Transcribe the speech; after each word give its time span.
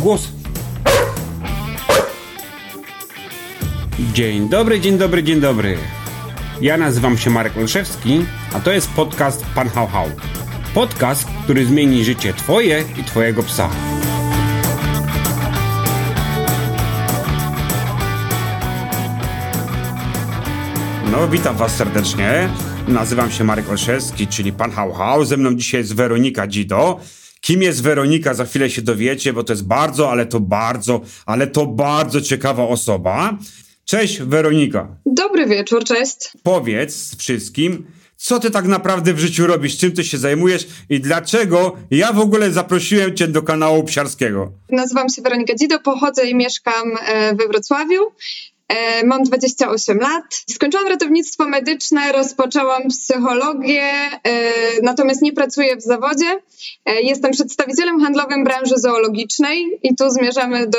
Głos. 0.00 0.28
Dzień 4.12 4.48
dobry, 4.48 4.80
dzień 4.80 4.98
dobry, 4.98 5.22
dzień 5.22 5.40
dobry. 5.40 5.76
Ja 6.60 6.76
nazywam 6.76 7.18
się 7.18 7.30
Marek 7.30 7.56
Olszewski, 7.56 8.24
a 8.52 8.60
to 8.60 8.72
jest 8.72 8.90
podcast 8.90 9.46
Pan 9.54 9.68
Hał 9.68 9.86
Hał. 9.86 10.06
Podcast, 10.74 11.28
który 11.44 11.66
zmieni 11.66 12.04
życie 12.04 12.34
Twoje 12.34 12.84
i 13.00 13.04
Twojego 13.04 13.42
psa. 13.42 13.70
No, 21.12 21.28
witam 21.28 21.56
Was 21.56 21.76
serdecznie. 21.76 22.48
Nazywam 22.88 23.30
się 23.30 23.44
Marek 23.44 23.70
Olszewski, 23.70 24.26
czyli 24.26 24.52
Pan 24.52 24.70
Hał 24.70 24.92
Hał. 24.92 25.24
Ze 25.24 25.36
mną 25.36 25.54
dzisiaj 25.54 25.80
jest 25.80 25.94
Weronika 25.94 26.46
Dzido. 26.46 27.00
Kim 27.40 27.62
jest 27.62 27.82
Weronika, 27.82 28.34
za 28.34 28.44
chwilę 28.44 28.70
się 28.70 28.82
dowiecie, 28.82 29.32
bo 29.32 29.44
to 29.44 29.52
jest 29.52 29.66
bardzo, 29.66 30.10
ale 30.10 30.26
to 30.26 30.40
bardzo, 30.40 31.00
ale 31.26 31.46
to 31.46 31.66
bardzo 31.66 32.20
ciekawa 32.20 32.68
osoba. 32.68 33.38
Cześć 33.84 34.18
Weronika. 34.18 34.96
Dobry 35.06 35.46
wieczór, 35.46 35.84
cześć. 35.84 36.16
Powiedz 36.42 37.16
wszystkim, 37.16 37.86
co 38.16 38.38
ty 38.38 38.50
tak 38.50 38.66
naprawdę 38.66 39.14
w 39.14 39.18
życiu 39.18 39.46
robisz, 39.46 39.78
czym 39.78 39.92
ty 39.92 40.04
się 40.04 40.18
zajmujesz 40.18 40.66
i 40.88 41.00
dlaczego 41.00 41.76
ja 41.90 42.12
w 42.12 42.18
ogóle 42.18 42.50
zaprosiłem 42.50 43.16
cię 43.16 43.28
do 43.28 43.42
kanału 43.42 43.84
psiarskiego. 43.84 44.52
Nazywam 44.70 45.08
się 45.08 45.22
Weronika 45.22 45.54
Dzido, 45.54 45.78
pochodzę 45.78 46.26
i 46.26 46.34
mieszkam 46.34 46.92
e, 47.06 47.34
we 47.34 47.48
Wrocławiu. 47.48 48.00
E, 48.70 49.06
mam 49.06 49.22
28 49.22 49.98
lat. 49.98 50.24
Skończyłam 50.50 50.88
ratownictwo 50.88 51.48
medyczne, 51.48 52.12
rozpoczęłam 52.12 52.88
psychologię, 52.88 53.82
e, 53.82 54.52
natomiast 54.82 55.22
nie 55.22 55.32
pracuję 55.32 55.76
w 55.76 55.82
zawodzie. 55.82 56.40
Jestem 56.86 57.30
przedstawicielem 57.30 58.00
handlowym 58.00 58.44
branży 58.44 58.74
zoologicznej 58.76 59.80
i 59.82 59.96
tu 59.96 60.10
zmierzamy 60.10 60.66
do 60.66 60.78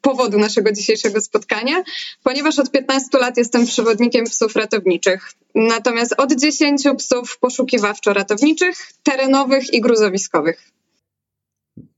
powodu 0.00 0.38
naszego 0.38 0.72
dzisiejszego 0.72 1.20
spotkania, 1.20 1.82
ponieważ 2.22 2.58
od 2.58 2.70
15 2.70 3.18
lat 3.18 3.36
jestem 3.36 3.66
przewodnikiem 3.66 4.24
psów 4.24 4.56
ratowniczych. 4.56 5.32
Natomiast 5.54 6.14
od 6.18 6.32
10 6.32 6.82
psów 6.98 7.38
poszukiwawczo-ratowniczych, 7.40 8.92
terenowych 9.02 9.74
i 9.74 9.80
gruzowiskowych. 9.80 10.70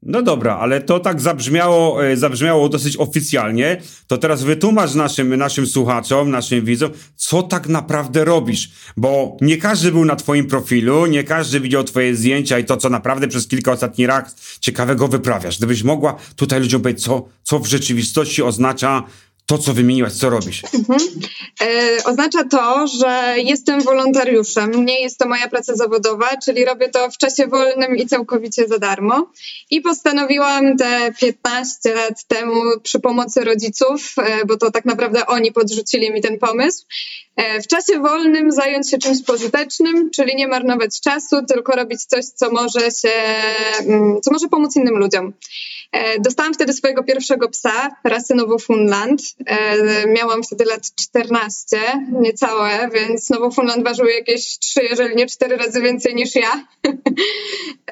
No 0.08 0.22
dobra, 0.22 0.56
ale 0.58 0.80
to 0.80 1.00
tak 1.00 1.20
zabrzmiało, 1.20 2.06
e, 2.06 2.16
zabrzmiało 2.16 2.68
dosyć 2.68 2.96
oficjalnie. 2.96 3.80
To 4.06 4.18
teraz 4.18 4.42
wytłumacz 4.42 4.94
naszym, 4.94 5.36
naszym 5.36 5.66
słuchaczom, 5.66 6.30
naszym 6.30 6.64
widzom, 6.64 6.90
co 7.16 7.42
tak 7.42 7.68
naprawdę 7.68 8.24
robisz. 8.24 8.70
Bo 8.96 9.36
nie 9.40 9.56
każdy 9.56 9.92
był 9.92 10.04
na 10.04 10.16
twoim 10.16 10.46
profilu, 10.46 11.06
nie 11.06 11.24
każdy 11.24 11.60
widział 11.60 11.84
twoje 11.84 12.14
zdjęcia 12.14 12.58
i 12.58 12.64
to, 12.64 12.76
co 12.76 12.90
naprawdę 12.90 13.28
przez 13.28 13.48
kilka 13.48 13.72
ostatnich 13.72 14.08
lat 14.08 14.34
ciekawego 14.60 15.08
wyprawiasz. 15.08 15.58
Gdybyś 15.58 15.82
mogła 15.82 16.16
tutaj 16.36 16.60
ludziom 16.60 16.82
powiedzieć, 16.82 17.04
co, 17.04 17.28
co 17.42 17.58
w 17.58 17.66
rzeczywistości 17.66 18.42
oznacza 18.42 19.02
to, 19.48 19.58
co 19.58 19.74
wymieniłaś, 19.74 20.12
co 20.12 20.30
robisz? 20.30 20.62
Mhm. 20.74 21.00
E, 21.60 22.04
oznacza 22.04 22.44
to, 22.44 22.86
że 22.86 23.34
jestem 23.36 23.80
wolontariuszem. 23.80 24.84
Nie 24.84 25.00
jest 25.00 25.18
to 25.18 25.28
moja 25.28 25.48
praca 25.48 25.76
zawodowa, 25.76 26.36
czyli 26.44 26.64
robię 26.64 26.88
to 26.88 27.10
w 27.10 27.16
czasie 27.16 27.46
wolnym 27.46 27.96
i 27.96 28.06
całkowicie 28.06 28.68
za 28.68 28.78
darmo. 28.78 29.32
I 29.70 29.80
postanowiłam 29.80 30.76
te 30.76 31.12
15 31.20 31.94
lat 31.94 32.24
temu 32.24 32.62
przy 32.82 33.00
pomocy 33.00 33.44
rodziców, 33.44 34.14
e, 34.18 34.44
bo 34.46 34.56
to 34.56 34.70
tak 34.70 34.84
naprawdę 34.84 35.26
oni 35.26 35.52
podrzucili 35.52 36.12
mi 36.12 36.20
ten 36.20 36.38
pomysł, 36.38 36.86
e, 37.36 37.62
w 37.62 37.66
czasie 37.66 37.98
wolnym 37.98 38.52
zająć 38.52 38.90
się 38.90 38.98
czymś 38.98 39.22
pożytecznym, 39.22 40.10
czyli 40.10 40.36
nie 40.36 40.48
marnować 40.48 41.00
czasu, 41.00 41.36
tylko 41.46 41.72
robić 41.72 42.04
coś, 42.04 42.24
co 42.24 42.50
może 42.50 42.80
się, 42.80 43.12
mm, 43.80 44.20
co 44.20 44.32
może 44.32 44.48
pomóc 44.48 44.76
innym 44.76 44.98
ludziom. 44.98 45.32
E, 45.92 46.20
dostałam 46.20 46.54
wtedy 46.54 46.72
swojego 46.72 47.04
pierwszego 47.04 47.48
psa, 47.48 47.90
rasy 48.04 48.34
Nowofundland. 48.34 49.22
E, 49.46 50.06
miałam 50.06 50.42
wtedy 50.42 50.64
lat 50.64 50.94
14, 50.94 51.78
niecałe, 52.12 52.88
więc 52.94 53.30
Nowofundland 53.30 53.84
ważył 53.84 54.06
jakieś 54.06 54.58
3, 54.58 54.84
jeżeli 54.84 55.16
nie 55.16 55.26
4 55.26 55.56
razy 55.56 55.80
więcej 55.80 56.14
niż 56.14 56.34
ja. 56.34 56.66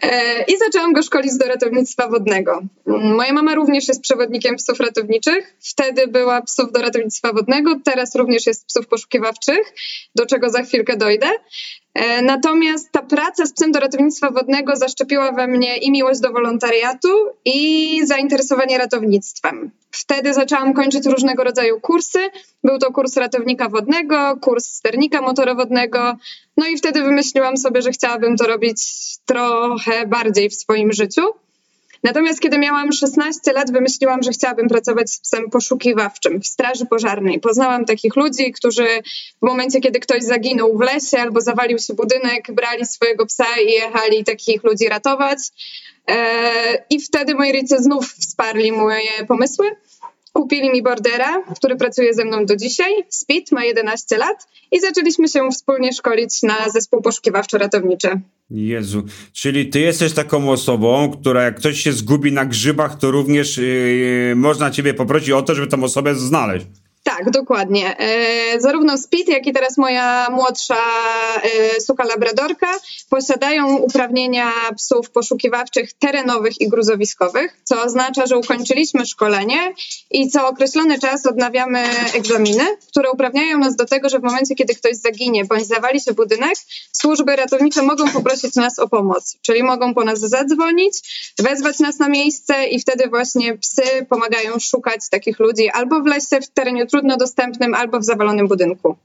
E, 0.02 0.42
I 0.42 0.58
zaczęłam 0.58 0.92
go 0.92 1.02
szkolić 1.02 1.38
do 1.38 1.46
ratownictwa 1.46 2.08
wodnego. 2.08 2.62
Moja 2.86 3.32
mama 3.32 3.54
również 3.54 3.88
jest 3.88 4.00
przewodnikiem 4.00 4.56
psów 4.56 4.80
ratowniczych. 4.80 5.54
Wtedy 5.60 6.06
była 6.06 6.42
psów 6.42 6.72
do 6.72 6.82
ratownictwa 6.82 7.32
wodnego, 7.32 7.80
teraz 7.84 8.14
również 8.14 8.46
jest 8.46 8.66
psów 8.66 8.86
poszukiwawczych, 8.86 9.72
do 10.14 10.26
czego 10.26 10.50
za 10.50 10.62
chwilkę 10.62 10.96
dojdę. 10.96 11.26
E, 11.96 12.22
natomiast 12.22 12.92
ta 12.92 13.02
praca 13.02 13.46
z 13.46 13.52
psem 13.52 13.72
do 13.72 13.80
ratownictwa 13.80 14.30
wodnego 14.30 14.76
zaszczepiła 14.76 15.32
we 15.32 15.46
mnie 15.46 15.76
i 15.76 15.90
miłość 15.90 16.20
do 16.20 16.32
wolontariatu, 16.32 17.08
i 17.44 18.00
zainteresowanie 18.06 18.78
ratownictwem. 18.78 19.70
Wtedy 19.90 20.34
zaczęłam 20.34 20.74
kończyć 20.74 21.06
różnego 21.06 21.44
rodzaju 21.44 21.80
kursy. 21.80 22.18
Był 22.64 22.78
to 22.78 22.92
kurs 22.92 23.16
ratownika 23.16 23.68
wodnego, 23.68 24.36
kurs 24.40 24.64
sternika 24.64 25.20
motorowodnego. 25.22 26.16
No 26.56 26.66
i 26.66 26.76
wtedy 26.76 27.02
wymyśliłam 27.02 27.56
sobie, 27.56 27.82
że 27.82 27.90
chciałabym 27.90 28.36
to 28.36 28.46
robić 28.46 28.82
trochę 29.26 30.06
bardziej 30.06 30.50
w 30.50 30.54
swoim 30.54 30.92
życiu. 30.92 31.22
Natomiast 32.06 32.40
kiedy 32.40 32.58
miałam 32.58 32.92
16 32.92 33.52
lat, 33.52 33.72
wymyśliłam, 33.72 34.22
że 34.22 34.30
chciałabym 34.30 34.68
pracować 34.68 35.10
z 35.10 35.20
psem 35.20 35.50
poszukiwawczym 35.50 36.40
w 36.40 36.46
Straży 36.46 36.86
Pożarnej. 36.86 37.40
Poznałam 37.40 37.84
takich 37.84 38.16
ludzi, 38.16 38.52
którzy 38.52 38.86
w 39.42 39.46
momencie, 39.46 39.80
kiedy 39.80 40.00
ktoś 40.00 40.22
zaginął 40.22 40.78
w 40.78 40.80
lesie 40.80 41.18
albo 41.18 41.40
zawalił 41.40 41.78
się 41.78 41.94
budynek, 41.94 42.52
brali 42.52 42.86
swojego 42.86 43.26
psa 43.26 43.46
i 43.66 43.70
jechali 43.70 44.24
takich 44.24 44.64
ludzi 44.64 44.88
ratować. 44.88 45.38
E, 46.08 46.84
I 46.90 47.00
wtedy 47.00 47.34
moi 47.34 47.52
rodzice 47.52 47.82
znów 47.82 48.12
wsparli 48.12 48.72
moje 48.72 49.26
pomysły. 49.28 49.66
Kupili 50.32 50.70
mi 50.70 50.82
bordera, 50.82 51.42
który 51.56 51.76
pracuje 51.76 52.14
ze 52.14 52.24
mną 52.24 52.46
do 52.46 52.56
dzisiaj. 52.56 52.92
Speed 53.08 53.54
ma 53.54 53.64
11 53.64 54.16
lat 54.16 54.48
i 54.72 54.80
zaczęliśmy 54.80 55.28
się 55.28 55.50
wspólnie 55.50 55.92
szkolić 55.92 56.42
na 56.42 56.68
zespół 56.68 57.00
poszukiwawczo-ratowniczy. 57.00 58.20
Jezu, 58.50 59.02
czyli 59.32 59.68
ty 59.70 59.80
jesteś 59.80 60.12
taką 60.12 60.50
osobą, 60.50 61.10
która 61.10 61.42
jak 61.42 61.56
ktoś 61.56 61.80
się 61.80 61.92
zgubi 61.92 62.32
na 62.32 62.44
grzybach, 62.44 62.98
to 62.98 63.10
również 63.10 63.56
yy, 63.56 64.34
można 64.36 64.70
ciebie 64.70 64.94
poprosić 64.94 65.30
o 65.30 65.42
to, 65.42 65.54
żeby 65.54 65.66
tą 65.66 65.84
osobę 65.84 66.14
znaleźć. 66.14 66.66
Tak, 67.06 67.30
dokładnie. 67.30 67.98
E, 67.98 68.60
zarówno 68.60 68.98
Speed, 68.98 69.32
jak 69.32 69.46
i 69.46 69.52
teraz 69.52 69.78
moja 69.78 70.30
młodsza 70.30 70.76
e, 71.42 71.80
suka 71.80 72.04
labradorka 72.04 72.66
posiadają 73.10 73.76
uprawnienia 73.76 74.50
psów 74.76 75.10
poszukiwawczych 75.10 75.92
terenowych 75.92 76.60
i 76.60 76.68
gruzowiskowych, 76.68 77.56
co 77.64 77.82
oznacza, 77.82 78.26
że 78.26 78.38
ukończyliśmy 78.38 79.06
szkolenie 79.06 79.74
i 80.16 80.30
co 80.30 80.48
określony 80.48 80.98
czas 80.98 81.26
odnawiamy 81.26 81.84
egzaminy, 82.14 82.64
które 82.88 83.10
uprawniają 83.10 83.58
nas 83.58 83.76
do 83.76 83.86
tego, 83.86 84.08
że 84.08 84.18
w 84.18 84.22
momencie, 84.22 84.54
kiedy 84.54 84.74
ktoś 84.74 84.96
zaginie 84.96 85.44
bądź 85.44 85.66
zawali 85.66 86.00
się 86.00 86.12
budynek, 86.12 86.54
służby 86.92 87.36
ratownicze 87.36 87.82
mogą 87.82 88.10
poprosić 88.10 88.54
nas 88.54 88.78
o 88.78 88.88
pomoc, 88.88 89.36
czyli 89.42 89.62
mogą 89.62 89.94
po 89.94 90.04
nas 90.04 90.20
zadzwonić, 90.20 90.94
wezwać 91.38 91.78
nas 91.78 91.98
na 91.98 92.08
miejsce 92.08 92.66
i 92.66 92.80
wtedy 92.80 93.08
właśnie 93.08 93.58
psy 93.58 93.82
pomagają 94.08 94.58
szukać 94.58 95.00
takich 95.10 95.38
ludzi 95.38 95.68
albo 95.68 96.00
w 96.00 96.06
lesie, 96.06 96.40
w 96.40 96.48
terenie 96.48 96.86
trudno 96.86 97.16
dostępnym 97.16 97.74
albo 97.74 98.00
w 98.00 98.04
zawalonym 98.04 98.48
budynku. 98.48 98.96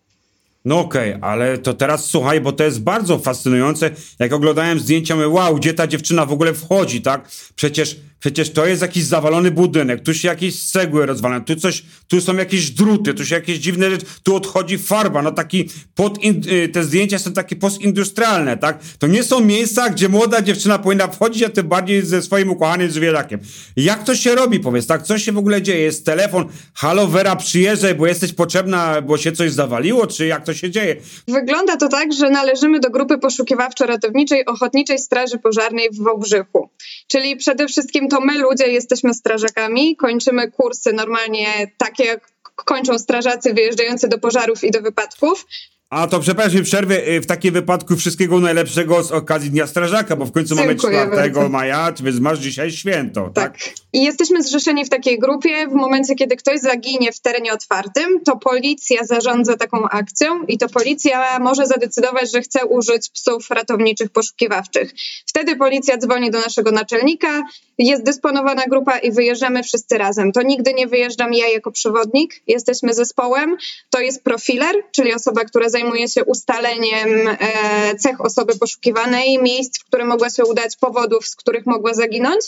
No 0.66 0.80
okej, 0.80 1.14
okay, 1.14 1.30
ale 1.30 1.58
to 1.58 1.74
teraz 1.74 2.06
słuchaj, 2.06 2.42
bo 2.42 2.52
to 2.52 2.64
jest 2.64 2.82
bardzo 2.82 3.20
fascynujące. 3.20 3.92
Jak 4.20 4.34
oglądałem 4.34 4.80
zdjęcia, 4.80 5.16
mówię, 5.16 5.28
wow, 5.28 5.56
gdzie 5.56 5.74
ta 5.74 5.88
dziewczyna 5.88 6.26
w 6.26 6.32
ogóle 6.32 6.54
wchodzi, 6.54 7.02
tak? 7.02 7.30
Przecież 7.56 7.98
Przecież 8.22 8.50
to 8.50 8.66
jest 8.66 8.82
jakiś 8.82 9.04
zawalony 9.04 9.52
budynek, 9.52 10.04
tu 10.04 10.14
się 10.14 10.28
jakieś 10.28 10.64
cegły 10.64 11.06
rozwalają, 11.06 11.44
tu 11.44 11.56
coś, 11.56 11.84
tu 12.08 12.22
są 12.22 12.36
jakieś 12.36 12.70
druty, 12.70 13.14
tu 13.14 13.26
się 13.26 13.36
jakieś 13.36 13.58
dziwne 13.58 13.90
rzeczy, 13.90 14.06
tu 14.24 14.36
odchodzi 14.36 14.78
farba, 14.78 15.22
no 15.22 15.32
taki 15.32 15.70
pod, 15.96 16.20
y, 16.48 16.70
te 16.70 16.84
zdjęcia 16.84 17.19
są 17.19 17.34
takie 17.34 17.56
postindustrialne, 17.56 18.57
tak? 18.57 18.80
To 19.00 19.07
nie 19.07 19.24
są 19.24 19.40
miejsca, 19.40 19.90
gdzie 19.90 20.10
młoda 20.10 20.42
dziewczyna 20.42 20.80
powinna 20.80 21.07
wchodzić, 21.07 21.44
a 21.44 21.50
tym 21.50 21.68
bardziej 21.68 22.06
ze 22.06 22.22
swoim 22.22 22.50
ukochanym 22.50 22.92
zwierzakiem. 22.92 23.40
Jak 23.75 24.04
to 24.04 24.16
się 24.16 24.36
robi, 24.36 24.60
powiedz, 24.60 24.88
tak? 24.88 25.04
Co 25.04 25.18
się 25.18 25.31
w 25.31 25.38
ogóle 25.38 25.62
dzieje? 25.62 25.81
Jest 25.81 26.06
telefon, 26.06 26.45
halo 26.74 27.07
Vera, 27.07 27.36
przyjeżdżaj, 27.36 27.95
bo 27.95 28.07
jesteś 28.07 28.34
potrzebna, 28.34 29.01
bo 29.01 29.18
się 29.18 29.31
coś 29.31 29.51
zawaliło, 29.51 30.07
czy 30.07 30.25
jak 30.25 30.45
to 30.45 30.54
się 30.54 30.72
dzieje? 30.72 30.95
Wygląda 31.28 31.78
to 31.78 31.90
tak, 31.90 32.13
że 32.13 32.30
należymy 32.30 32.80
do 32.80 32.90
grupy 32.90 33.18
poszukiwawczo-ratowniczej 33.18 34.44
Ochotniczej 34.45 35.00
Straży 35.00 35.38
Pożarnej 35.38 35.90
w 35.90 36.04
Wałbrzychu. 36.04 36.69
Czyli 37.07 37.36
przede 37.36 37.68
wszystkim 37.68 38.07
to 38.12 38.22
my 38.22 38.38
ludzie 38.38 38.68
jesteśmy 38.68 39.13
strażakami, 39.13 39.96
kończymy 39.96 40.52
kursy 40.52 40.94
normalnie 40.94 41.72
takie, 41.78 42.04
jak 42.04 42.31
kończą 42.56 43.00
strażacy 43.00 43.54
wyjeżdżający 43.54 44.08
do 44.08 44.18
pożarów 44.18 44.63
i 44.63 44.72
do 44.72 44.81
wypadków. 44.81 45.46
A 45.92 46.08
to 46.08 46.20
przepraszam, 46.20 46.64
przerwę. 46.64 47.08
Y, 47.08 47.22
w 47.22 47.26
takim 47.26 47.54
wypadku 47.54 47.96
wszystkiego 47.96 48.40
najlepszego 48.40 49.04
z 49.04 49.12
okazji 49.12 49.50
Dnia 49.50 49.68
Strażaka, 49.68 50.16
bo 50.16 50.26
w 50.26 50.32
końcu 50.32 50.56
Dziękuję 50.56 51.00
mamy 51.00 51.12
4 51.12 51.32
bardzo. 51.32 51.50
maja, 51.50 51.94
więc 52.04 52.20
masz 52.20 52.40
dzisiaj 52.40 52.72
święto. 52.72 53.32
Tak. 53.34 53.34
tak. 53.34 53.74
I 53.94 54.04
jesteśmy 54.04 54.44
zrzeszeni 54.44 54.86
w 54.86 54.90
takiej 54.90 55.20
grupie. 55.20 55.68
W 55.68 55.74
momencie, 55.74 56.16
kiedy 56.16 56.36
ktoś 56.36 56.60
zaginie 56.60 57.12
w 57.12 57.20
terenie 57.20 57.54
otwartym, 57.54 58.24
to 58.26 58.38
policja 58.38 59.06
zarządza 59.06 59.58
taką 59.58 59.90
akcją 59.90 60.44
i 60.44 60.58
to 60.58 60.70
policja 60.70 61.40
może 61.40 61.68
zadecydować, 61.68 62.32
że 62.32 62.42
chce 62.42 62.66
użyć 62.66 63.10
psów 63.10 63.50
ratowniczych 63.50 64.10
poszukiwawczych. 64.10 64.94
Wtedy 65.26 65.56
policja 65.56 65.98
dzwoni 65.98 66.32
do 66.32 66.40
naszego 66.40 66.72
naczelnika, 66.72 67.44
jest 67.78 68.04
dysponowana 68.04 68.64
grupa 68.70 68.98
i 68.98 69.12
wyjeżdżamy 69.12 69.64
wszyscy 69.64 69.98
razem. 69.98 70.32
To 70.32 70.42
nigdy 70.42 70.74
nie 70.74 70.88
wyjeżdżam 70.88 71.34
ja 71.34 71.48
jako 71.48 71.72
przewodnik, 71.72 72.42
jesteśmy 72.48 72.94
zespołem. 72.94 73.58
To 73.90 74.00
jest 74.00 74.24
profiler, 74.24 74.76
czyli 74.92 75.14
osoba, 75.14 75.44
która 75.44 75.70
zajmuje 75.70 75.81
się 76.07 76.25
ustaleniem 76.25 77.28
e, 77.28 77.95
cech 77.95 78.22
osoby 78.22 78.57
poszukiwanej, 78.60 79.39
miejsc, 79.42 79.80
w 79.80 79.86
które 79.86 80.06
mogła 80.06 80.30
się 80.30 80.45
udać, 80.45 80.78
powodów, 80.78 81.28
z 81.28 81.36
których 81.36 81.66
mogła 81.66 81.94
zaginąć. 81.94 82.42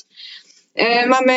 E, 0.75 1.07
mamy 1.07 1.33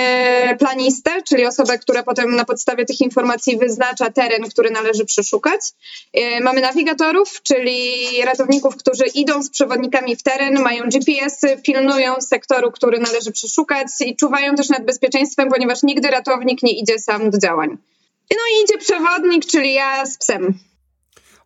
planistę, 0.58 1.22
czyli 1.22 1.46
osobę, 1.46 1.78
która 1.78 2.02
potem 2.02 2.37
na 2.37 2.44
podstawie 2.44 2.84
tych 2.84 3.00
informacji 3.00 3.56
wyznacza 3.56 4.10
teren, 4.10 4.43
który 4.50 4.70
należy 4.70 5.04
przeszukać. 5.04 5.60
E, 6.12 6.40
mamy 6.40 6.60
nawigatorów, 6.60 7.43
czyli 7.43 7.94
ratowników, 8.25 8.76
którzy 8.76 9.04
idą 9.06 9.43
z 9.43 9.50
przewodnikami 9.50 10.16
w 10.16 10.22
teren, 10.22 10.62
mają 10.62 10.84
GPS-y, 10.84 11.62
pilnują 11.62 12.20
sektoru, 12.20 12.72
który 12.72 12.98
należy 12.98 13.32
przeszukać 13.32 13.87
i 14.00 14.16
czuwają 14.16 14.54
też 14.54 14.69
nad 14.69 14.84
bezpieczeństwem, 14.84 15.48
ponieważ 15.48 15.82
nigdy 15.82 16.08
ratownik 16.08 16.62
nie 16.62 16.78
idzie 16.78 16.98
sam 16.98 17.31
do 17.31 17.38
działań. 17.38 17.78
No 18.31 18.43
i 18.52 18.64
idzie 18.64 18.78
przewodnik, 18.78 19.46
czyli 19.46 19.75
ja 19.75 20.06
z 20.06 20.19
psem. 20.19 20.58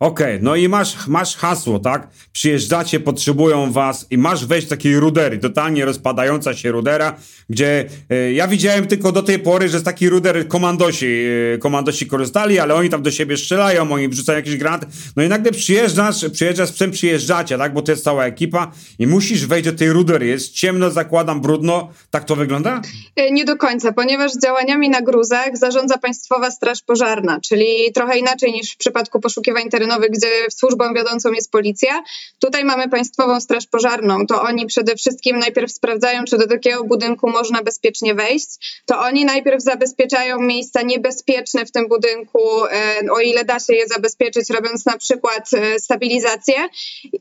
Okej, 0.01 0.35
okay, 0.35 0.39
no 0.43 0.57
i 0.57 0.69
masz, 0.69 1.07
masz 1.07 1.37
hasło, 1.37 1.79
tak? 1.79 2.09
Przyjeżdżacie, 2.33 3.01
potrzebują 3.01 3.73
was 3.73 4.07
i 4.11 4.19
masz 4.19 4.47
wejść 4.47 4.69
takiej 4.69 5.01
rudery, 5.01 5.39
totalnie 5.39 5.85
rozpadająca 5.85 6.55
się 6.55 6.71
rudera, 6.71 7.17
gdzie 7.51 7.85
e, 8.11 8.33
ja 8.33 8.49
widziałem 8.49 8.87
tylko 8.87 9.13
do 9.13 9.23
tej 9.23 9.39
pory, 9.39 9.69
że 9.69 9.79
z 9.79 9.83
takiej 9.83 10.09
ruder 10.09 10.49
komandosi, 10.49 11.25
e, 11.55 11.59
komandosi 11.59 12.07
korzystali, 12.07 12.59
ale 12.59 12.75
oni 12.75 12.89
tam 12.89 13.03
do 13.03 13.11
siebie 13.11 13.37
strzelają, 13.37 13.93
oni 13.93 14.09
wrzucają 14.09 14.37
jakieś 14.37 14.57
granaty. 14.57 14.87
No 15.17 15.23
i 15.23 15.29
nagle 15.29 15.53
przyjeżdżasz, 15.53 16.25
przyjeżdżasz 16.33 16.69
z 16.69 16.73
psem, 16.73 16.91
przyjeżdżacie, 16.91 17.59
tak? 17.59 17.75
Bo 17.75 17.83
to 17.83 17.93
jest 17.93 18.05
cała 18.05 18.27
ekipa 18.27 18.73
i 18.99 19.07
musisz 19.07 19.47
wejść 19.47 19.65
do 19.65 19.73
tej 19.73 19.93
rudery. 19.93 20.27
Jest 20.27 20.53
ciemno, 20.53 20.91
zakładam, 20.91 21.41
brudno. 21.41 21.89
Tak 22.11 22.25
to 22.25 22.37
wygląda? 22.37 22.83
E, 23.17 23.31
nie 23.31 23.45
do 23.45 23.57
końca, 23.57 23.93
ponieważ 23.93 24.33
działaniami 24.43 24.91
na 24.91 25.03
gruzach 25.03 25.57
zarządza 25.57 25.99
Państwowa 25.99 26.51
Straż 26.51 26.83
Pożarna, 26.83 27.41
czyli 27.41 27.93
trochę 27.95 28.19
inaczej 28.19 28.53
niż 28.53 28.75
w 28.75 28.77
przypadku 28.77 29.21
poszukiwań 29.21 29.71
terenowych 29.91 30.11
gdzie 30.11 30.29
służbą 30.51 30.95
wiodącą 30.95 31.33
jest 31.33 31.51
policja. 31.51 32.03
Tutaj 32.39 32.65
mamy 32.65 32.89
Państwową 32.89 33.41
Straż 33.41 33.67
Pożarną. 33.67 34.27
To 34.27 34.43
oni 34.43 34.67
przede 34.67 34.97
wszystkim 34.97 35.39
najpierw 35.39 35.73
sprawdzają, 35.73 36.25
czy 36.25 36.39
do 36.39 36.47
takiego 36.47 36.85
budynku 36.85 37.31
można 37.31 37.63
bezpiecznie 37.63 38.15
wejść. 38.15 38.83
To 38.87 39.01
oni 39.01 39.25
najpierw 39.25 39.63
zabezpieczają 39.63 40.41
miejsca 40.41 40.83
niebezpieczne 40.83 41.67
w 41.67 41.73
tym 41.73 41.89
budynku, 41.89 42.65
e, 42.65 43.01
o 43.11 43.21
ile 43.21 43.45
da 43.45 43.59
się 43.59 43.75
je 43.75 43.87
zabezpieczyć, 43.87 44.51
robiąc 44.51 44.87
na 44.87 44.99
przykład 44.99 45.51
e, 45.55 45.81
stabilizację. 45.81 46.55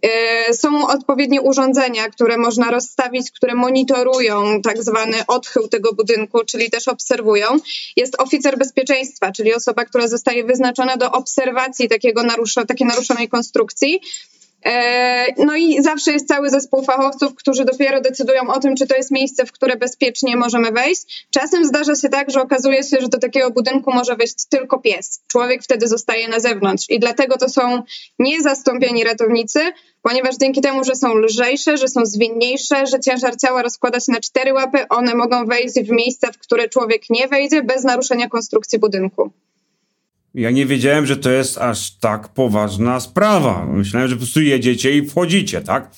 E, 0.02 0.54
są 0.54 0.88
odpowiednie 0.88 1.42
urządzenia, 1.42 2.10
które 2.10 2.38
można 2.38 2.72
rozstawić, 2.72 3.32
które 3.32 3.56
monitorują 3.56 4.62
tak 4.62 4.84
zwany 4.84 5.18
odchył 5.28 5.68
tego 5.68 5.94
budynku, 5.94 6.46
czyli 6.46 6.70
też 6.70 6.88
obserwują. 6.88 7.48
Jest 7.96 8.22
oficer 8.22 8.58
bezpieczeństwa, 8.58 9.32
czyli 9.32 9.54
osoba, 9.54 9.86
która 9.86 10.08
zostaje 10.08 10.44
wyznaczona 10.44 10.98
do 10.98 11.12
obserwacji 11.12 11.90
takiego 11.90 12.24
naruszenia 12.24 12.59
takiej 12.66 12.88
naruszonej 12.88 13.30
konstrukcji. 13.30 14.02
E, 14.66 15.26
no 15.46 15.56
i 15.56 15.84
zawsze 15.84 16.12
jest 16.12 16.28
cały 16.28 16.50
zespół 16.50 16.84
fachowców, 16.84 17.36
którzy 17.36 17.66
dopiero 17.66 18.02
decydują 18.02 18.48
o 18.48 18.60
tym, 18.60 18.76
czy 18.76 18.88
to 18.88 18.96
jest 18.96 19.12
miejsce, 19.12 19.46
w 19.46 19.52
które 19.52 19.76
bezpiecznie 19.76 20.38
możemy 20.38 20.72
wejść. 20.72 21.28
Czasem 21.32 21.66
zdarza 21.66 21.96
się 21.96 22.10
tak, 22.10 22.32
że 22.32 22.42
okazuje 22.42 22.84
się, 22.84 22.98
że 23.02 23.08
do 23.08 23.20
takiego 23.20 23.52
budynku 23.52 23.94
może 23.94 24.16
wejść 24.16 24.46
tylko 24.50 24.80
pies. 24.80 25.22
Człowiek 25.28 25.64
wtedy 25.64 25.88
zostaje 25.88 26.28
na 26.28 26.40
zewnątrz 26.40 26.90
i 26.90 27.00
dlatego 27.00 27.38
to 27.38 27.50
są 27.50 27.84
niezastąpieni 28.20 29.04
ratownicy, 29.04 29.60
ponieważ 30.02 30.36
dzięki 30.38 30.62
temu, 30.62 30.84
że 30.84 30.96
są 30.96 31.16
lżejsze, 31.16 31.78
że 31.78 31.88
są 31.88 32.06
zwinniejsze, 32.06 32.88
że 32.88 33.00
ciężar 33.00 33.38
ciała 33.38 33.62
rozkłada 33.62 34.00
się 34.00 34.12
na 34.12 34.20
cztery 34.20 34.54
łapy, 34.54 34.88
one 34.90 35.16
mogą 35.16 35.46
wejść 35.46 35.76
w 35.76 35.90
miejsca, 35.90 36.32
w 36.32 36.38
które 36.38 36.70
człowiek 36.70 37.02
nie 37.10 37.28
wejdzie 37.28 37.64
bez 37.64 37.84
naruszenia 37.84 38.30
konstrukcji 38.30 38.80
budynku. 38.80 39.32
Ja 40.34 40.52
nie 40.52 40.66
wiedziałem, 40.66 41.06
że 41.06 41.18
to 41.18 41.32
jest 41.32 41.58
aż 41.58 41.92
tak 41.92 42.28
poważna 42.28 43.00
sprawa. 43.00 43.66
Myślałem, 43.66 44.10
że 44.10 44.16
po 44.16 44.20
prostu 44.20 44.42
jedziecie 44.42 44.98
i 44.98 45.06
wchodzicie, 45.06 45.62
tak? 45.62 45.92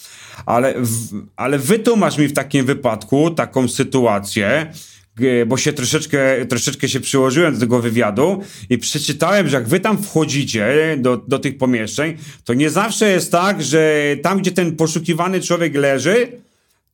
Ale, 0.45 0.73
w, 0.77 1.23
ale 1.35 1.59
wytłumacz 1.59 2.17
mi 2.17 2.27
w 2.27 2.33
takim 2.33 2.65
wypadku 2.65 3.31
taką 3.31 3.67
sytuację, 3.67 4.73
bo 5.47 5.57
się 5.57 5.73
troszeczkę, 5.73 6.45
troszeczkę 6.45 6.89
się 6.89 6.99
przyłożyłem 6.99 7.53
do 7.53 7.59
tego 7.59 7.79
wywiadu 7.79 8.43
i 8.69 8.77
przeczytałem, 8.77 9.47
że 9.47 9.57
jak 9.57 9.67
wy 9.67 9.79
tam 9.79 10.03
wchodzicie 10.03 10.97
do, 10.99 11.17
do 11.17 11.39
tych 11.39 11.57
pomieszczeń, 11.57 12.17
to 12.43 12.53
nie 12.53 12.69
zawsze 12.69 13.09
jest 13.09 13.31
tak, 13.31 13.63
że 13.63 14.03
tam, 14.23 14.39
gdzie 14.39 14.51
ten 14.51 14.75
poszukiwany 14.75 15.41
człowiek 15.41 15.75
leży, 15.75 16.27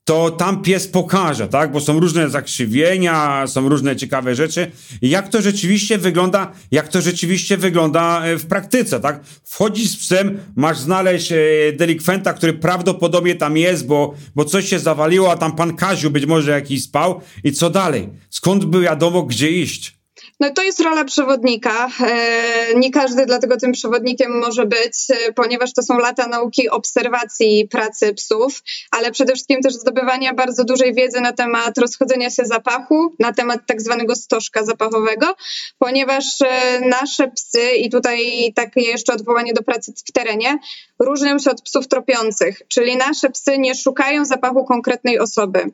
to 0.07 0.31
tam 0.31 0.62
pies 0.62 0.88
pokaże, 0.88 1.48
tak? 1.48 1.71
Bo 1.71 1.80
są 1.80 2.00
różne 2.00 2.30
zakrzywienia, 2.30 3.48
są 3.48 3.69
różne 3.69 3.95
ciekawe 3.95 4.36
rzeczy. 4.36 4.71
Jak 5.01 5.30
to 5.30 5.42
rzeczywiście 5.42 5.98
wygląda, 5.98 6.51
jak 6.71 6.88
to 6.88 7.01
rzeczywiście 7.01 7.57
wygląda 7.57 8.25
e, 8.25 8.38
w 8.38 8.45
praktyce, 8.45 9.00
tak? 9.00 9.21
Wchodzisz 9.44 9.89
z 9.89 9.98
psem, 9.98 10.39
masz 10.56 10.80
znaleźć 10.80 11.31
e, 11.31 11.38
delikwenta, 11.74 12.33
który 12.33 12.54
prawdopodobnie 12.54 13.36
tam 13.36 13.57
jest, 13.57 13.88
bo, 13.88 14.13
bo 14.36 14.45
coś 14.45 14.69
się 14.69 14.80
zawaliło, 14.80 15.31
a 15.31 15.38
tam 15.38 15.56
pan 15.56 15.75
Kaziu 15.75 16.12
być 16.12 16.25
może 16.25 16.51
jakiś 16.51 16.83
spał. 16.83 17.21
I 17.44 17.51
co 17.51 17.69
dalej? 17.69 18.10
Skąd 18.30 18.65
by 18.65 18.81
wiadomo, 18.81 19.24
gdzie 19.24 19.51
iść? 19.51 19.97
No 20.39 20.50
to 20.50 20.63
jest 20.63 20.80
rola 20.80 21.06
przewodnika. 21.06 21.89
E, 22.01 22.75
nie 22.75 22.92
każdy 22.92 23.25
dlatego 23.25 23.57
tym 23.57 23.72
przewodnikiem 23.72 24.39
może 24.39 24.66
być, 24.66 24.94
e, 25.10 25.34
ponieważ 25.34 25.74
to 25.74 25.84
są 25.84 25.98
lata 25.98 26.28
nauki 26.28 26.69
obserwacji 26.69 27.68
pracy 27.68 28.13
psów, 28.13 28.63
ale 28.92 29.12
przede 29.12 29.34
wszystkim 29.34 29.62
też 29.62 29.74
zdobywania 29.74 30.34
bardzo 30.34 30.63
dużej 30.63 30.94
wiedzy 30.94 31.22
na 31.22 31.34
temat 31.34 31.78
rozchodzenia 31.78 32.30
się 32.30 32.45
zapachu, 32.45 33.16
na 33.19 33.34
temat 33.34 33.60
tak 33.68 33.81
zwanego 33.81 34.16
stożka 34.16 34.63
zapachowego, 34.66 35.36
ponieważ 35.80 36.42
e, 36.42 36.80
nasze 36.80 37.28
psy, 37.28 37.72
i 37.78 37.89
tutaj 37.89 38.51
takie 38.56 38.81
jeszcze 38.81 39.13
odwołanie 39.13 39.54
do 39.54 39.63
pracy 39.63 39.94
w 40.07 40.12
terenie, 40.12 40.60
różnią 41.00 41.40
się 41.40 41.52
od 41.52 41.62
psów 41.62 41.88
tropiących, 41.88 42.62
czyli 42.68 42.98
nasze 42.98 43.30
psy 43.30 43.60
nie 43.60 43.76
szukają 43.76 44.26
zapachu 44.26 44.66
konkretnej 44.66 45.20
osoby. 45.20 45.66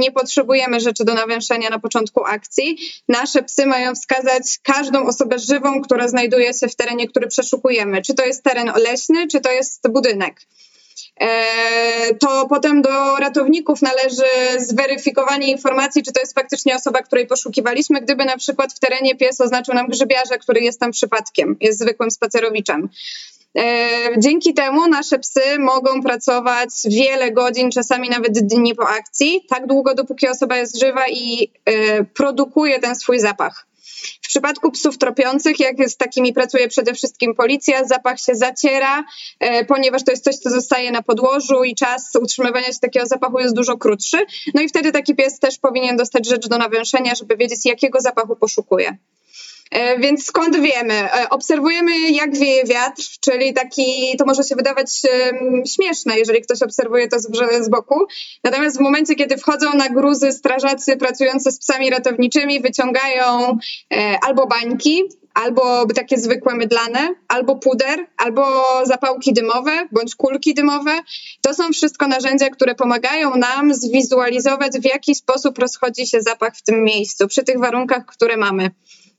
Nie 0.00 0.12
potrzebujemy 0.12 0.80
rzeczy 0.80 1.04
do 1.04 1.14
nawęszenia 1.14 1.70
na 1.70 1.78
początku 1.78 2.24
akcji. 2.24 2.78
Nasze 3.08 3.42
psy 3.42 3.66
mają 3.66 3.94
wskazać 3.94 4.58
każdą 4.62 5.06
osobę 5.06 5.38
żywą, 5.38 5.82
która 5.82 6.08
znajduje 6.08 6.54
się 6.54 6.68
w 6.68 6.76
terenie, 6.76 7.08
który 7.08 7.28
przeszukujemy. 7.28 8.02
Czy 8.02 8.14
to 8.14 8.24
jest 8.24 8.44
teren 8.44 8.72
leśny, 8.76 9.28
czy 9.28 9.40
to 9.40 9.50
jest 9.50 9.88
budynek 9.88 10.40
e, 11.20 12.14
to 12.14 12.46
potem 12.48 12.82
do 12.82 13.16
ratowników 13.16 13.82
należy 13.82 14.24
zweryfikowanie 14.58 15.50
informacji, 15.50 16.02
czy 16.02 16.12
to 16.12 16.20
jest 16.20 16.34
faktycznie 16.34 16.76
osoba, 16.76 17.02
której 17.02 17.26
poszukiwaliśmy, 17.26 18.00
gdyby 18.00 18.24
na 18.24 18.36
przykład 18.36 18.72
w 18.72 18.78
terenie 18.78 19.14
pies 19.14 19.40
oznaczył 19.40 19.74
nam 19.74 19.88
grzybiarza, 19.88 20.38
który 20.38 20.60
jest 20.60 20.80
tam 20.80 20.90
przypadkiem, 20.90 21.56
jest 21.60 21.78
zwykłym 21.78 22.10
spacerowiczem. 22.10 22.88
E, 23.58 23.98
dzięki 24.18 24.54
temu 24.54 24.88
nasze 24.88 25.18
psy 25.18 25.58
mogą 25.58 26.02
pracować 26.02 26.68
wiele 26.90 27.30
godzin, 27.30 27.70
czasami 27.70 28.08
nawet 28.08 28.32
dni 28.32 28.74
po 28.74 28.88
akcji, 28.88 29.46
tak 29.48 29.66
długo, 29.66 29.94
dopóki 29.94 30.28
osoba 30.28 30.56
jest 30.56 30.80
żywa 30.80 31.08
i 31.08 31.52
e, 31.64 32.04
produkuje 32.04 32.80
ten 32.80 32.96
swój 32.96 33.20
zapach. 33.20 33.66
W 34.22 34.28
przypadku 34.28 34.70
psów 34.70 34.98
tropiących, 34.98 35.60
jak 35.60 35.90
z 35.90 35.96
takimi 35.96 36.32
pracuje 36.32 36.68
przede 36.68 36.94
wszystkim 36.94 37.34
policja, 37.34 37.84
zapach 37.84 38.20
się 38.20 38.34
zaciera, 38.34 39.04
e, 39.40 39.64
ponieważ 39.64 40.04
to 40.04 40.10
jest 40.10 40.24
coś, 40.24 40.36
co 40.36 40.50
zostaje 40.50 40.90
na 40.90 41.02
podłożu 41.02 41.64
i 41.64 41.74
czas 41.74 42.16
utrzymywania 42.22 42.66
się 42.66 42.78
takiego 42.80 43.06
zapachu 43.06 43.38
jest 43.38 43.54
dużo 43.54 43.78
krótszy. 43.78 44.18
No 44.54 44.62
i 44.62 44.68
wtedy 44.68 44.92
taki 44.92 45.14
pies 45.14 45.38
też 45.38 45.58
powinien 45.58 45.96
dostać 45.96 46.28
rzecz 46.28 46.48
do 46.48 46.58
nawęszenia, 46.58 47.14
żeby 47.14 47.36
wiedzieć, 47.36 47.66
jakiego 47.66 48.00
zapachu 48.00 48.36
poszukuje. 48.36 48.96
E, 49.72 49.98
więc 49.98 50.24
skąd 50.24 50.60
wiemy? 50.60 50.94
E, 50.94 51.28
obserwujemy, 51.30 52.10
jak 52.10 52.38
wieje 52.38 52.64
wiatr, 52.64 53.02
czyli 53.20 53.54
taki, 53.54 54.16
to 54.18 54.24
może 54.26 54.42
się 54.42 54.56
wydawać 54.56 55.02
śmieszne, 55.74 56.18
jeżeli 56.18 56.42
ktoś 56.42 56.62
obserwuje 56.62 57.08
to 57.08 57.18
z, 57.60 57.68
boku. 57.68 57.94
Natomiast 58.44 58.76
w 58.76 58.80
momencie, 58.80 59.14
kiedy 59.14 59.36
wchodzą 59.36 59.74
na 59.74 59.88
gruzy 59.88 60.32
strażacy 60.32 60.96
pracujący 60.96 61.52
z 61.52 61.58
psami 61.58 61.90
ratowniczymi, 61.90 62.60
wyciągają 62.60 63.58
e, 63.94 64.18
albo 64.22 64.46
bańki, 64.46 65.02
albo 65.34 65.86
takie 65.86 66.18
zwykłe 66.18 66.54
mydlane, 66.54 67.14
albo 67.28 67.56
puder, 67.56 68.06
albo 68.16 68.44
zapałki 68.84 69.32
dymowe, 69.32 69.88
bądź 69.92 70.14
kulki 70.14 70.54
dymowe. 70.54 71.00
To 71.40 71.54
są 71.54 71.72
wszystko 71.72 72.06
narzędzia, 72.06 72.50
które 72.50 72.74
pomagają 72.74 73.36
nam 73.36 73.74
zwizualizować, 73.74 74.72
w 74.72 74.84
jaki 74.84 75.14
sposób 75.14 75.58
rozchodzi 75.58 76.06
się 76.06 76.22
zapach 76.22 76.56
w 76.56 76.62
tym 76.62 76.84
miejscu, 76.84 77.28
przy 77.28 77.44
tych 77.44 77.58
warunkach, 77.58 78.06
które 78.06 78.36
mamy. 78.36 78.70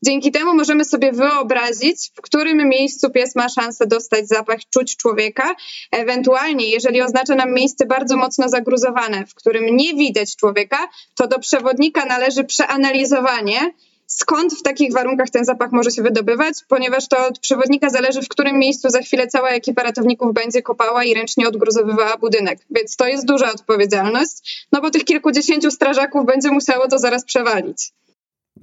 Dzięki 0.06 0.32
temu 0.32 0.56
możemy 0.56 0.86
sobie 0.86 1.12
wyobrazić, 1.12 2.12
w 2.16 2.22
którym 2.22 2.70
miejscu 2.70 3.10
pies 3.10 3.36
ma 3.36 3.50
szansę 3.50 3.88
dostać 3.88 4.28
zapach, 4.28 4.60
czuć 4.70 4.98
człowieka. 4.98 5.56
Ewentualnie, 5.92 6.70
jeżeli 6.70 7.02
oznacza 7.02 7.36
nam 7.36 7.54
miejsce 7.54 7.86
bardzo 7.86 8.18
mocno 8.18 8.50
zagruzowane, 8.50 9.26
w 9.26 9.36
którym 9.36 9.76
nie 9.76 9.94
widać 9.94 10.36
człowieka, 10.36 10.78
to 11.16 11.28
do 11.28 11.40
przewodnika 11.40 12.06
należy 12.06 12.44
przeanalizowanie 12.44 13.74
skąd 14.08 14.54
w 14.54 14.62
takich 14.62 14.94
warunkach 14.94 15.30
ten 15.30 15.46
zapach 15.46 15.72
może 15.72 15.92
się 15.92 16.02
wydobywać, 16.02 16.56
ponieważ 16.68 17.08
to 17.08 17.28
od 17.28 17.40
przewodnika 17.40 17.90
zależy, 17.90 18.22
w 18.22 18.28
którym 18.28 18.60
miejscu 18.60 18.90
za 18.90 19.00
chwilę 19.00 19.28
cała 19.28 19.50
ekipa 19.50 19.84
ratowników 19.84 20.34
będzie 20.34 20.62
kopała 20.62 21.04
i 21.04 21.14
ręcznie 21.14 21.48
odgruzowywała 21.48 22.18
budynek. 22.18 22.60
Więc 22.70 22.96
to 22.96 23.08
jest 23.08 23.26
duża 23.26 23.52
odpowiedzialność, 23.52 24.68
no 24.72 24.82
bo 24.82 24.90
tych 24.90 25.06
kilkudziesięciu 25.06 25.72
strażaków 25.72 26.26
będzie 26.26 26.52
musiało 26.52 26.88
to 26.88 27.00
zaraz 27.00 27.26
przewalić. 27.26 27.94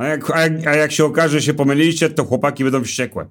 A 0.00 0.06
jak, 0.06 0.30
a 0.30 0.40
jak, 0.40 0.66
a 0.66 0.76
jak 0.76 0.92
się 0.92 1.04
okaże, 1.04 1.40
że 1.40 1.46
się 1.46 1.54
pomyliliście, 1.54 2.10
to 2.10 2.24
chłopaki 2.24 2.64
będą 2.64 2.84
wściekłe. 2.84 3.26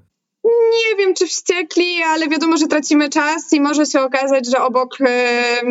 Nie 0.89 0.95
wiem, 0.97 1.13
czy 1.13 1.27
wściekli, 1.27 2.03
ale 2.03 2.27
wiadomo, 2.27 2.57
że 2.57 2.67
tracimy 2.67 3.09
czas 3.09 3.53
i 3.53 3.61
może 3.61 3.85
się 3.85 4.01
okazać, 4.01 4.45
że 4.45 4.61
obok 4.61 4.97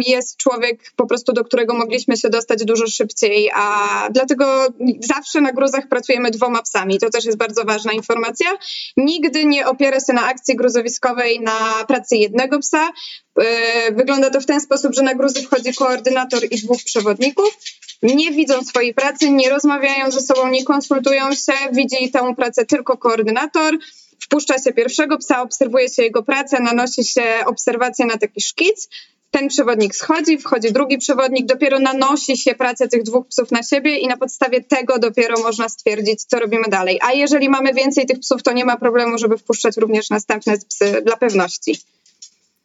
jest 0.06 0.36
człowiek 0.36 0.92
po 0.96 1.06
prostu, 1.06 1.32
do 1.32 1.44
którego 1.44 1.74
mogliśmy 1.74 2.16
się 2.16 2.28
dostać 2.28 2.64
dużo 2.64 2.86
szybciej, 2.86 3.50
a 3.54 4.08
dlatego 4.10 4.66
zawsze 5.00 5.40
na 5.40 5.52
gruzach 5.52 5.88
pracujemy 5.88 6.30
dwoma 6.30 6.62
psami. 6.62 6.98
To 6.98 7.10
też 7.10 7.24
jest 7.24 7.38
bardzo 7.38 7.64
ważna 7.64 7.92
informacja. 7.92 8.48
Nigdy 8.96 9.46
nie 9.46 9.66
opiera 9.66 10.00
się 10.00 10.12
na 10.12 10.26
akcji 10.26 10.56
gruzowiskowej 10.56 11.40
na 11.40 11.84
pracy 11.88 12.16
jednego 12.16 12.58
psa. 12.58 12.90
Wygląda 13.92 14.30
to 14.30 14.40
w 14.40 14.46
ten 14.46 14.60
sposób, 14.60 14.94
że 14.94 15.02
na 15.02 15.14
gruzy 15.14 15.42
wchodzi 15.42 15.74
koordynator 15.74 16.44
i 16.50 16.56
dwóch 16.56 16.78
przewodników. 16.84 17.58
Nie 18.02 18.32
widzą 18.32 18.62
swojej 18.62 18.94
pracy, 18.94 19.30
nie 19.30 19.50
rozmawiają 19.50 20.10
ze 20.10 20.20
sobą, 20.20 20.48
nie 20.48 20.64
konsultują 20.64 21.34
się, 21.34 21.52
widzi 21.72 22.10
tę 22.10 22.34
pracę 22.36 22.66
tylko 22.66 22.96
koordynator 22.96 23.78
wpuszcza 24.20 24.58
się 24.58 24.72
pierwszego 24.72 25.18
psa, 25.18 25.42
obserwuje 25.42 25.88
się 25.88 26.02
jego 26.02 26.22
pracę, 26.22 26.60
nanosi 26.60 27.04
się 27.04 27.22
obserwacje 27.46 28.06
na 28.06 28.18
taki 28.18 28.40
szkic. 28.40 28.88
Ten 29.30 29.48
przewodnik 29.48 29.96
schodzi, 29.96 30.38
wchodzi 30.38 30.72
drugi 30.72 30.98
przewodnik, 30.98 31.46
dopiero 31.46 31.78
nanosi 31.78 32.36
się 32.36 32.54
pracę 32.54 32.88
tych 32.88 33.02
dwóch 33.02 33.26
psów 33.26 33.50
na 33.50 33.62
siebie 33.62 33.98
i 33.98 34.08
na 34.08 34.16
podstawie 34.16 34.60
tego 34.60 34.98
dopiero 34.98 35.40
można 35.42 35.68
stwierdzić, 35.68 36.24
co 36.24 36.38
robimy 36.38 36.64
dalej. 36.68 36.98
A 37.02 37.12
jeżeli 37.12 37.48
mamy 37.48 37.74
więcej 37.74 38.06
tych 38.06 38.18
psów, 38.18 38.42
to 38.42 38.52
nie 38.52 38.64
ma 38.64 38.76
problemu, 38.76 39.18
żeby 39.18 39.38
wpuszczać 39.38 39.76
również 39.76 40.10
następne 40.10 40.58
psy 40.68 41.02
dla 41.04 41.16
pewności. 41.16 41.80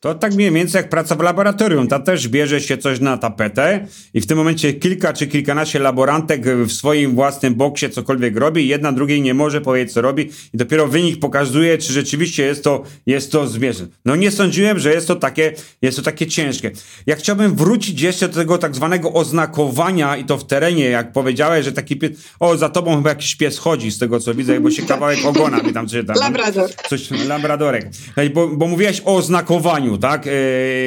To 0.03 0.15
tak 0.15 0.33
mniej 0.33 0.51
więcej 0.51 0.79
jak 0.79 0.89
praca 0.89 1.15
w 1.15 1.19
laboratorium. 1.19 1.87
Ta 1.87 1.99
też 1.99 2.27
bierze 2.27 2.61
się 2.61 2.77
coś 2.77 2.99
na 2.99 3.17
tapetę 3.17 3.87
i 4.13 4.21
w 4.21 4.27
tym 4.27 4.37
momencie 4.37 4.73
kilka 4.73 5.13
czy 5.13 5.27
kilkanaście 5.27 5.79
laborantek 5.79 6.45
w 6.45 6.71
swoim 6.71 7.15
własnym 7.15 7.55
boksie 7.55 7.89
cokolwiek 7.89 8.37
robi, 8.37 8.67
jedna 8.67 8.91
drugiej 8.91 9.21
nie 9.21 9.33
może 9.33 9.61
powiedzieć, 9.61 9.93
co 9.93 10.01
robi 10.01 10.29
i 10.53 10.57
dopiero 10.57 10.87
wynik 10.87 11.19
pokazuje, 11.19 11.77
czy 11.77 11.93
rzeczywiście 11.93 12.43
jest 12.43 12.63
to, 12.63 12.83
jest 13.05 13.31
to 13.31 13.47
zwierzę. 13.47 13.87
No 14.05 14.15
nie 14.15 14.31
sądziłem, 14.31 14.79
że 14.79 14.93
jest 14.93 15.07
to 15.07 15.15
takie, 15.15 15.53
jest 15.81 15.97
to 15.97 16.03
takie 16.03 16.27
ciężkie. 16.27 16.71
Ja 17.05 17.15
chciałbym 17.15 17.55
wrócić 17.55 18.01
jeszcze 18.01 18.27
do 18.27 18.35
tego 18.35 18.57
tak 18.57 18.75
zwanego 18.75 19.13
oznakowania 19.13 20.17
i 20.17 20.25
to 20.25 20.37
w 20.37 20.47
terenie, 20.47 20.85
jak 20.85 21.11
powiedziałeś, 21.11 21.65
że 21.65 21.71
taki 21.71 21.95
pies, 21.95 22.11
o 22.39 22.57
za 22.57 22.69
tobą 22.69 22.95
chyba 22.95 23.09
jakiś 23.09 23.35
pies 23.35 23.57
chodzi 23.57 23.91
z 23.91 23.97
tego 23.97 24.19
co 24.19 24.33
widzę, 24.33 24.59
bo 24.59 24.71
się 24.71 24.81
kawałek 24.81 25.19
ogona 25.25 25.57
mi 25.57 25.73
tam 25.73 25.87
czytam. 25.87 26.15
Labrador. 26.19 26.69
Coś, 26.89 27.11
labradorek. 27.27 27.89
Bo, 28.33 28.47
bo 28.47 28.67
mówiłaś 28.67 29.01
o 29.05 29.15
oznakowaniu 29.15 29.92
tak? 29.97 30.27
E, 30.27 30.31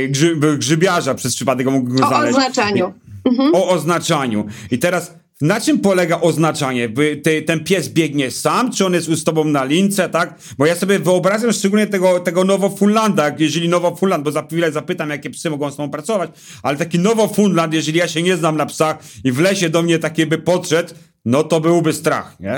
grzy, 0.09 0.37
grzybiarza 0.59 1.15
przez 1.15 1.35
przypadek 1.35 1.67
mógł 1.67 1.91
go 1.91 1.97
znaleźć. 1.97 2.37
O 2.37 2.39
oznaczaniu. 2.39 2.93
Mhm. 3.25 3.55
O 3.55 3.69
oznaczaniu. 3.69 4.47
I 4.71 4.79
teraz 4.79 5.15
na 5.41 5.61
czym 5.61 5.81
polega 5.81 6.21
oznaczanie? 6.21 6.89
Ty, 7.23 7.43
ten 7.43 7.65
pies 7.65 7.89
biegnie 7.89 8.31
sam, 8.31 8.73
czy 8.73 8.87
on 8.87 8.95
jest 8.95 9.07
z 9.11 9.25
tobą 9.25 9.45
na 9.45 9.65
lince, 9.65 10.09
tak? 10.09 10.35
Bo 10.59 10.67
ja 10.67 10.75
sobie 10.75 10.99
wyobrażam 10.99 11.53
szczególnie 11.53 11.87
tego, 11.87 12.21
tego 12.21 12.45
Nowofunlanda, 12.45 13.33
jeżeli 13.39 13.69
Nowofunland, 13.69 14.25
bo 14.25 14.33
za 14.33 14.43
chwilę 14.43 14.73
zapytam, 14.73 15.11
jakie 15.11 15.31
psy 15.31 15.51
mogą 15.51 15.71
z 15.71 15.77
tobą 15.77 15.91
pracować, 15.91 16.31
ale 16.63 16.77
taki 16.77 16.99
Nowofunland, 16.99 17.75
jeżeli 17.75 17.99
ja 17.99 18.09
się 18.09 18.23
nie 18.23 18.37
znam 18.37 18.57
na 18.57 18.67
psach 18.67 18.99
i 19.25 19.33
w 19.33 19.41
lesie 19.41 19.69
do 19.69 19.83
mnie 19.83 19.99
takie 19.99 20.27
by 20.27 20.39
podszedł, 20.39 20.95
no 21.25 21.45
to 21.45 21.61
byłby 21.61 21.93
strach, 21.93 22.41
nie? 22.41 22.57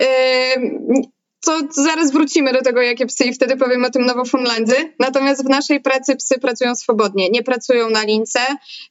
Yy, 0.00 1.13
to 1.44 1.60
zaraz 1.70 2.12
wrócimy 2.12 2.52
do 2.52 2.62
tego, 2.62 2.82
jakie 2.82 3.06
psy 3.06 3.24
i 3.24 3.34
wtedy 3.34 3.56
powiem 3.56 3.84
o 3.84 3.90
tym 3.90 4.06
Nowofunlandzie. 4.06 4.92
Natomiast 4.98 5.44
w 5.44 5.48
naszej 5.48 5.80
pracy 5.80 6.16
psy 6.16 6.38
pracują 6.38 6.74
swobodnie, 6.74 7.30
nie 7.30 7.42
pracują 7.42 7.90
na 7.90 8.04
lince. 8.04 8.40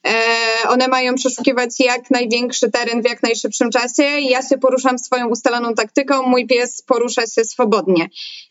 E, 0.06 0.12
one 0.68 0.88
mają 0.88 1.14
przeszukiwać 1.14 1.70
jak 1.80 2.10
największy 2.10 2.70
teren 2.70 3.02
w 3.02 3.04
jak 3.04 3.22
najszybszym 3.22 3.70
czasie. 3.70 4.02
Ja 4.02 4.42
się 4.42 4.58
poruszam 4.58 4.98
swoją 4.98 5.28
ustaloną 5.28 5.74
taktyką, 5.74 6.22
mój 6.22 6.46
pies 6.46 6.82
porusza 6.82 7.22
się 7.26 7.44
swobodnie. 7.44 8.08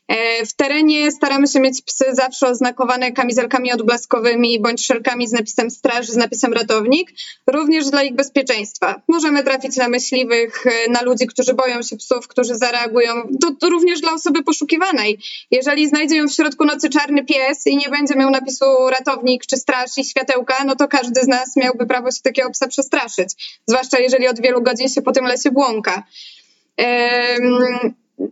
E, 0.07 0.45
w 0.45 0.53
terenie 0.53 1.11
staramy 1.11 1.47
się 1.47 1.59
mieć 1.59 1.81
psy 1.81 2.05
zawsze 2.11 2.47
oznakowane 2.47 3.11
kamizelkami 3.11 3.71
odblaskowymi 3.71 4.59
bądź 4.59 4.85
szelkami 4.85 5.27
z 5.27 5.31
napisem 5.31 5.71
straż, 5.71 6.07
z 6.07 6.15
napisem 6.15 6.53
ratownik, 6.53 7.11
również 7.47 7.89
dla 7.89 8.03
ich 8.03 8.15
bezpieczeństwa. 8.15 9.01
Możemy 9.07 9.43
trafić 9.43 9.75
na 9.75 9.87
myśliwych, 9.87 10.67
e, 10.67 10.91
na 10.91 11.01
ludzi, 11.01 11.27
którzy 11.27 11.53
boją 11.53 11.81
się 11.81 11.97
psów, 11.97 12.27
którzy 12.27 12.55
zareagują. 12.55 13.13
To, 13.41 13.51
to 13.59 13.69
również 13.69 14.01
dla 14.01 14.13
osoby 14.13 14.43
poszukiwanej. 14.43 15.19
Jeżeli 15.51 15.87
znajdzie 15.87 16.15
ją 16.15 16.27
w 16.27 16.33
środku 16.33 16.65
nocy 16.65 16.89
czarny 16.89 17.25
pies 17.25 17.67
i 17.67 17.77
nie 17.77 17.89
będzie 17.89 18.15
miał 18.15 18.29
napisu 18.29 18.65
ratownik 18.89 19.45
czy 19.45 19.57
straż 19.57 19.97
i 19.97 20.05
światełka, 20.05 20.63
no 20.65 20.75
to 20.75 20.87
każdy 20.87 21.21
z 21.21 21.27
nas 21.27 21.55
miałby 21.55 21.85
prawo 21.85 22.11
się 22.11 22.21
takiego 22.23 22.49
psa 22.49 22.67
przestraszyć. 22.67 23.59
Zwłaszcza 23.67 23.99
jeżeli 23.99 24.27
od 24.27 24.41
wielu 24.41 24.61
godzin 24.61 24.89
się 24.89 25.01
po 25.01 25.11
tym 25.11 25.25
lesie 25.25 25.51
błąka. 25.51 26.03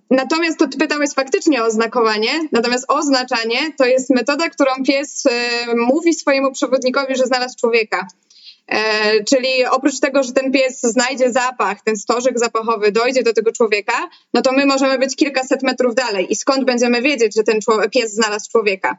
Natomiast 0.09 0.59
to 0.59 0.67
pytałeś 0.79 1.09
faktycznie 1.15 1.63
o 1.63 1.65
oznakowanie, 1.65 2.31
natomiast 2.51 2.85
oznaczanie 2.87 3.73
to 3.77 3.85
jest 3.85 4.09
metoda, 4.09 4.49
którą 4.49 4.71
pies 4.87 5.25
y, 5.25 5.29
mówi 5.75 6.13
swojemu 6.13 6.51
przewodnikowi, 6.51 7.15
że 7.15 7.25
znalazł 7.25 7.57
człowieka. 7.59 8.07
E, 8.67 9.23
czyli 9.23 9.65
oprócz 9.65 9.99
tego, 9.99 10.23
że 10.23 10.31
ten 10.33 10.51
pies 10.51 10.81
znajdzie 10.81 11.31
zapach, 11.31 11.83
ten 11.83 11.97
stożek 11.97 12.39
zapachowy 12.39 12.91
dojdzie 12.91 13.23
do 13.23 13.33
tego 13.33 13.51
człowieka, 13.51 14.09
no 14.33 14.41
to 14.41 14.51
my 14.51 14.65
możemy 14.65 14.97
być 14.99 15.15
kilkaset 15.15 15.63
metrów 15.63 15.95
dalej. 15.95 16.31
I 16.31 16.35
skąd 16.35 16.65
będziemy 16.65 17.01
wiedzieć, 17.01 17.35
że 17.35 17.43
ten 17.43 17.59
pies 17.91 18.13
znalazł 18.13 18.51
człowieka? 18.51 18.97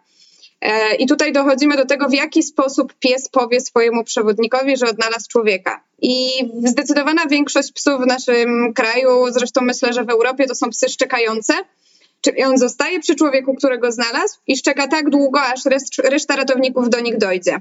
E, 0.63 0.95
I 0.95 1.07
tutaj 1.07 1.33
dochodzimy 1.33 1.77
do 1.77 1.87
tego, 1.87 2.09
w 2.09 2.13
jaki 2.13 2.43
sposób 2.43 2.95
pies 2.95 3.29
powie 3.29 3.61
swojemu 3.61 4.05
przewodnikowi, 4.05 4.77
że 4.77 4.87
odnalazł 4.87 5.29
człowieka. 5.29 5.85
I 6.03 6.29
zdecydowana 6.65 7.27
większość 7.27 7.73
psów 7.73 8.03
w 8.03 8.07
naszym 8.07 8.73
kraju, 8.75 9.27
zresztą 9.31 9.61
myślę, 9.61 9.93
że 9.93 10.05
w 10.05 10.11
Europie 10.11 10.47
to 10.47 10.55
są 10.55 10.71
psy 10.71 10.89
szczekające. 10.89 11.55
Czyli 12.21 12.45
on 12.45 12.59
zostaje 12.59 13.01
przy 13.01 13.15
człowieku, 13.15 13.55
którego 13.55 13.93
znalazł 13.93 14.39
i 14.47 14.57
szczeka 14.57 14.89
tak 14.89 15.11
długo, 15.11 15.43
aż 15.43 15.61
reszta 16.05 16.37
ratowników 16.37 16.91
do 16.91 17.01
nich 17.01 17.19
dojdzie. 17.19 17.61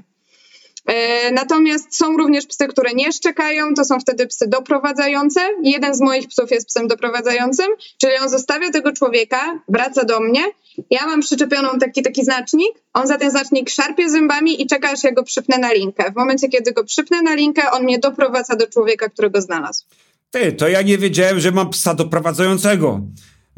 E, 0.86 1.30
natomiast 1.30 1.96
są 1.96 2.16
również 2.16 2.46
psy, 2.46 2.68
które 2.68 2.94
nie 2.94 3.12
szczekają, 3.12 3.74
to 3.74 3.84
są 3.84 4.00
wtedy 4.00 4.26
psy 4.26 4.48
doprowadzające. 4.48 5.40
Jeden 5.62 5.94
z 5.94 6.00
moich 6.00 6.28
psów 6.28 6.50
jest 6.50 6.66
psem 6.66 6.88
doprowadzającym, 6.88 7.66
czyli 7.98 8.12
on 8.22 8.28
zostawia 8.28 8.70
tego 8.70 8.92
człowieka, 8.92 9.60
wraca 9.68 10.04
do 10.04 10.20
mnie. 10.20 10.42
Ja 10.90 11.06
mam 11.06 11.20
przyczepioną 11.20 11.78
taki, 11.78 12.02
taki 12.02 12.24
znacznik, 12.24 12.70
on 12.92 13.06
za 13.06 13.18
ten 13.18 13.30
znacznik 13.30 13.70
szarpie 13.70 14.10
zębami 14.10 14.62
i 14.62 14.66
czeka, 14.66 14.90
aż 14.90 15.04
ja 15.04 15.12
go 15.12 15.22
przypnę 15.22 15.58
na 15.58 15.72
linkę. 15.72 16.12
W 16.12 16.16
momencie, 16.16 16.48
kiedy 16.48 16.72
go 16.72 16.84
przypnę 16.84 17.22
na 17.22 17.34
linkę, 17.34 17.70
on 17.70 17.84
mnie 17.84 17.98
doprowadza 17.98 18.56
do 18.56 18.66
człowieka, 18.66 19.08
którego 19.08 19.40
znalazł. 19.40 19.84
Ty, 20.30 20.52
to 20.52 20.68
ja 20.68 20.82
nie 20.82 20.98
wiedziałem, 20.98 21.40
że 21.40 21.50
mam 21.50 21.70
psa 21.70 21.94
doprowadzającego. 21.94 23.00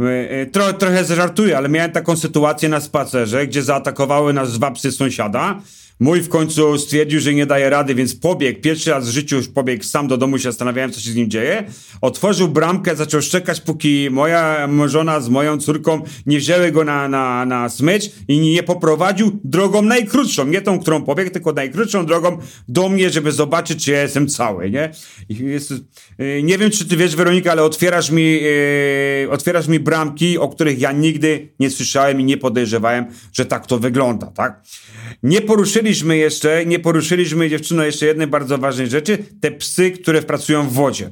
E, 0.01 0.31
e, 0.31 0.47
tro, 0.47 0.73
trochę 0.73 1.05
zażartuję, 1.05 1.57
ale 1.57 1.69
miałem 1.69 1.93
taką 1.93 2.17
sytuację 2.17 2.69
na 2.69 2.81
spacerze, 2.81 3.47
gdzie 3.47 3.63
zaatakowały 3.63 4.33
nas 4.33 4.53
dwa 4.53 4.71
psy 4.71 4.93
sąsiada 4.93 5.61
Mój 6.01 6.21
w 6.21 6.29
końcu 6.29 6.79
stwierdził, 6.79 7.21
że 7.21 7.35
nie 7.35 7.47
daje 7.47 7.71
rady, 7.71 7.95
więc 7.95 8.15
pobiegł. 8.15 8.61
Pierwszy 8.61 8.91
raz 8.91 9.09
w 9.09 9.13
życiu 9.13 9.37
już 9.37 9.49
pobiegł 9.49 9.85
sam 9.85 10.09
do 10.09 10.17
domu, 10.17 10.39
się 10.39 10.43
zastanawiałem, 10.43 10.93
co 10.93 11.01
się 11.01 11.11
z 11.11 11.15
nim 11.15 11.31
dzieje. 11.31 11.65
Otworzył 12.01 12.49
bramkę, 12.49 12.97
zaczął 12.97 13.23
szczekać, 13.23 13.61
póki 13.61 14.09
moja 14.11 14.69
żona 14.87 15.21
z 15.21 15.29
moją 15.29 15.59
córką 15.59 16.03
nie 16.27 16.39
wzięły 16.39 16.73
go 16.73 16.85
na, 16.85 17.09
na, 17.09 17.47
na 17.47 17.69
smycz 17.69 18.11
i 18.29 18.39
nie 18.39 18.63
poprowadził 18.63 19.41
drogą 19.45 19.83
najkrótszą. 19.83 20.47
Nie 20.47 20.63
tą, 20.63 20.79
którą 20.79 21.03
pobiegł, 21.03 21.31
tylko 21.31 21.53
najkrótszą 21.53 22.07
drogą 22.07 22.39
do 22.69 22.89
mnie, 22.89 23.11
żeby 23.11 23.33
zobaczyć, 23.33 23.85
czy 23.85 23.91
ja 23.91 24.03
jestem 24.03 24.29
cały, 24.29 24.71
nie? 24.71 24.93
Jest, 25.29 25.71
yy, 26.19 26.43
nie 26.43 26.59
wiem, 26.59 26.71
czy 26.71 26.89
ty 26.89 26.97
wiesz, 26.97 27.17
Weronika, 27.17 27.53
ale 27.53 27.63
otwierasz 27.63 28.11
mi, 28.11 28.33
yy, 28.33 29.31
otwierasz 29.31 29.69
mi 29.69 29.81
bramki, 29.81 30.39
o 30.39 30.49
których 30.49 30.81
ja 30.81 30.93
nigdy 30.93 31.49
nie 31.61 31.71
słyszałem 31.71 32.21
i 32.21 32.25
nie 32.25 32.37
podejrzewałem, 32.37 33.07
że 33.33 33.47
tak 33.47 33.67
to 33.67 33.79
wygląda, 33.79 34.27
tak? 34.27 34.63
Nie 35.23 35.41
poruszyliśmy 35.85 36.17
jeszcze, 36.17 36.67
nie 36.67 36.79
poruszyliśmy 36.79 37.51
dziewczyno 37.51 37.85
jeszcze 37.85 38.07
jednej 38.07 38.27
bardzo 38.27 38.59
ważnej 38.59 38.87
rzeczy, 38.87 39.19
te 39.41 39.51
psy, 39.51 39.91
które 39.91 40.23
pracują 40.23 40.69
w 40.69 40.73
wodzie. 40.73 41.11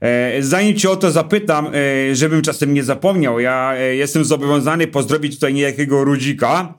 E, 0.00 0.42
zanim 0.42 0.76
cię 0.76 0.90
o 0.90 0.96
to 0.96 1.10
zapytam, 1.10 1.66
e, 1.66 2.14
żebym 2.14 2.42
czasem 2.42 2.74
nie 2.74 2.84
zapomniał, 2.84 3.40
ja 3.40 3.74
e, 3.76 3.96
jestem 3.96 4.24
zobowiązany 4.24 4.86
pozdrowić 4.86 5.34
tutaj 5.34 5.54
niejakiego 5.54 6.04
Rudzika, 6.04 6.74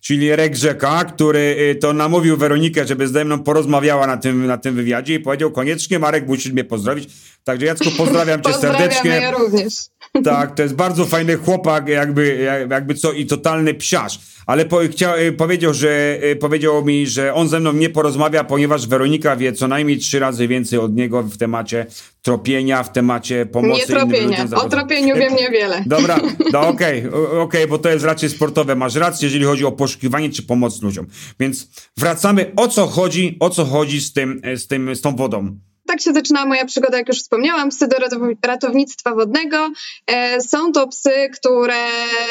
czyli 0.00 0.36
Rek 0.36 0.56
Rzeka, 0.56 1.04
który 1.04 1.76
to 1.80 1.92
namówił 1.92 2.36
Weronikę, 2.36 2.86
żeby 2.86 3.08
ze 3.08 3.24
mną 3.24 3.38
porozmawiała 3.38 4.06
na 4.06 4.16
tym, 4.16 4.46
na 4.46 4.58
tym 4.58 4.74
wywiadzie 4.74 5.14
i 5.14 5.20
powiedział 5.20 5.50
koniecznie 5.50 5.98
Marek 5.98 6.26
musisz 6.26 6.52
mnie 6.52 6.64
pozdrowić. 6.64 7.08
Także 7.44 7.66
Jacku 7.66 7.90
pozdrawiam 7.90 8.42
cię 8.42 8.52
serdecznie. 8.66 9.10
Ja 9.10 9.30
również. 9.30 9.74
Tak, 10.22 10.54
to 10.54 10.62
jest 10.62 10.74
bardzo 10.74 11.04
fajny 11.04 11.36
chłopak, 11.36 11.88
jakby, 11.88 12.48
jakby 12.70 12.94
co 12.94 13.12
i 13.12 13.26
totalny 13.26 13.74
psiarz. 13.74 14.20
Ale 14.46 14.64
po, 14.64 14.78
chciał, 14.78 15.18
y, 15.18 15.32
powiedział, 15.32 15.74
że, 15.74 16.18
y, 16.24 16.36
powiedział 16.36 16.84
mi, 16.84 17.06
że 17.06 17.34
on 17.34 17.48
ze 17.48 17.60
mną 17.60 17.72
nie 17.72 17.90
porozmawia, 17.90 18.44
ponieważ 18.44 18.86
Weronika 18.86 19.36
wie 19.36 19.52
co 19.52 19.68
najmniej 19.68 19.98
trzy 19.98 20.18
razy 20.18 20.48
więcej 20.48 20.78
od 20.78 20.94
niego 20.94 21.22
w 21.22 21.36
temacie 21.36 21.86
tropienia, 22.22 22.82
w 22.82 22.92
temacie 22.92 23.46
pomocy 23.46 23.80
nie 23.80 23.86
tropienia. 23.86 24.46
O 24.54 24.68
tropieniu 24.68 25.16
wiem 25.16 25.34
niewiele. 25.34 25.84
Dobra, 25.86 26.20
no 26.52 26.60
okej, 26.68 27.08
okay, 27.08 27.40
okay, 27.40 27.66
bo 27.66 27.78
to 27.78 27.88
jest 27.88 28.04
raczej 28.04 28.30
sportowe. 28.30 28.76
Masz 28.76 28.94
rację, 28.94 29.26
jeżeli 29.26 29.44
chodzi 29.44 29.64
o 29.64 29.72
poszukiwanie 29.72 30.30
czy 30.30 30.42
pomoc 30.42 30.82
ludziom. 30.82 31.06
Więc 31.40 31.68
wracamy, 31.96 32.52
o 32.56 32.68
co 32.68 32.86
chodzi, 32.86 33.36
o 33.40 33.50
co 33.50 33.64
chodzi 33.64 34.00
z 34.00 34.12
tym, 34.12 34.40
z 34.56 34.66
tym, 34.66 34.96
z 34.96 35.00
tą 35.00 35.16
wodą 35.16 35.58
tak 35.86 36.00
się 36.00 36.12
zaczynała 36.12 36.46
moja 36.46 36.64
przygoda, 36.64 36.98
jak 36.98 37.08
już 37.08 37.18
wspomniałam, 37.18 37.70
psy 37.70 37.88
do 37.88 37.96
ratownictwa 38.42 39.14
wodnego. 39.14 39.70
E, 40.06 40.40
są 40.40 40.72
to 40.72 40.88
psy, 40.88 41.30
które 41.32 41.86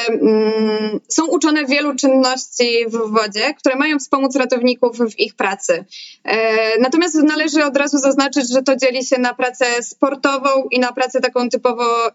mm, 0.09 0.99
są 1.09 1.25
uczone 1.25 1.65
wielu 1.65 1.95
czynności 1.95 2.85
w 2.87 3.11
wodzie, 3.11 3.53
które 3.53 3.75
mają 3.75 3.99
wspomóc 3.99 4.35
ratowników 4.35 4.97
w 4.97 5.19
ich 5.19 5.35
pracy. 5.35 5.85
E, 6.23 6.79
natomiast 6.79 7.15
należy 7.15 7.65
od 7.65 7.77
razu 7.77 7.97
zaznaczyć, 7.97 8.53
że 8.53 8.63
to 8.63 8.75
dzieli 8.75 9.05
się 9.05 9.17
na 9.19 9.33
pracę 9.33 9.65
sportową 9.83 10.49
i 10.71 10.79
na 10.79 10.91
pracę 10.91 11.21
taką 11.21 11.49
typowo 11.49 12.07
e, 12.07 12.11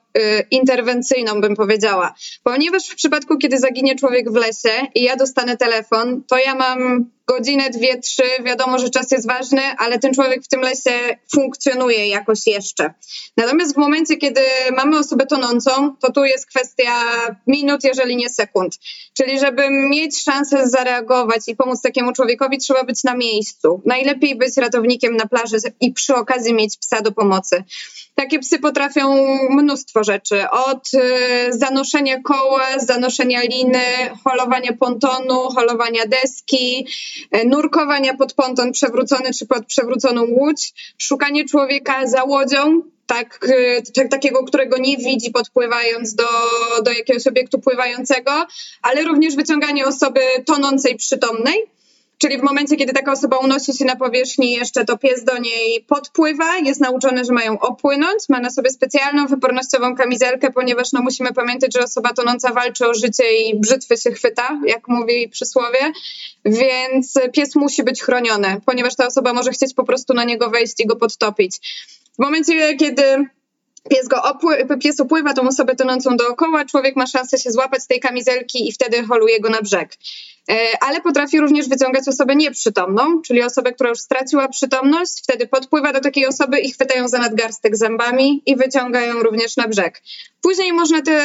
interwencyjną, 0.51 1.41
bym 1.41 1.57
powiedziała. 1.57 2.15
Ponieważ 2.43 2.89
w 2.89 2.95
przypadku, 2.95 3.39
kiedy 3.39 3.59
zaginie 3.59 3.97
człowiek 3.97 4.33
w 4.33 4.35
lesie 4.35 4.87
i 4.95 5.03
ja 5.03 5.17
dostanę 5.17 5.57
telefon, 5.57 6.23
to 6.27 6.39
ja 6.39 6.55
mam 6.55 7.11
godzinę, 7.29 7.71
dwie, 7.71 7.99
trzy, 7.99 8.23
wiadomo, 8.45 8.79
że 8.79 8.91
czas 8.91 9.11
jest 9.11 9.27
ważny, 9.27 9.63
ale 9.79 9.99
ten 9.99 10.15
człowiek 10.15 10.45
w 10.45 10.49
tym 10.49 10.61
lesie 10.61 10.91
funkcjonuje 11.35 12.09
jakoś 12.09 12.47
jeszcze. 12.47 12.95
Natomiast 13.37 13.75
w 13.75 13.77
momencie, 13.77 14.17
kiedy 14.17 14.41
mamy 14.77 14.99
osobę 14.99 15.27
tonącą, 15.27 15.97
to 15.97 16.13
tu 16.13 16.25
jest 16.25 16.47
kwestia 16.47 17.05
minut, 17.47 17.85
jeżeli 17.85 18.17
nie 18.17 18.31
sekund. 18.31 18.79
Czyli 19.17 19.41
żeby 19.41 19.71
mieć 19.71 20.23
szansę 20.23 20.69
zareagować 20.69 21.41
i 21.47 21.57
pomóc 21.57 21.83
takiemu 21.83 22.13
człowiekowi, 22.13 22.59
trzeba 22.59 22.85
być 22.85 23.05
na 23.05 23.15
miejscu. 23.15 23.83
Najlepiej 23.87 24.37
być 24.37 24.57
ratownikiem 24.57 25.17
na 25.17 25.27
plaży 25.27 25.57
i 25.81 25.93
przy 25.93 26.15
okazji 26.15 26.55
mieć 26.55 26.77
psa 26.77 27.03
do 27.03 27.13
pomocy. 27.13 27.65
Takie 28.19 28.39
psy 28.39 28.59
potrafią 28.59 29.27
mnóstwo 29.51 30.05
rzeczy. 30.05 30.51
Od 30.51 30.95
y, 30.95 30.99
zanoszenia 31.53 32.23
koła, 32.23 32.67
zanoszenia 32.79 33.41
liny, 33.43 33.85
holowania 34.25 34.73
pontonu, 34.73 35.35
holowania 35.55 36.07
deski, 36.07 36.87
y, 37.37 37.45
nurkowania 37.45 38.15
pod 38.15 38.35
ponton 38.35 38.73
przewrócony 38.73 39.31
czy 39.39 39.47
pod 39.47 39.67
przewróconą 39.67 40.25
łódź, 40.25 40.73
szukanie 40.99 41.45
człowieka 41.45 42.07
za 42.07 42.25
łodzią, 42.25 42.83
tak, 43.07 43.49
y, 43.99 44.09
takiego, 44.09 44.45
którego 44.45 44.79
nie 44.79 44.97
widzi 44.97 45.31
podpływając 45.31 46.15
do, 46.15 46.29
do 46.85 46.91
jakiegoś 46.91 47.27
obiektu 47.27 47.59
pływającego, 47.59 48.47
ale 48.83 49.05
również 49.05 49.37
wyciąganie 49.37 49.87
osoby 49.87 50.21
tonącej 50.47 50.97
przytomnej 50.97 51.78
Czyli 52.19 52.39
w 52.39 52.43
momencie, 52.43 52.77
kiedy 52.77 52.93
taka 52.93 53.13
osoba 53.13 53.37
unosi 53.37 53.75
się 53.77 53.85
na 53.85 53.97
powierzchni 53.97 54.53
jeszcze, 54.53 54.85
to 54.85 54.99
pies 54.99 55.25
do 55.25 55.39
niej 55.39 55.85
podpływa, 55.89 56.59
jest 56.59 56.81
nauczony, 56.81 57.25
że 57.25 57.33
mają 57.33 57.59
opłynąć, 57.59 58.29
ma 58.29 58.41
na 58.41 58.51
sobie 58.51 58.71
specjalną 58.71 59.27
wypornościową 59.27 59.95
kamizelkę, 59.97 60.51
ponieważ 60.51 60.93
no, 60.93 61.03
musimy 61.03 61.33
pamiętać, 61.33 61.75
że 61.75 61.85
osoba 61.85 62.13
tonąca 62.13 62.53
walczy 62.53 62.87
o 62.87 62.95
życie 62.95 63.37
i 63.37 63.61
brzytwy 63.61 63.97
się 63.97 64.11
chwyta, 64.11 64.61
jak 64.67 64.89
mówi 64.89 65.29
przysłowie, 65.29 65.93
więc 66.45 67.15
pies 67.33 67.57
musi 67.57 67.83
być 67.83 68.03
chroniony, 68.03 68.61
ponieważ 68.67 68.97
ta 68.97 69.07
osoba 69.07 69.33
może 69.33 69.51
chcieć 69.51 69.75
po 69.75 69.85
prostu 69.85 70.15
na 70.15 70.25
niego 70.25 70.51
wejść 70.51 70.81
i 70.81 70.87
go 70.87 70.97
podtopić. 70.97 71.57
W 72.15 72.19
momencie, 72.19 72.77
kiedy 72.77 73.29
Pies, 73.91 74.09
go 74.09 74.17
opły- 74.17 74.79
pies 74.79 75.01
opływa 75.01 75.35
tą 75.35 75.49
osobę 75.49 75.77
tonącą 75.77 76.17
dookoła, 76.17 76.65
człowiek 76.65 76.97
ma 76.97 77.07
szansę 77.07 77.39
się 77.39 77.51
złapać 77.51 77.83
z 77.83 77.87
tej 77.87 78.01
kamizelki 78.01 78.69
i 78.69 78.73
wtedy 78.73 79.03
holuje 79.03 79.41
go 79.41 79.49
na 79.49 79.63
brzeg. 79.63 79.97
E, 80.51 80.69
ale 80.81 81.01
potrafi 81.01 81.41
również 81.41 81.69
wyciągać 81.69 82.09
osobę 82.09 82.37
nieprzytomną, 82.37 83.23
czyli 83.23 83.43
osobę, 83.43 83.73
która 83.73 83.91
już 83.91 83.99
straciła 83.99 84.49
przytomność, 84.49 85.23
wtedy 85.23 85.47
podpływa 85.47 85.93
do 85.93 86.01
takiej 86.01 86.27
osoby 86.27 86.61
i 86.61 86.71
chwytają 86.73 87.09
za 87.09 87.19
nadgarstek 87.19 87.77
zębami 87.77 88.43
i 88.47 88.57
wyciągają 88.57 89.23
również 89.23 89.57
na 89.57 89.69
brzeg. 89.69 90.03
Później 90.43 90.73
można 90.73 91.03
te 91.03 91.21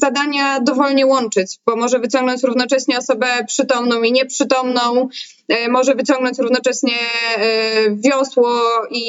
zadania 0.00 0.60
dowolnie 0.60 1.06
łączyć, 1.06 1.58
bo 1.66 1.76
może 1.76 1.98
wyciągnąć 1.98 2.42
równocześnie 2.42 2.98
osobę 2.98 3.26
przytomną 3.46 4.02
i 4.02 4.12
nieprzytomną, 4.12 5.08
e, 5.48 5.68
może 5.68 5.94
wyciągnąć 5.94 6.38
równocześnie 6.38 6.98
e, 7.36 7.96
wiosło 7.96 8.60
i 8.90 9.02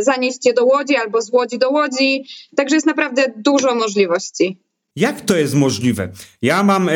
zanieść 0.00 0.46
je 0.46 0.52
do 0.52 0.64
łodzi 0.64 0.96
albo 0.96 1.22
z 1.22 1.32
łodzi 1.32 1.58
do 1.58 1.70
łodzi. 1.70 2.24
Także 2.56 2.76
jest 2.76 2.86
naprawdę 2.86 3.32
dużo 3.36 3.74
możliwości. 3.74 4.64
Jak 4.96 5.20
to 5.20 5.36
jest 5.36 5.54
możliwe? 5.54 6.08
Ja 6.42 6.62
mam 6.62 6.88
e, 6.88 6.92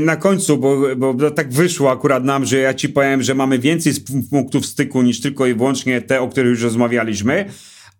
na 0.00 0.16
końcu, 0.16 0.58
bo, 0.58 0.96
bo 0.96 1.30
tak 1.30 1.52
wyszło 1.52 1.90
akurat 1.90 2.24
nam, 2.24 2.44
że 2.44 2.58
ja 2.58 2.74
ci 2.74 2.88
powiem, 2.88 3.22
że 3.22 3.34
mamy 3.34 3.58
więcej 3.58 3.92
punktów 4.30 4.66
styku 4.66 5.02
niż 5.02 5.20
tylko 5.20 5.46
i 5.46 5.54
wyłącznie 5.54 6.00
te, 6.00 6.20
o 6.20 6.28
których 6.28 6.50
już 6.50 6.62
rozmawialiśmy, 6.62 7.44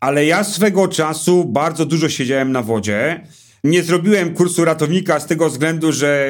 ale 0.01 0.27
ja 0.27 0.45
swego 0.45 0.89
czasu 0.89 1.45
bardzo 1.45 1.87
dużo 1.87 2.09
siedziałem 2.09 2.53
na 2.53 2.63
wodzie. 2.63 3.27
Nie 3.65 3.83
zrobiłem 3.83 4.35
kursu 4.35 4.65
ratownika 4.65 5.21
z 5.21 5.27
tego 5.27 5.51
względu, 5.51 5.93
że 5.93 6.29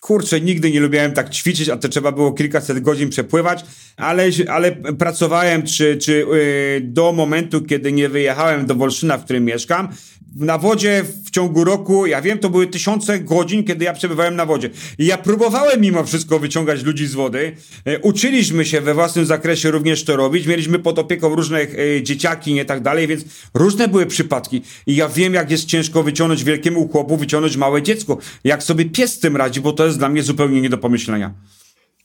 kurczę, 0.00 0.40
nigdy 0.40 0.70
nie 0.70 0.80
lubiłem 0.80 1.12
tak 1.12 1.30
ćwiczyć, 1.30 1.68
a 1.68 1.76
to 1.76 1.88
trzeba 1.88 2.12
było 2.12 2.32
kilkaset 2.32 2.80
godzin 2.80 3.10
przepływać, 3.10 3.64
ale, 3.96 4.28
ale 4.48 4.72
pracowałem 4.72 5.62
czy, 5.62 5.96
czy 5.96 6.12
yy, 6.12 6.80
do 6.80 7.12
momentu, 7.12 7.62
kiedy 7.62 7.92
nie 7.92 8.08
wyjechałem 8.08 8.66
do 8.66 8.74
Wolszyna, 8.74 9.18
w 9.18 9.24
którym 9.24 9.44
mieszkam, 9.44 9.88
na 10.34 10.58
wodzie 10.58 11.04
w 11.24 11.30
ciągu 11.30 11.64
roku, 11.64 12.06
ja 12.06 12.22
wiem, 12.22 12.38
to 12.38 12.50
były 12.50 12.66
tysiące 12.66 13.20
godzin, 13.20 13.64
kiedy 13.64 13.84
ja 13.84 13.92
przebywałem 13.92 14.36
na 14.36 14.46
wodzie. 14.46 14.70
I 14.98 15.06
ja 15.06 15.18
próbowałem 15.18 15.80
mimo 15.80 16.04
wszystko 16.04 16.38
wyciągać 16.38 16.82
ludzi 16.82 17.06
z 17.06 17.14
wody. 17.14 17.56
E, 17.84 17.98
uczyliśmy 17.98 18.64
się 18.64 18.80
we 18.80 18.94
własnym 18.94 19.26
zakresie 19.26 19.70
również 19.70 20.04
to 20.04 20.16
robić. 20.16 20.46
Mieliśmy 20.46 20.78
pod 20.78 20.98
opieką 20.98 21.34
różne 21.34 21.60
e, 21.60 22.02
dzieciaki 22.02 22.56
i 22.56 22.64
tak 22.64 22.82
dalej, 22.82 23.06
więc 23.06 23.24
różne 23.54 23.88
były 23.88 24.06
przypadki. 24.06 24.62
I 24.86 24.96
ja 24.96 25.08
wiem, 25.08 25.34
jak 25.34 25.50
jest 25.50 25.64
ciężko 25.64 26.02
wyciągnąć 26.02 26.44
wielkiemu 26.44 26.88
chłopu, 26.88 27.16
wyciągnąć 27.16 27.56
małe 27.56 27.82
dziecko. 27.82 28.18
Jak 28.44 28.62
sobie 28.62 28.84
pies 28.84 29.12
z 29.12 29.18
tym 29.18 29.36
radzi, 29.36 29.60
bo 29.60 29.72
to 29.72 29.86
jest 29.86 29.98
dla 29.98 30.08
mnie 30.08 30.22
zupełnie 30.22 30.60
nie 30.60 30.70
do 30.70 30.78
pomyślenia 30.78 31.55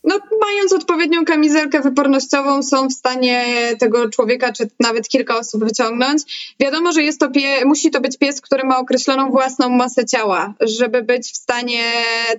no, 0.04 0.20
mając 0.42 0.74
odpowiednią 0.74 1.26
kamizelkę 1.26 1.82
wypornościową, 1.82 2.64
są 2.64 2.88
w 2.88 2.94
stanie 2.94 3.46
tego 3.80 4.10
człowieka, 4.10 4.54
czy 4.54 4.70
nawet 4.80 5.08
kilka 5.08 5.38
osób 5.38 5.64
wyciągnąć. 5.66 6.22
Wiadomo, 6.60 6.92
że 6.92 7.04
jest 7.04 7.20
to 7.20 7.30
pie, 7.30 7.66
musi 7.66 7.92
to 7.92 8.02
być 8.02 8.18
pies, 8.18 8.42
który 8.42 8.64
ma 8.64 8.80
określoną 8.80 9.32
własną 9.32 9.70
masę 9.70 10.06
ciała, 10.06 10.54
żeby 10.60 11.04
być 11.04 11.32
w 11.32 11.38
stanie 11.38 11.84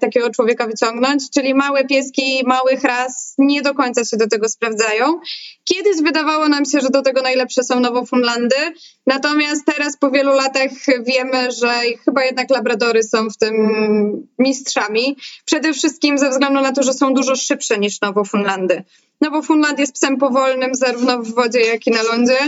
takiego 0.00 0.30
człowieka 0.30 0.66
wyciągnąć. 0.66 1.30
Czyli 1.30 1.54
małe 1.54 1.84
pieski, 1.84 2.42
małych 2.46 2.82
ras 2.82 3.34
nie 3.38 3.62
do 3.62 3.74
końca 3.74 4.04
się 4.04 4.16
do 4.16 4.28
tego 4.28 4.48
sprawdzają. 4.48 5.20
Kiedyś 5.64 6.02
wydawało 6.02 6.48
nam 6.48 6.64
się, 6.64 6.80
że 6.80 6.90
do 6.90 7.02
tego 7.02 7.22
najlepsze 7.22 7.64
są 7.64 7.80
Nowofunlandy, 7.80 8.56
natomiast 9.06 9.64
teraz 9.64 9.96
po 9.96 10.10
wielu 10.10 10.32
latach 10.32 10.70
wiemy, 11.06 11.52
że 11.52 11.72
chyba 12.04 12.24
jednak 12.24 12.50
labradory 12.50 13.02
są 13.02 13.30
w 13.30 13.36
tym 13.36 13.54
mistrzami. 14.38 15.16
Przede 15.44 15.72
wszystkim 15.72 16.18
ze 16.18 16.30
względu 16.30 16.60
na 16.60 16.72
to, 16.72 16.82
że 16.82 16.92
są 16.92 17.14
dużo 17.14 17.36
szybsze 17.36 17.51
niż 17.78 18.00
Nowofunlandy. 18.00 18.84
Nowofunland 19.22 19.78
jest 19.78 19.92
psem 19.92 20.16
powolnym 20.16 20.74
zarówno 20.74 21.18
w 21.22 21.34
wodzie, 21.34 21.60
jak 21.60 21.86
i 21.86 21.90
na 21.90 22.02
lądzie, 22.02 22.38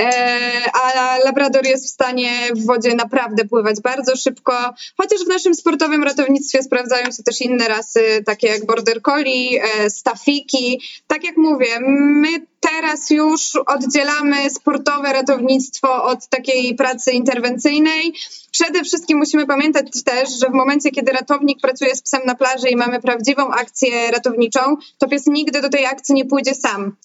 e, 0.00 0.60
a 0.72 1.16
Labrador 1.24 1.66
jest 1.66 1.86
w 1.86 1.90
stanie 1.90 2.30
w 2.54 2.66
wodzie 2.66 2.94
naprawdę 2.94 3.44
pływać 3.44 3.80
bardzo 3.80 4.16
szybko, 4.16 4.74
chociaż 4.96 5.20
w 5.24 5.28
naszym 5.28 5.54
sportowym 5.54 6.04
ratownictwie 6.04 6.62
sprawdzają 6.62 7.04
się 7.04 7.22
też 7.22 7.40
inne 7.40 7.68
rasy, 7.68 8.22
takie 8.26 8.46
jak 8.46 8.66
Border 8.66 9.02
Collie, 9.02 9.62
e, 9.62 9.90
Stafiki. 9.90 10.80
Tak 11.06 11.24
jak 11.24 11.36
mówię, 11.36 11.80
my 11.80 12.46
teraz 12.60 13.10
już 13.10 13.56
oddzielamy 13.66 14.50
sportowe 14.50 15.12
ratownictwo 15.12 16.04
od 16.04 16.28
takiej 16.28 16.74
pracy 16.74 17.12
interwencyjnej. 17.12 18.12
Przede 18.50 18.84
wszystkim 18.84 19.18
musimy 19.18 19.46
pamiętać 19.46 19.86
też, 20.04 20.30
że 20.40 20.46
w 20.46 20.54
momencie, 20.54 20.90
kiedy 20.90 21.12
ratownik 21.12 21.60
pracuje 21.60 21.96
z 21.96 22.02
psem 22.02 22.20
na 22.26 22.34
plaży 22.34 22.68
i 22.68 22.76
mamy 22.76 23.00
prawdziwą 23.00 23.50
akcję 23.50 24.10
ratowniczą, 24.10 24.60
to 24.98 25.08
pies 25.08 25.26
nigdy 25.26 25.62
do 25.62 25.68
tej 25.68 25.86
akcji 25.86 26.14
nie 26.16 26.24
pójdzie 26.24 26.54
sam. 26.54 26.96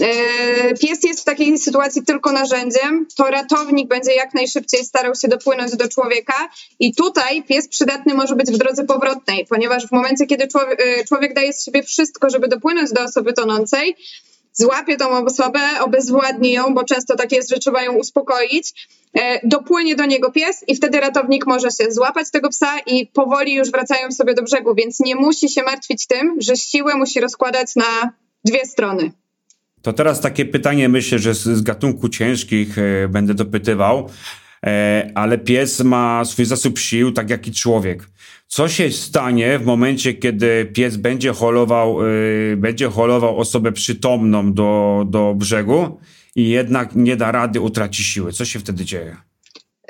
E, 0.00 0.74
pies 0.74 1.04
jest 1.04 1.20
w 1.20 1.24
takiej 1.24 1.58
sytuacji 1.58 2.02
tylko 2.02 2.32
narzędziem, 2.32 3.06
to 3.16 3.24
ratownik 3.24 3.88
będzie 3.88 4.14
jak 4.14 4.34
najszybciej 4.34 4.84
starał 4.84 5.14
się 5.14 5.28
dopłynąć 5.28 5.76
do 5.76 5.88
człowieka. 5.88 6.48
I 6.78 6.94
tutaj 6.94 7.42
pies 7.42 7.68
przydatny 7.68 8.14
może 8.14 8.36
być 8.36 8.50
w 8.50 8.58
drodze 8.58 8.84
powrotnej, 8.84 9.46
ponieważ 9.48 9.86
w 9.86 9.92
momencie, 9.92 10.26
kiedy 10.26 10.48
człowiek, 10.48 10.80
e, 10.80 11.04
człowiek 11.04 11.34
daje 11.34 11.52
z 11.52 11.64
siebie 11.64 11.82
wszystko, 11.82 12.30
żeby 12.30 12.48
dopłynąć 12.48 12.92
do 12.92 13.02
osoby 13.02 13.32
tonącej, 13.32 13.96
złapie 14.52 14.96
tą 14.96 15.24
osobę, 15.24 15.60
obezwładni 15.80 16.52
ją, 16.52 16.74
bo 16.74 16.84
często 16.84 17.16
tak 17.16 17.32
jest, 17.32 17.50
że 17.50 17.58
trzeba 17.58 17.82
ją 17.82 17.92
uspokoić, 17.92 18.88
e, 19.14 19.48
dopłynie 19.48 19.96
do 19.96 20.06
niego 20.06 20.30
pies 20.30 20.64
i 20.66 20.76
wtedy 20.76 21.00
ratownik 21.00 21.46
może 21.46 21.70
się 21.70 21.92
złapać 21.92 22.30
tego 22.30 22.48
psa 22.48 22.78
i 22.86 23.06
powoli 23.06 23.54
już 23.54 23.70
wracają 23.70 24.12
sobie 24.12 24.34
do 24.34 24.42
brzegu, 24.42 24.74
więc 24.74 25.00
nie 25.00 25.16
musi 25.16 25.48
się 25.48 25.62
martwić 25.62 26.06
tym, 26.06 26.36
że 26.38 26.56
siłę 26.56 26.96
musi 26.96 27.20
rozkładać 27.20 27.76
na 27.76 28.12
dwie 28.44 28.66
strony. 28.66 29.12
To 29.82 29.92
teraz 29.92 30.20
takie 30.20 30.44
pytanie, 30.44 30.88
myślę, 30.88 31.18
że 31.18 31.34
z, 31.34 31.42
z 31.42 31.62
gatunku 31.62 32.08
ciężkich 32.08 32.78
e, 32.78 33.08
będę 33.08 33.34
dopytywał. 33.34 34.08
e, 34.66 35.10
ale 35.14 35.38
pies 35.38 35.80
ma 35.80 36.24
swój 36.24 36.44
zasób 36.44 36.78
sił, 36.78 37.12
tak 37.12 37.30
jak 37.30 37.48
i 37.48 37.52
człowiek. 37.52 38.08
Co 38.46 38.68
się 38.68 38.90
stanie 38.90 39.58
w 39.58 39.64
momencie, 39.64 40.14
kiedy 40.14 40.70
pies 40.74 40.96
będzie 40.96 41.32
holował, 41.32 41.98
e, 42.06 42.56
będzie 42.56 42.90
holował 42.90 43.38
osobę 43.38 43.72
przytomną 43.72 44.52
do, 44.52 45.04
do 45.08 45.34
brzegu 45.34 46.00
i 46.36 46.48
jednak 46.48 46.94
nie 46.94 47.16
da 47.16 47.32
rady, 47.32 47.60
utraci 47.60 48.04
siły? 48.04 48.32
Co 48.32 48.44
się 48.44 48.58
wtedy 48.58 48.84
dzieje? 48.84 49.29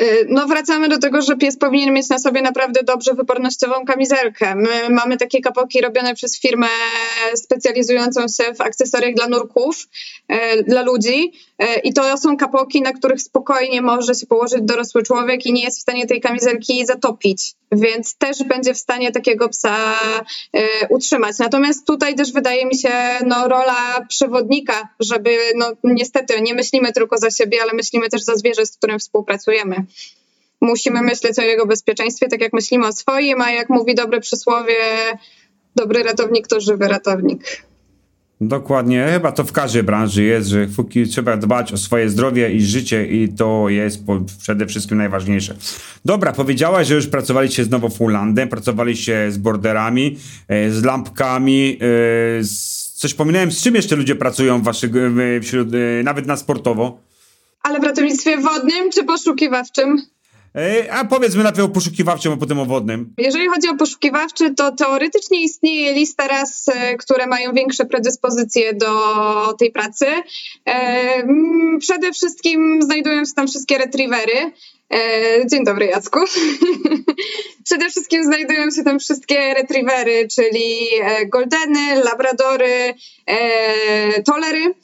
Y, 0.01 0.27
no 0.29 0.47
wracamy 0.47 0.89
do 0.89 0.99
tego, 0.99 1.23
że 1.23 1.37
pies 1.37 1.59
powinien 1.59 1.95
mieć 1.95 2.09
na 2.09 2.19
sobie 2.19 2.43
naprawdę 2.43 2.83
dobrze 2.83 3.15
wypornościową 3.15 3.85
kamizelkę. 3.85 4.55
My 4.55 4.91
mamy 4.91 5.17
takie 5.17 5.41
kapoki 5.41 5.81
robione 5.81 6.15
przez 6.15 6.41
firmę 6.41 6.67
specjalizującą 7.35 8.21
się 8.21 8.55
w 8.55 8.61
akcesoriach 8.61 9.15
dla 9.15 9.29
nurków, 9.29 9.89
y, 10.33 10.63
dla 10.63 10.83
ludzi 10.83 11.33
y, 11.63 11.67
i 11.85 11.93
to 11.93 12.19
są 12.19 12.37
kapoki, 12.37 12.83
na 12.83 12.93
których 12.93 13.23
spokojnie 13.23 13.83
może 13.83 14.15
się 14.15 14.27
położyć 14.27 14.63
dorosły 14.63 15.03
człowiek 15.03 15.47
i 15.47 15.53
nie 15.53 15.63
jest 15.63 15.79
w 15.79 15.83
stanie 15.83 16.07
tej 16.07 16.21
kamizelki 16.21 16.87
zatopić, 16.87 17.55
więc 17.73 18.17
też 18.17 18.45
będzie 18.45 18.75
w 18.75 18.79
stanie 18.79 19.13
takiego 19.13 19.49
psa 19.49 19.77
utrzymać. 20.91 21.39
Natomiast 21.39 21.87
tutaj 21.87 22.15
też 22.15 22.33
wydaje 22.33 22.67
mi 22.67 22.79
się 22.79 22.91
no, 23.27 23.49
rola 23.49 24.07
przewodnika, 24.09 24.89
żeby 25.01 25.39
no 25.57 25.73
niestety 25.85 26.41
nie 26.41 26.55
myślimy 26.55 26.93
tylko 26.93 27.19
za 27.19 27.31
siebie, 27.31 27.63
ale 27.63 27.73
myślimy 27.73 28.09
też 28.09 28.23
za 28.23 28.37
zwierzę, 28.37 28.67
z 28.67 28.77
którym 28.77 28.99
współpracujemy 28.99 29.85
musimy 30.61 31.03
myśleć 31.03 31.39
o 31.39 31.43
jego 31.43 31.67
bezpieczeństwie, 31.67 32.29
tak 32.29 32.41
jak 32.41 32.53
myślimy 32.53 32.87
o 32.87 32.93
swoim, 32.93 33.41
a 33.41 33.51
jak 33.51 33.69
mówi 33.69 33.95
dobre 33.95 34.21
przysłowie, 34.21 34.75
dobry 35.77 36.03
ratownik 36.03 36.49
to 36.49 36.61
żywy 36.61 36.89
ratownik. 36.89 37.63
Dokładnie, 38.43 39.09
chyba 39.13 39.33
to 39.33 39.45
w 39.45 39.53
każdej 39.53 39.83
branży 39.83 40.23
jest, 40.25 40.49
że 40.49 40.67
trzeba 41.11 41.37
dbać 41.37 41.73
o 41.73 41.77
swoje 41.77 42.11
zdrowie 42.11 42.51
i 42.51 42.63
życie 42.63 43.07
i 43.07 43.29
to 43.29 43.69
jest 43.69 44.03
przede 44.39 44.67
wszystkim 44.67 44.99
najważniejsze. 44.99 45.57
Dobra, 46.05 46.33
powiedziałaś, 46.33 46.87
że 46.87 46.95
już 46.95 47.07
pracowaliście 47.07 47.65
z 47.65 47.71
Nowofundlandem, 47.71 48.49
pracowaliście 48.49 49.33
z 49.33 49.39
borderami, 49.39 50.17
e, 50.49 50.71
z 50.71 50.85
lampkami, 50.85 51.79
e, 51.81 52.45
z... 52.45 52.93
coś 52.95 53.15
pominąłem, 53.15 53.53
z 53.53 53.63
czym 53.63 53.75
jeszcze 53.75 53.97
ludzie 53.97 54.15
pracują 54.15 54.63
waszych, 54.63 54.91
wśród, 55.43 55.69
e, 55.75 56.03
nawet 56.03 56.27
na 56.27 56.37
sportowo? 56.37 57.10
Ale 57.63 57.81
w 57.81 57.85
ratownictwie 57.85 58.39
wodnym 58.39 58.91
czy 58.91 59.05
poszukiwawczym? 59.05 60.03
A 60.91 61.05
powiedzmy 61.05 61.43
najpierw 61.43 61.65
o 61.65 61.69
poszukiwawczym, 61.69 62.33
a 62.33 62.37
potem 62.37 62.59
o 62.59 62.67
wodnym. 62.67 63.15
Jeżeli 63.19 63.49
chodzi 63.49 63.69
o 63.69 63.77
poszukiwawczy, 63.77 64.55
to 64.55 64.73
teoretycznie 64.73 65.43
istnieje 65.43 65.93
lista 65.95 66.29
ras, 66.29 66.69
e, 66.69 66.97
które 66.97 67.27
mają 67.27 67.53
większe 67.53 67.85
predyspozycje 67.85 68.75
do 68.75 68.93
tej 69.59 69.73
pracy. 69.73 70.07
E, 70.69 71.27
przede 71.79 72.13
wszystkim 72.13 72.83
znajdują 72.83 73.25
się 73.25 73.33
tam 73.37 73.49
wszystkie 73.49 73.79
retrievery. 73.79 74.53
E, 74.93 75.47
dzień 75.47 75.65
dobry, 75.65 75.87
Jacku. 75.87 76.19
Przede 77.65 77.91
wszystkim 77.91 78.25
znajdują 78.25 78.71
się 78.71 78.85
tam 78.85 78.99
wszystkie 78.99 79.55
retrievery, 79.55 80.29
czyli 80.35 80.87
goldeny, 81.33 82.03
labradory, 82.05 82.95
tolery. 84.27 84.75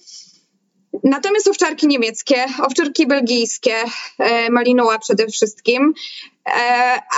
Natomiast 1.04 1.48
owczarki 1.48 1.86
niemieckie, 1.86 2.44
owczarki 2.62 3.06
belgijskie, 3.06 3.74
e, 4.18 4.50
malinoła 4.50 4.98
przede 4.98 5.26
wszystkim, 5.26 5.94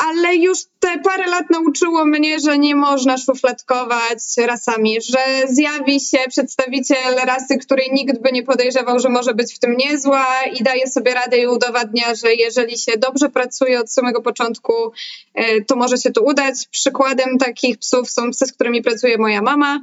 ale 0.09 0.37
już 0.37 0.59
te 0.81 0.99
parę 0.99 1.27
lat 1.27 1.51
nauczyło 1.51 2.05
mnie, 2.05 2.41
że 2.41 2.59
nie 2.59 2.77
można 2.77 3.19
szufladkować 3.19 4.19
rasami, 4.47 4.97
że 5.01 5.49
zjawi 5.49 6.01
się 6.01 6.19
przedstawiciel 6.29 7.15
rasy, 7.27 7.59
której 7.59 7.91
nikt 7.93 8.23
by 8.23 8.33
nie 8.33 8.43
podejrzewał, 8.43 8.99
że 8.99 9.09
może 9.09 9.35
być 9.35 9.55
w 9.55 9.59
tym 9.59 9.77
niezła 9.77 10.27
i 10.53 10.63
daje 10.63 10.87
sobie 10.87 11.15
radę 11.15 11.39
i 11.39 11.47
udowadnia, 11.47 12.15
że 12.15 12.35
jeżeli 12.35 12.79
się 12.79 12.93
dobrze 12.99 13.29
pracuje 13.29 13.81
od 13.81 13.93
samego 13.93 14.23
początku, 14.23 14.73
e, 15.35 15.65
to 15.65 15.77
może 15.77 15.99
się 15.99 16.11
to 16.11 16.23
udać. 16.23 16.55
Przykładem 16.71 17.39
takich 17.39 17.79
psów 17.79 18.11
są 18.11 18.31
psy, 18.31 18.47
z 18.47 18.53
którymi 18.53 18.83
pracuje 18.83 19.19
moja 19.19 19.43
mama. 19.43 19.81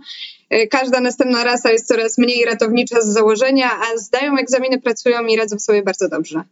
E, 0.50 0.68
każda 0.68 1.00
następna 1.00 1.44
rasa 1.44 1.72
jest 1.72 1.88
coraz 1.88 2.18
mniej 2.18 2.46
ratownicza 2.46 3.02
z 3.02 3.08
założenia, 3.08 3.72
a 3.72 3.98
zdają 3.98 4.38
egzaminy, 4.38 4.82
pracują 4.82 5.26
i 5.26 5.36
radzą 5.36 5.60
sobie 5.60 5.84
bardzo 5.84 6.10
dobrze. 6.10 6.44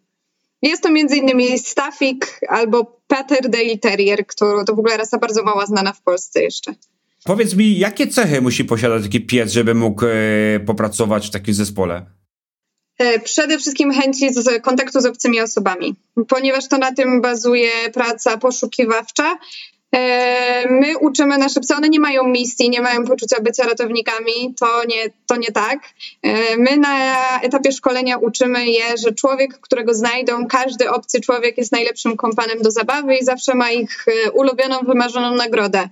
Jest 0.64 0.84
to 0.84 0.90
m.in. 0.90 1.58
Staffik 1.58 2.40
albo 2.50 3.02
Patterdale 3.08 3.78
Terrier, 3.78 4.28
który 4.28 4.66
to 4.66 4.76
w 4.76 4.80
ogóle 4.80 4.98
rasa 4.98 5.18
bardzo 5.18 5.44
mała 5.44 5.66
znana 5.66 5.94
w 5.94 6.02
Polsce 6.02 6.44
jeszcze. 6.44 6.74
Powiedz 7.24 7.54
mi, 7.54 7.80
jakie 7.80 8.08
cechy 8.08 8.42
musi 8.42 8.66
posiadać 8.66 9.04
taki 9.04 9.22
pies, 9.22 9.52
żeby 9.52 9.76
mógł 9.76 10.06
e, 10.06 10.60
popracować 10.66 11.28
w 11.28 11.32
takim 11.32 11.54
zespole? 11.54 12.06
E, 12.98 13.20
przede 13.20 13.58
wszystkim 13.58 13.92
chęci 13.92 14.34
z 14.34 14.64
kontaktu 14.64 15.02
z 15.02 15.06
obcymi 15.06 15.42
osobami, 15.42 15.96
ponieważ 16.28 16.68
to 16.68 16.78
na 16.78 16.94
tym 16.94 17.22
bazuje 17.22 17.72
praca 17.94 18.38
poszukiwawcza, 18.38 19.38
my 20.70 20.98
uczymy 20.98 21.38
nasze 21.38 21.60
psy, 21.60 21.76
one 21.76 21.90
nie 21.90 22.00
mają 22.00 22.28
misji, 22.28 22.70
nie 22.70 22.82
mają 22.82 23.06
poczucia 23.06 23.42
bycia 23.42 23.64
ratownikami, 23.64 24.54
to 24.60 24.86
nie, 24.86 25.10
to 25.28 25.36
nie 25.36 25.52
tak. 25.52 25.80
E, 26.22 26.58
my 26.58 26.78
na 26.78 27.16
etapie 27.42 27.72
szkolenia 27.72 28.18
uczymy 28.18 28.66
je, 28.66 28.98
że 28.98 29.12
człowiek, 29.12 29.60
którego 29.60 29.94
znajdą, 29.94 30.48
każdy 30.48 30.90
obcy 30.90 31.22
człowiek 31.22 31.58
jest 31.58 31.72
najlepszym 31.72 32.18
kompanem 32.18 32.62
do 32.62 32.72
zabawy 32.72 33.16
i 33.16 33.26
zawsze 33.26 33.56
ma 33.56 33.72
ich 33.72 34.06
e, 34.08 34.32
ulubioną, 34.32 34.80
wymarzoną 34.80 35.36
nagrodę. 35.36 35.90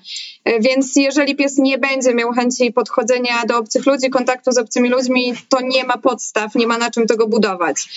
Więc 0.60 0.96
jeżeli 0.96 1.36
pies 1.36 1.58
nie 1.58 1.78
będzie 1.78 2.14
miał 2.14 2.32
chęci 2.32 2.74
podchodzenia 2.74 3.46
do 3.48 3.58
obcych 3.58 3.86
ludzi, 3.86 4.10
kontaktu 4.10 4.52
z 4.52 4.58
obcymi 4.58 4.90
ludźmi, 4.90 5.34
to 5.50 5.62
nie 5.62 5.84
ma 5.84 5.98
podstaw, 5.98 6.56
nie 6.56 6.68
ma 6.68 6.78
na 6.78 6.92
czym 6.92 7.08
tego 7.08 7.28
budować. 7.28 7.88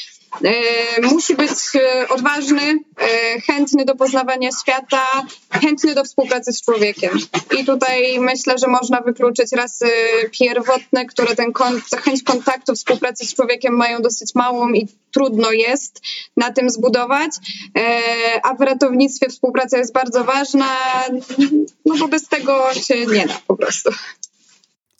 E, 0.42 1.00
musi 1.02 1.34
być 1.34 1.50
e, 1.74 2.08
odważny, 2.08 2.62
e, 2.62 3.40
chętny 3.40 3.84
do 3.84 3.94
poznawania 3.94 4.48
świata, 4.62 5.06
chętny 5.50 5.94
do 5.94 6.04
współpracy 6.04 6.52
z 6.52 6.62
człowiekiem. 6.62 7.10
I 7.58 7.64
tutaj 7.64 8.20
myślę, 8.20 8.58
że 8.58 8.66
można 8.66 9.00
wykluczyć 9.00 9.52
rasy 9.52 9.86
pierwotne, 10.38 11.06
które 11.06 11.36
ten 11.36 11.52
chęć 12.04 12.22
kontaktu, 12.22 12.74
współpracy 12.74 13.26
z 13.26 13.34
człowiekiem 13.34 13.76
mają 13.76 14.02
dosyć 14.02 14.34
małą 14.34 14.72
i 14.72 14.88
trudno 15.12 15.52
jest 15.52 16.00
na 16.36 16.52
tym 16.52 16.70
zbudować. 16.70 17.30
A 18.42 18.54
w 18.54 18.60
ratownictwie 18.60 19.28
współpraca 19.28 19.78
jest 19.78 19.92
bardzo 19.92 20.24
ważna, 20.24 20.66
no 21.86 21.96
bo 21.98 22.08
bez 22.08 22.28
tego 22.28 22.74
się 22.74 23.06
nie 23.06 23.26
da 23.26 23.40
po 23.46 23.56
prostu. 23.56 23.90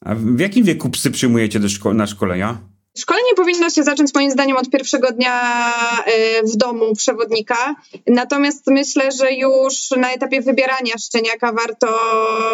A 0.00 0.14
w 0.14 0.38
jakim 0.38 0.64
wieku 0.64 0.90
psy 0.90 1.10
przyjmujecie 1.10 1.60
do 1.60 1.68
szko- 1.68 1.94
na 1.94 2.06
szkolenia? 2.06 2.73
Szkolenie 2.98 3.34
powinno 3.36 3.70
się 3.70 3.82
zacząć 3.82 4.14
moim 4.14 4.30
zdaniem 4.30 4.56
od 4.56 4.70
pierwszego 4.70 5.10
dnia 5.10 5.72
y, 6.08 6.46
w 6.46 6.56
domu 6.56 6.94
przewodnika. 6.96 7.74
Natomiast 8.06 8.66
myślę, 8.66 9.12
że 9.12 9.32
już 9.32 9.90
na 9.90 10.12
etapie 10.12 10.40
wybierania 10.40 10.94
szczeniaka 10.98 11.52
warto 11.52 11.98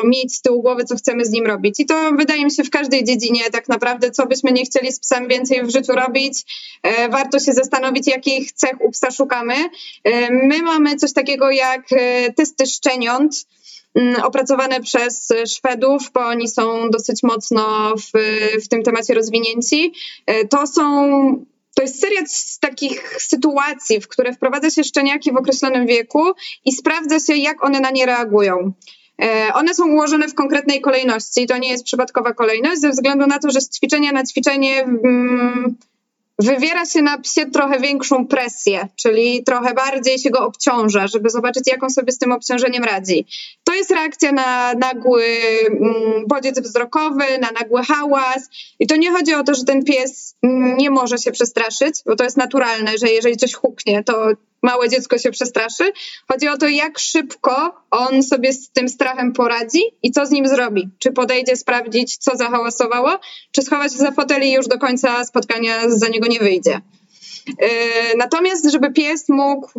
mieć 0.04 0.34
z 0.34 0.40
tyłu 0.42 0.62
głowy, 0.62 0.84
co 0.84 0.96
chcemy 0.96 1.24
z 1.24 1.30
nim 1.30 1.46
robić. 1.46 1.80
I 1.80 1.86
to 1.86 2.12
wydaje 2.12 2.44
mi 2.44 2.50
się 2.50 2.64
w 2.64 2.70
każdej 2.70 3.04
dziedzinie 3.04 3.50
tak 3.52 3.68
naprawdę, 3.68 4.10
co 4.10 4.26
byśmy 4.26 4.52
nie 4.52 4.64
chcieli 4.64 4.92
z 4.92 5.00
psem 5.00 5.28
więcej 5.28 5.62
w 5.62 5.70
życiu 5.70 5.92
robić. 5.92 6.44
Y, 6.86 7.08
warto 7.08 7.38
się 7.38 7.52
zastanowić, 7.52 8.06
jakich 8.06 8.52
cech 8.52 8.80
u 8.80 8.90
psa 8.90 9.10
szukamy. 9.10 9.54
Y, 9.54 10.28
my 10.30 10.62
mamy 10.62 10.96
coś 10.96 11.12
takiego 11.12 11.50
jak 11.50 11.82
testy 12.36 12.66
szczeniąt 12.66 13.46
opracowane 14.22 14.80
przez 14.80 15.28
Szwedów, 15.46 16.10
bo 16.14 16.20
oni 16.20 16.48
są 16.48 16.90
dosyć 16.90 17.22
mocno 17.22 17.94
w, 17.96 18.10
w 18.64 18.68
tym 18.68 18.82
temacie 18.82 19.14
rozwinięci. 19.14 19.92
E, 20.26 20.48
to 20.48 20.66
są 20.66 21.44
to 21.74 21.82
jest 21.82 22.00
seria 22.00 22.26
z 22.26 22.58
takich 22.58 23.22
sytuacji, 23.22 24.00
w 24.00 24.08
które 24.08 24.32
wprowadza 24.32 24.70
się 24.70 24.84
szczeniaki 24.84 25.32
w 25.32 25.36
określonym 25.36 25.86
wieku 25.86 26.32
i 26.64 26.72
sprawdza 26.72 27.20
się, 27.20 27.36
jak 27.36 27.64
one 27.64 27.80
na 27.80 27.90
nie 27.90 28.06
reagują. 28.06 28.72
E, 29.22 29.54
one 29.54 29.74
są 29.74 29.88
ułożone 29.88 30.28
w 30.28 30.34
konkretnej 30.34 30.80
kolejności. 30.80 31.46
To 31.46 31.58
nie 31.58 31.68
jest 31.68 31.84
przypadkowa 31.84 32.32
kolejność, 32.32 32.80
ze 32.80 32.90
względu 32.90 33.26
na 33.26 33.38
to, 33.38 33.50
że 33.50 33.60
z 33.60 33.70
ćwiczenia 33.70 34.12
na 34.12 34.24
ćwiczenie 34.24 34.82
mm, 34.82 35.76
wywiera 36.40 36.86
się 36.86 37.02
na 37.02 37.18
psie 37.18 37.46
trochę 37.46 37.80
większą 37.80 38.26
presję, 38.26 38.88
czyli 38.96 39.44
trochę 39.44 39.74
bardziej 39.74 40.18
się 40.18 40.30
go 40.30 40.46
obciąża, 40.46 41.06
żeby 41.06 41.30
zobaczyć, 41.30 41.64
jak 41.66 41.82
on 41.82 41.90
sobie 41.90 42.12
z 42.12 42.18
tym 42.18 42.32
obciążeniem 42.32 42.84
radzi. 42.84 43.26
To 43.64 43.74
jest 43.74 43.90
reakcja 43.90 44.32
na 44.32 44.74
nagły 44.74 45.24
mm, 45.66 46.26
bodziec 46.26 46.60
wzrokowy, 46.60 47.38
na 47.40 47.48
nagły 47.60 47.82
hałas. 47.82 48.48
I 48.78 48.86
to 48.86 48.96
nie 48.96 49.10
chodzi 49.10 49.34
o 49.34 49.44
to, 49.44 49.54
że 49.54 49.64
ten 49.64 49.84
pies 49.84 50.36
nie 50.78 50.90
może 50.90 51.18
się 51.18 51.32
przestraszyć, 51.32 51.94
bo 52.06 52.16
to 52.16 52.24
jest 52.24 52.36
naturalne, 52.36 52.98
że 52.98 53.08
jeżeli 53.08 53.36
coś 53.36 53.54
huknie, 53.54 54.04
to 54.04 54.28
małe 54.62 54.88
dziecko 54.88 55.18
się 55.18 55.30
przestraszy. 55.30 55.92
Chodzi 56.28 56.48
o 56.48 56.56
to, 56.56 56.68
jak 56.68 56.98
szybko 56.98 57.82
on 57.90 58.22
sobie 58.22 58.52
z 58.52 58.70
tym 58.70 58.88
strachem 58.88 59.32
poradzi 59.32 59.82
i 60.02 60.10
co 60.10 60.26
z 60.26 60.30
nim 60.30 60.48
zrobi. 60.48 60.88
Czy 60.98 61.12
podejdzie 61.12 61.56
sprawdzić, 61.56 62.16
co 62.16 62.36
zahałasowało, 62.36 63.18
czy 63.52 63.62
schować 63.62 63.92
się 63.92 63.98
za 63.98 64.12
fotel 64.12 64.42
i 64.42 64.52
już 64.52 64.66
do 64.66 64.78
końca 64.78 65.24
spotkania 65.24 65.90
za 65.90 66.08
niego 66.08 66.26
nie 66.26 66.38
wyjdzie. 66.38 66.80
Yy, 67.46 67.56
natomiast, 68.16 68.70
żeby 68.70 68.92
pies 68.92 69.28
mógł 69.28 69.70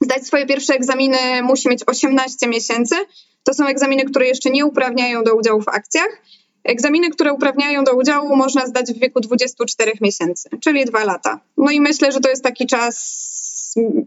zdać 0.00 0.26
swoje 0.26 0.46
pierwsze 0.46 0.74
egzaminy, 0.74 1.42
musi 1.42 1.68
mieć 1.68 1.80
18 1.86 2.48
miesięcy. 2.48 2.96
To 3.44 3.54
są 3.54 3.66
egzaminy, 3.66 4.04
które 4.04 4.26
jeszcze 4.26 4.50
nie 4.50 4.66
uprawniają 4.66 5.22
do 5.22 5.34
udziału 5.34 5.62
w 5.62 5.68
akcjach. 5.68 6.22
Egzaminy, 6.64 7.10
które 7.10 7.32
uprawniają 7.32 7.84
do 7.84 7.94
udziału, 7.94 8.36
można 8.36 8.66
zdać 8.66 8.92
w 8.92 8.98
wieku 8.98 9.20
24 9.20 9.92
miesięcy, 10.00 10.48
czyli 10.60 10.84
dwa 10.84 11.04
lata. 11.04 11.40
No 11.56 11.70
i 11.70 11.80
myślę, 11.80 12.12
że 12.12 12.20
to 12.20 12.28
jest 12.28 12.42
taki 12.42 12.66
czas 12.66 13.28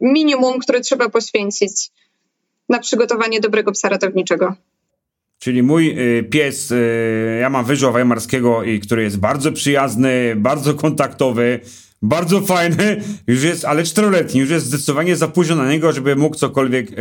minimum, 0.02 0.60
które 0.60 0.82
trzeba 0.82 1.10
poświęcić 1.10 1.92
na 2.70 2.80
przygotowanie 2.80 3.40
dobrego 3.40 3.72
psa 3.72 3.90
ratowniczego. 3.90 4.56
Czyli 5.40 5.64
mój 5.64 6.00
y, 6.00 6.24
pies, 6.24 6.72
y, 6.72 7.38
ja 7.42 7.50
mam 7.50 7.66
wyżła 7.66 7.92
weimarskiego, 7.92 8.64
i 8.64 8.80
który 8.80 9.04
jest 9.04 9.20
bardzo 9.20 9.52
przyjazny, 9.52 10.34
bardzo 10.38 10.74
kontaktowy, 10.74 11.60
bardzo 12.02 12.42
fajny, 12.42 13.02
już 13.28 13.44
jest, 13.44 13.66
ale 13.66 13.84
czteroletni, 13.84 14.40
już 14.40 14.50
jest 14.50 14.66
zdecydowanie 14.66 15.16
za 15.16 15.28
późno 15.28 15.56
na 15.56 15.72
niego, 15.72 15.92
żeby 15.92 16.16
mógł 16.16 16.36
cokolwiek 16.36 16.88
e, 16.92 16.96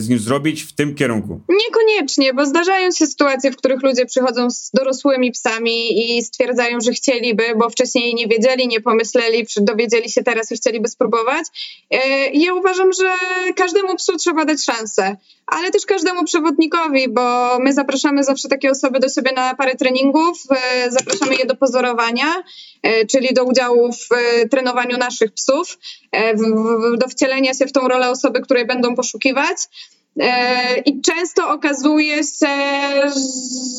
z 0.00 0.08
nim 0.08 0.18
zrobić 0.18 0.62
w 0.62 0.72
tym 0.72 0.94
kierunku. 0.94 1.40
Niekoniecznie, 1.48 2.34
bo 2.34 2.46
zdarzają 2.46 2.90
się 2.90 3.06
sytuacje, 3.06 3.50
w 3.50 3.56
których 3.56 3.82
ludzie 3.82 4.06
przychodzą 4.06 4.50
z 4.50 4.70
dorosłymi 4.74 5.32
psami 5.32 6.16
i 6.16 6.22
stwierdzają, 6.22 6.78
że 6.80 6.92
chcieliby, 6.92 7.42
bo 7.56 7.70
wcześniej 7.70 8.14
nie 8.14 8.26
wiedzieli, 8.26 8.68
nie 8.68 8.80
pomyśleli, 8.80 9.46
dowiedzieli 9.56 10.10
się 10.10 10.22
teraz 10.22 10.52
i 10.52 10.56
chcieliby 10.56 10.88
spróbować. 10.88 11.46
E, 11.90 12.30
ja 12.30 12.54
uważam, 12.54 12.92
że 12.92 13.04
każdemu 13.56 13.96
psu 13.96 14.16
trzeba 14.16 14.44
dać 14.44 14.64
szansę, 14.64 15.16
ale 15.46 15.70
też 15.70 15.86
każdemu 15.86 16.24
przewodnikowi, 16.24 17.08
bo 17.08 17.58
my 17.58 17.72
zapraszamy 17.72 18.24
zawsze 18.24 18.48
takie 18.48 18.70
osoby 18.70 19.00
do 19.00 19.08
siebie 19.08 19.32
na 19.32 19.54
parę 19.54 19.74
treningów, 19.74 20.38
e, 20.50 20.90
zapraszamy 20.90 21.36
je 21.36 21.46
do 21.46 21.56
pozorowania, 21.56 22.44
czyli 23.10 23.34
do 23.34 23.44
udziału 23.44 23.92
w 23.92 24.08
trenowaniu 24.48 24.96
naszych 24.96 25.32
psów, 25.32 25.78
e, 26.12 26.34
do 26.98 27.08
wcielenia 27.08 27.54
się 27.54 27.66
w 27.66 27.72
tą 27.72 27.88
rolę 27.88 28.10
osoby, 28.10 28.40
której 28.40 28.66
będą 28.66 28.94
poszukiwać. 28.94 29.56
E, 30.20 30.78
I 30.78 31.00
często 31.00 31.48
okazuje 31.48 32.16
się, 32.16 32.56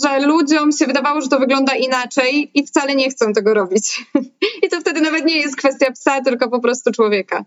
że 0.03 0.19
ludziom 0.19 0.71
się 0.71 0.85
wydawało, 0.85 1.21
że 1.21 1.27
to 1.27 1.39
wygląda 1.39 1.75
inaczej 1.75 2.51
i 2.53 2.67
wcale 2.67 2.95
nie 2.95 3.09
chcą 3.09 3.33
tego 3.33 3.53
robić. 3.53 4.05
I 4.63 4.69
to 4.69 4.81
wtedy 4.81 5.01
nawet 5.01 5.25
nie 5.25 5.37
jest 5.37 5.55
kwestia 5.55 5.91
psa, 5.91 6.21
tylko 6.21 6.49
po 6.49 6.59
prostu 6.59 6.91
człowieka. 6.91 7.45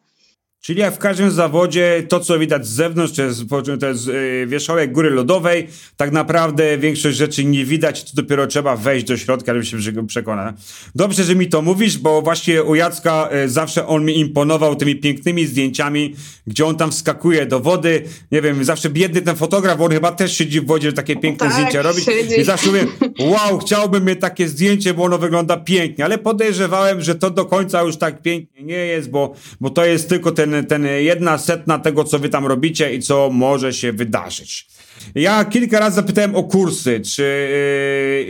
Czyli 0.61 0.81
jak 0.81 0.95
w 0.95 0.99
każdym 0.99 1.31
zawodzie, 1.31 2.03
to 2.09 2.21
co 2.21 2.39
widać 2.39 2.67
z 2.67 2.71
zewnątrz, 2.71 3.13
to 3.13 3.23
jest, 3.23 3.43
to 3.81 3.87
jest 3.89 4.07
yy, 4.07 4.47
wierzchołek 4.47 4.93
góry 4.93 5.11
lodowej, 5.11 5.69
tak 5.97 6.13
naprawdę 6.13 6.79
większość 6.79 7.17
rzeczy 7.17 7.45
nie 7.45 7.65
widać, 7.65 8.05
to 8.05 8.23
dopiero 8.23 8.47
trzeba 8.47 8.77
wejść 8.77 9.07
do 9.07 9.17
środka, 9.17 9.53
żeby 9.55 9.67
się 9.67 10.07
przekonać. 10.07 10.57
Dobrze, 10.95 11.25
że 11.25 11.35
mi 11.35 11.49
to 11.49 11.63
mówisz, 11.63 11.99
bo 11.99 12.23
właśnie 12.23 12.63
u 12.63 12.75
Jacka 12.75 13.29
yy, 13.33 13.49
zawsze 13.49 13.87
on 13.87 14.05
mi 14.05 14.19
imponował 14.19 14.77
tymi 14.77 14.97
pięknymi 14.97 15.47
zdjęciami, 15.47 16.15
gdzie 16.47 16.67
on 16.67 16.77
tam 16.77 16.91
wskakuje 16.91 17.47
do 17.47 17.61
wody, 17.61 18.03
nie 18.33 18.43
wiem, 18.43 18.65
zawsze 18.65 18.91
biedny 18.91 19.23
ten 19.23 19.37
fotograf, 19.37 19.81
on 19.81 19.91
chyba 19.91 20.13
też 20.13 20.37
siedzi 20.37 20.61
w 20.61 20.67
wodzie, 20.67 20.89
że 20.89 20.93
takie 20.93 21.17
piękne 21.17 21.47
tak, 21.47 21.53
zdjęcia 21.53 21.83
robi. 21.83 22.03
I 22.39 22.45
zawsze 22.45 22.67
mówię, 22.67 22.87
wow, 23.21 23.59
chciałbym 23.59 24.05
mieć 24.05 24.21
takie 24.21 24.49
zdjęcie, 24.49 24.95
bo 24.95 25.03
ono 25.03 25.19
wygląda 25.19 25.57
pięknie, 25.57 26.05
ale 26.05 26.19
podejrzewałem, 26.19 27.03
że 27.03 27.15
to 27.15 27.31
do 27.31 27.45
końca 27.45 27.83
już 27.83 27.97
tak 27.97 28.23
pięknie 28.23 28.63
nie 28.63 28.87
jest, 28.87 29.11
bo, 29.11 29.35
bo 29.61 29.71
to 29.71 29.85
jest 29.85 30.09
tylko 30.09 30.33
ten 30.33 30.48
ten, 30.51 30.67
ten 30.67 30.87
jedna 30.99 31.39
setna 31.39 31.79
tego, 31.79 32.05
co 32.05 32.19
wy 32.19 32.29
tam 32.29 32.47
robicie 32.47 32.95
i 32.95 33.03
co 33.03 33.31
może 33.33 33.73
się 33.73 33.93
wydarzyć. 33.93 34.67
Ja 35.15 35.45
kilka 35.45 35.81
razy 35.81 35.97
zapytałem 35.97 36.37
o 36.37 36.43
kursy, 36.43 37.01
czy 37.01 37.49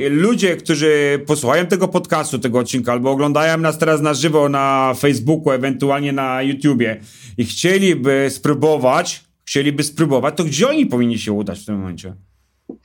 yy, 0.01 0.11
ludzie, 0.11 0.57
którzy 0.57 1.21
posłuchają 1.27 1.67
tego 1.67 1.89
podcastu, 1.89 2.39
tego 2.39 2.59
odcinka, 2.59 2.93
albo 2.93 3.11
oglądają 3.11 3.59
nas 3.59 3.79
teraz 3.79 4.01
na 4.01 4.15
żywo 4.15 4.49
na 4.49 4.95
Facebooku, 4.99 5.53
ewentualnie 5.53 6.13
na 6.13 6.43
YouTubie 6.43 7.01
i 7.39 7.45
chcieliby 7.45 8.27
spróbować, 8.31 9.25
chcieliby 9.45 9.83
spróbować, 9.83 10.37
to 10.37 10.45
gdzie 10.45 10.69
oni 10.69 10.87
powinni 10.87 11.19
się 11.19 11.33
udać 11.33 11.61
w 11.61 11.65
tym 11.65 11.79
momencie? 11.79 12.15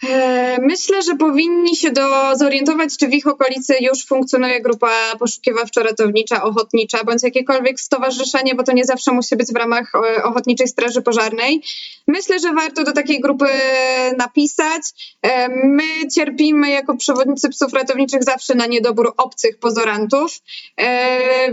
E, 0.09 0.57
myślę, 0.61 1.01
że 1.01 1.15
powinni 1.15 1.75
się 1.75 1.91
do, 1.91 2.35
zorientować, 2.35 2.97
czy 2.97 3.07
w 3.07 3.13
ich 3.13 3.27
okolicy 3.27 3.75
już 3.81 4.05
funkcjonuje 4.05 4.61
grupa 4.61 4.91
poszukiwawczo-ratownicza, 5.19 6.41
ochotnicza, 6.43 7.03
bądź 7.03 7.23
jakiekolwiek 7.23 7.79
stowarzyszenie, 7.79 8.55
bo 8.55 8.63
to 8.63 8.71
nie 8.71 8.85
zawsze 8.85 9.11
musi 9.11 9.35
być 9.35 9.47
w 9.53 9.55
ramach 9.55 9.91
e, 9.95 10.23
Ochotniczej 10.23 10.67
Straży 10.67 11.01
Pożarnej. 11.01 11.61
Myślę, 12.07 12.39
że 12.39 12.53
warto 12.53 12.83
do 12.83 12.91
takiej 12.91 13.19
grupy 13.21 13.45
napisać. 14.17 14.81
E, 15.21 15.49
my 15.49 16.09
cierpimy 16.15 16.69
jako 16.69 16.97
przewodnicy 16.97 17.49
psów 17.49 17.73
ratowniczych 17.73 18.23
zawsze 18.23 18.55
na 18.55 18.65
niedobór 18.65 19.13
obcych 19.17 19.59
pozorantów, 19.59 20.39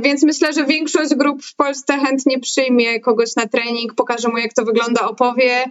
więc 0.01 0.23
myślę, 0.23 0.53
że 0.53 0.65
większość 0.65 1.15
grup 1.15 1.43
w 1.45 1.57
Polsce 1.57 1.99
chętnie 1.99 2.41
przyjmie 2.41 3.01
kogoś 3.01 3.37
na 3.37 3.47
trening, 3.47 3.95
pokaże 3.95 4.29
mu, 4.29 4.39
jak 4.39 4.53
to 4.53 4.65
wygląda, 4.65 5.01
opowie 5.09 5.65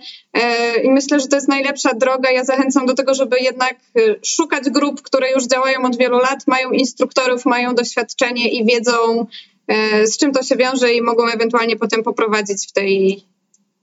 i 0.83 0.91
myślę, 0.91 1.19
że 1.19 1.27
to 1.27 1.35
jest 1.35 1.47
najlepsza 1.47 1.93
droga. 1.93 2.31
Ja 2.31 2.43
zachęcam 2.49 2.85
do 2.85 2.93
tego, 2.93 3.13
żeby 3.13 3.39
jednak 3.39 3.75
y, 3.97 4.19
szukać 4.25 4.69
grup, 4.69 5.01
które 5.01 5.31
już 5.31 5.47
działają 5.47 5.85
od 5.85 5.97
wielu 5.97 6.17
lat, 6.17 6.47
mają 6.47 6.71
instruktorów, 6.71 7.45
mają 7.45 7.75
doświadczenie 7.75 8.51
i 8.51 8.65
wiedzą, 8.65 9.25
y, 9.71 10.07
z 10.07 10.17
czym 10.17 10.31
to 10.31 10.43
się 10.43 10.55
wiąże 10.55 10.93
i 10.93 11.01
mogą 11.01 11.27
ewentualnie 11.27 11.75
potem 11.75 12.03
poprowadzić 12.03 12.67
w 12.67 12.71
tej 12.71 13.23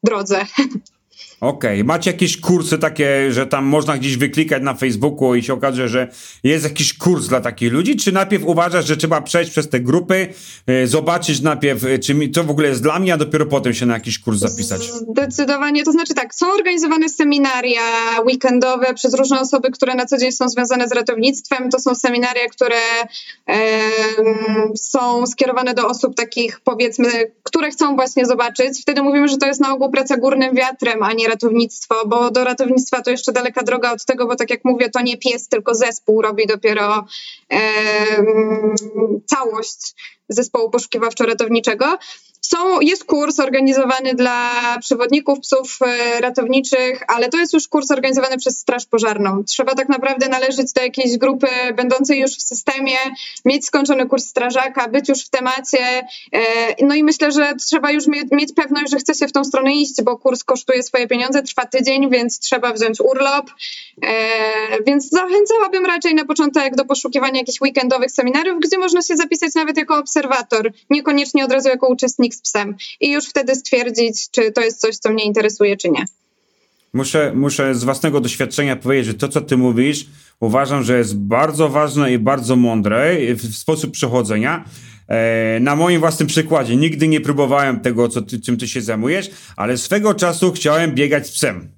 drodze. 0.05 0.46
Okej, 1.40 1.81
okay. 1.81 1.85
macie 1.85 2.11
jakieś 2.11 2.40
kursy 2.40 2.79
takie, 2.79 3.33
że 3.33 3.46
tam 3.46 3.64
można 3.64 3.99
gdzieś 3.99 4.16
wyklikać 4.16 4.62
na 4.62 4.75
Facebooku 4.75 5.35
i 5.35 5.42
się 5.42 5.53
okaże, 5.53 5.88
że 5.88 6.09
jest 6.44 6.64
jakiś 6.64 6.99
kurs 6.99 7.27
dla 7.27 7.40
takich 7.40 7.72
ludzi, 7.72 7.96
czy 7.96 8.12
najpierw 8.12 8.44
uważasz, 8.44 8.87
że 8.87 8.96
trzeba 8.96 9.20
przejść 9.20 9.51
przez 9.51 9.68
te 9.68 9.81
grupy, 9.81 10.29
yy, 10.66 10.87
zobaczyć 10.87 11.40
najpierw, 11.40 11.83
yy, 11.83 11.99
czy 11.99 12.14
mi, 12.14 12.31
to 12.31 12.44
w 12.44 12.51
ogóle 12.51 12.68
jest 12.68 12.83
dla 12.83 12.99
mnie, 12.99 13.14
a 13.14 13.16
dopiero 13.16 13.46
potem 13.46 13.75
się 13.75 13.87
na 13.87 13.94
jakiś 13.94 14.18
kurs 14.18 14.38
zapisać? 14.38 14.83
Zdecydowanie, 14.83 15.85
to 15.85 15.92
znaczy 15.92 16.14
tak, 16.14 16.35
są 16.35 16.53
organizowane 16.53 17.09
seminaria 17.09 17.81
weekendowe 18.27 18.94
przez 18.94 19.14
różne 19.14 19.40
osoby, 19.40 19.70
które 19.70 19.94
na 19.94 20.07
co 20.07 20.18
dzień 20.18 20.33
są 20.33 20.49
związane 20.49 20.88
z 20.88 20.92
ratownictwem, 20.92 21.70
to 21.70 21.79
są 21.79 21.94
seminaria, 21.94 22.49
które 22.49 22.81
są 24.77 25.27
skierowane 25.27 25.75
do 25.75 25.88
osób 25.88 26.14
takich 26.14 26.61
powiedzmy, 26.61 27.09
które 27.42 27.70
chcą 27.70 27.96
właśnie 27.96 28.27
zobaczyć, 28.27 28.83
wtedy 28.83 29.03
mówimy, 29.03 29.29
że 29.29 29.37
to 29.37 29.46
jest 29.46 29.61
na 29.61 29.75
ogół 29.75 29.90
praca 29.90 30.16
górnym 30.16 30.55
wiatrem, 30.55 31.03
a 31.03 31.12
nie 31.12 31.25
ratownictwo, 31.28 32.06
bo 32.06 32.30
do 32.30 32.44
ratownictwa 32.44 33.02
to 33.02 33.10
jeszcze 33.10 33.32
daleka 33.32 33.62
droga 33.62 33.92
od 33.92 34.04
tego, 34.04 34.26
bo 34.26 34.36
tak 34.36 34.50
jak 34.50 34.64
mówię, 34.64 34.90
to 34.90 35.00
nie 35.02 35.16
pies, 35.16 35.48
tylko 35.48 35.74
zespół 35.74 36.22
robi 36.22 36.46
dopiero 36.46 37.06
e, 37.52 37.60
całość 39.26 39.94
zespołu 40.28 40.70
poszukiwawczo-ratowniczego. 40.70 41.98
Są, 42.48 42.80
jest 42.80 43.04
kurs 43.04 43.40
organizowany 43.40 44.14
dla 44.14 44.50
przewodników 44.80 45.40
psów 45.40 45.78
e, 45.82 46.20
ratowniczych, 46.20 47.02
ale 47.09 47.28
to 47.28 47.38
jest 47.38 47.52
już 47.52 47.68
kurs 47.68 47.90
organizowany 47.90 48.37
przez 48.37 48.59
Straż 48.59 48.87
Pożarną. 48.87 49.44
Trzeba 49.44 49.74
tak 49.74 49.88
naprawdę 49.88 50.28
należeć 50.28 50.72
do 50.72 50.82
jakiejś 50.82 51.18
grupy 51.18 51.46
będącej 51.76 52.20
już 52.20 52.30
w 52.30 52.42
systemie, 52.42 52.96
mieć 53.44 53.66
skończony 53.66 54.06
kurs 54.06 54.26
strażaka, 54.26 54.88
być 54.88 55.09
już 55.09 55.24
w 55.24 55.30
temacie. 55.30 56.06
E, 56.32 56.40
no 56.87 56.94
i 56.94 57.04
myślę, 57.04 57.32
że 57.32 57.54
trzeba 57.54 57.90
już 57.90 58.04
mieć 58.32 58.52
pewność, 58.56 58.90
że 58.90 58.96
chce 58.96 59.14
się 59.14 59.28
w 59.28 59.32
tą 59.32 59.44
stronę 59.44 59.74
iść, 59.74 60.02
bo 60.02 60.18
kurs 60.18 60.44
kosztuje 60.44 60.82
swoje 60.82 61.09
pieniądze, 61.09 61.42
trwa 61.42 61.66
tydzień, 61.66 62.11
więc 62.11 62.38
trzeba 62.38 62.72
wziąć 62.72 63.00
urlop. 63.00 63.50
E, 64.02 64.82
więc 64.87 65.09
zachęcałabym 65.09 65.87
raczej 65.87 66.14
na 66.14 66.24
początek 66.24 66.76
do 66.76 66.85
poszukiwania 66.85 67.40
jakichś 67.40 67.61
weekendowych 67.61 68.11
seminariów, 68.11 68.61
gdzie 68.61 68.78
można 68.78 69.02
się 69.02 69.16
zapisać 69.16 69.54
nawet 69.54 69.76
jako 69.76 69.98
obserwator, 69.98 70.72
niekoniecznie 70.90 71.44
od 71.44 71.52
razu 71.52 71.68
jako 71.68 71.88
uczestnik 71.88 72.36
z 72.37 72.42
psem 72.42 72.77
i 73.01 73.11
już 73.11 73.29
wtedy 73.29 73.55
stwierdzić, 73.55 74.31
czy 74.31 74.53
to 74.53 74.61
jest 74.61 74.81
coś, 74.81 74.96
co 74.96 75.11
mnie 75.11 75.25
interesuje, 75.25 75.77
czy 75.77 75.88
nie. 75.88 76.05
Muszę, 76.92 77.33
muszę 77.35 77.75
z 77.75 77.85
własnego 77.85 78.20
doświadczenia 78.20 78.77
powiedzieć, 78.77 79.07
że 79.07 79.14
to, 79.14 79.29
co 79.29 79.40
ty 79.40 79.57
mówisz, 79.57 80.07
uważam, 80.40 80.83
że 80.83 80.99
jest 80.99 81.18
bardzo 81.18 81.68
ważne 81.68 82.12
i 82.12 82.18
bardzo 82.18 82.57
mądre 82.57 83.16
w 83.35 83.55
sposób 83.57 83.90
przechodzenia. 83.90 84.64
E, 85.09 85.61
na 85.61 85.77
moim 85.77 86.01
własnym 86.01 86.29
przykładzie 86.29 86.77
nigdy 86.77 87.09
nie 87.09 87.20
próbowałem 87.20 87.81
tego, 87.81 88.09
co 88.09 88.22
ty, 88.22 88.40
czym 88.40 88.57
ty 88.57 88.68
się 88.68 88.81
zajmujesz, 88.81 89.31
ale 89.57 89.79
swego 89.79 90.14
czasu 90.14 90.53
chciałem 90.53 90.94
biegać 90.94 91.27
z 91.27 91.33
psem. 91.33 91.75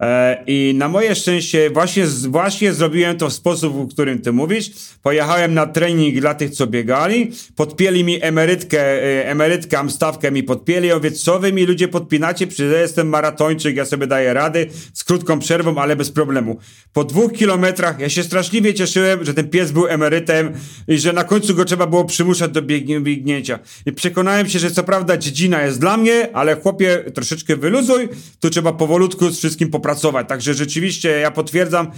E, 0.00 0.44
I 0.46 0.74
na 0.76 0.88
moje 0.88 1.14
szczęście 1.14 1.70
właśnie, 1.70 2.06
właśnie 2.06 2.72
zrobiłem 2.72 3.16
to 3.16 3.28
w 3.28 3.32
sposób, 3.32 3.74
w 3.74 3.92
którym 3.92 4.18
ty 4.18 4.32
mówisz. 4.32 4.70
Pojechałem 5.02 5.54
na 5.54 5.66
trening 5.66 6.20
dla 6.20 6.34
tych, 6.34 6.50
co 6.50 6.66
biegali, 6.66 7.30
podpieli 7.56 8.04
mi 8.04 8.22
emerytkę, 8.22 8.80
e, 8.80 9.28
emerytka, 9.28 9.88
stawkę 9.88 10.32
mi 10.32 10.42
podpieli. 10.42 10.88
Ja 10.88 10.96
mówię, 10.96 11.10
co 11.10 11.38
wy 11.38 11.52
mi 11.52 11.66
ludzie 11.66 11.88
podpinacie? 11.88 12.46
Przecież 12.46 12.72
ja 12.72 12.80
jestem 12.80 13.08
maratończyk, 13.08 13.76
ja 13.76 13.84
sobie 13.84 14.06
daję 14.06 14.34
rady 14.34 14.66
z 14.92 15.04
krótką 15.04 15.38
przerwą, 15.38 15.78
ale 15.78 15.96
bez 15.96 16.10
problemu. 16.10 16.58
Po 16.92 17.04
dwóch 17.04 17.32
kilometrach 17.32 18.00
ja 18.00 18.08
się 18.08 18.22
straszliwie 18.22 18.74
cieszyłem, 18.74 19.24
że 19.24 19.34
ten 19.34 19.48
pies 19.48 19.72
był 19.72 19.86
emerytem 19.86 20.52
i 20.88 20.98
że 20.98 21.12
na 21.12 21.24
końcu 21.24 21.54
go 21.54 21.64
trzeba 21.64 21.86
było 21.86 22.04
przymuszać 22.04 22.50
do 22.50 22.62
biegnięcia. 22.62 23.58
I 23.86 23.92
przekonałem 23.92 24.48
się, 24.48 24.58
że 24.58 24.70
co 24.70 24.82
prawda 24.82 25.16
dziedzina 25.16 25.62
jest 25.62 25.80
dla 25.80 25.96
mnie, 25.96 26.28
ale 26.32 26.56
chłopie, 26.56 27.04
troszeczkę 27.14 27.56
wyluzuj, 27.56 28.08
tu 28.40 28.50
trzeba 28.50 28.72
powolutku 28.72 29.30
z 29.30 29.38
wszystkim 29.38 29.70
poprawić 29.70 29.85
pracować. 29.86 30.28
Także 30.28 30.54
rzeczywiście 30.54 31.08
ja 31.08 31.30
potwierdzam, 31.30 31.90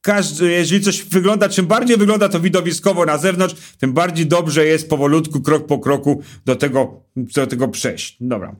każdy, 0.00 0.50
jeżeli 0.50 0.84
coś 0.84 1.02
wygląda, 1.02 1.48
czym 1.48 1.66
bardziej 1.66 1.96
wygląda 1.96 2.28
to 2.28 2.40
widowiskowo 2.40 3.04
na 3.04 3.18
zewnątrz, 3.18 3.54
tym 3.78 3.92
bardziej 3.92 4.26
dobrze 4.26 4.66
jest 4.66 4.88
powolutku, 4.88 5.40
krok 5.40 5.66
po 5.66 5.78
kroku 5.78 6.22
do 6.46 6.56
tego, 6.56 7.02
do 7.16 7.46
tego 7.46 7.68
przejść. 7.68 8.16
Dobra. 8.20 8.56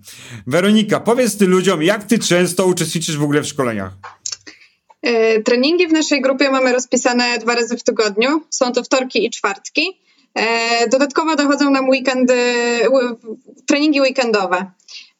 Weronika, 0.46 1.00
powiedz 1.00 1.36
ty 1.36 1.46
ludziom, 1.46 1.82
jak 1.82 2.04
ty 2.04 2.18
często 2.18 2.66
uczestniczysz 2.66 3.16
w 3.16 3.22
ogóle 3.22 3.42
w 3.42 3.46
szkoleniach? 3.46 3.92
E, 5.02 5.42
treningi 5.42 5.88
w 5.88 5.92
naszej 5.92 6.22
grupie 6.22 6.50
mamy 6.50 6.72
rozpisane 6.72 7.38
dwa 7.38 7.54
razy 7.54 7.76
w 7.76 7.82
tygodniu. 7.82 8.42
Są 8.50 8.72
to 8.72 8.84
wtorki 8.84 9.26
i 9.26 9.30
czwartki. 9.30 10.00
Dodatkowo 10.90 11.36
dochodzą 11.36 11.70
nam 11.70 11.88
weekendy, 11.88 12.34
treningi 13.66 14.00
weekendowe. 14.00 14.70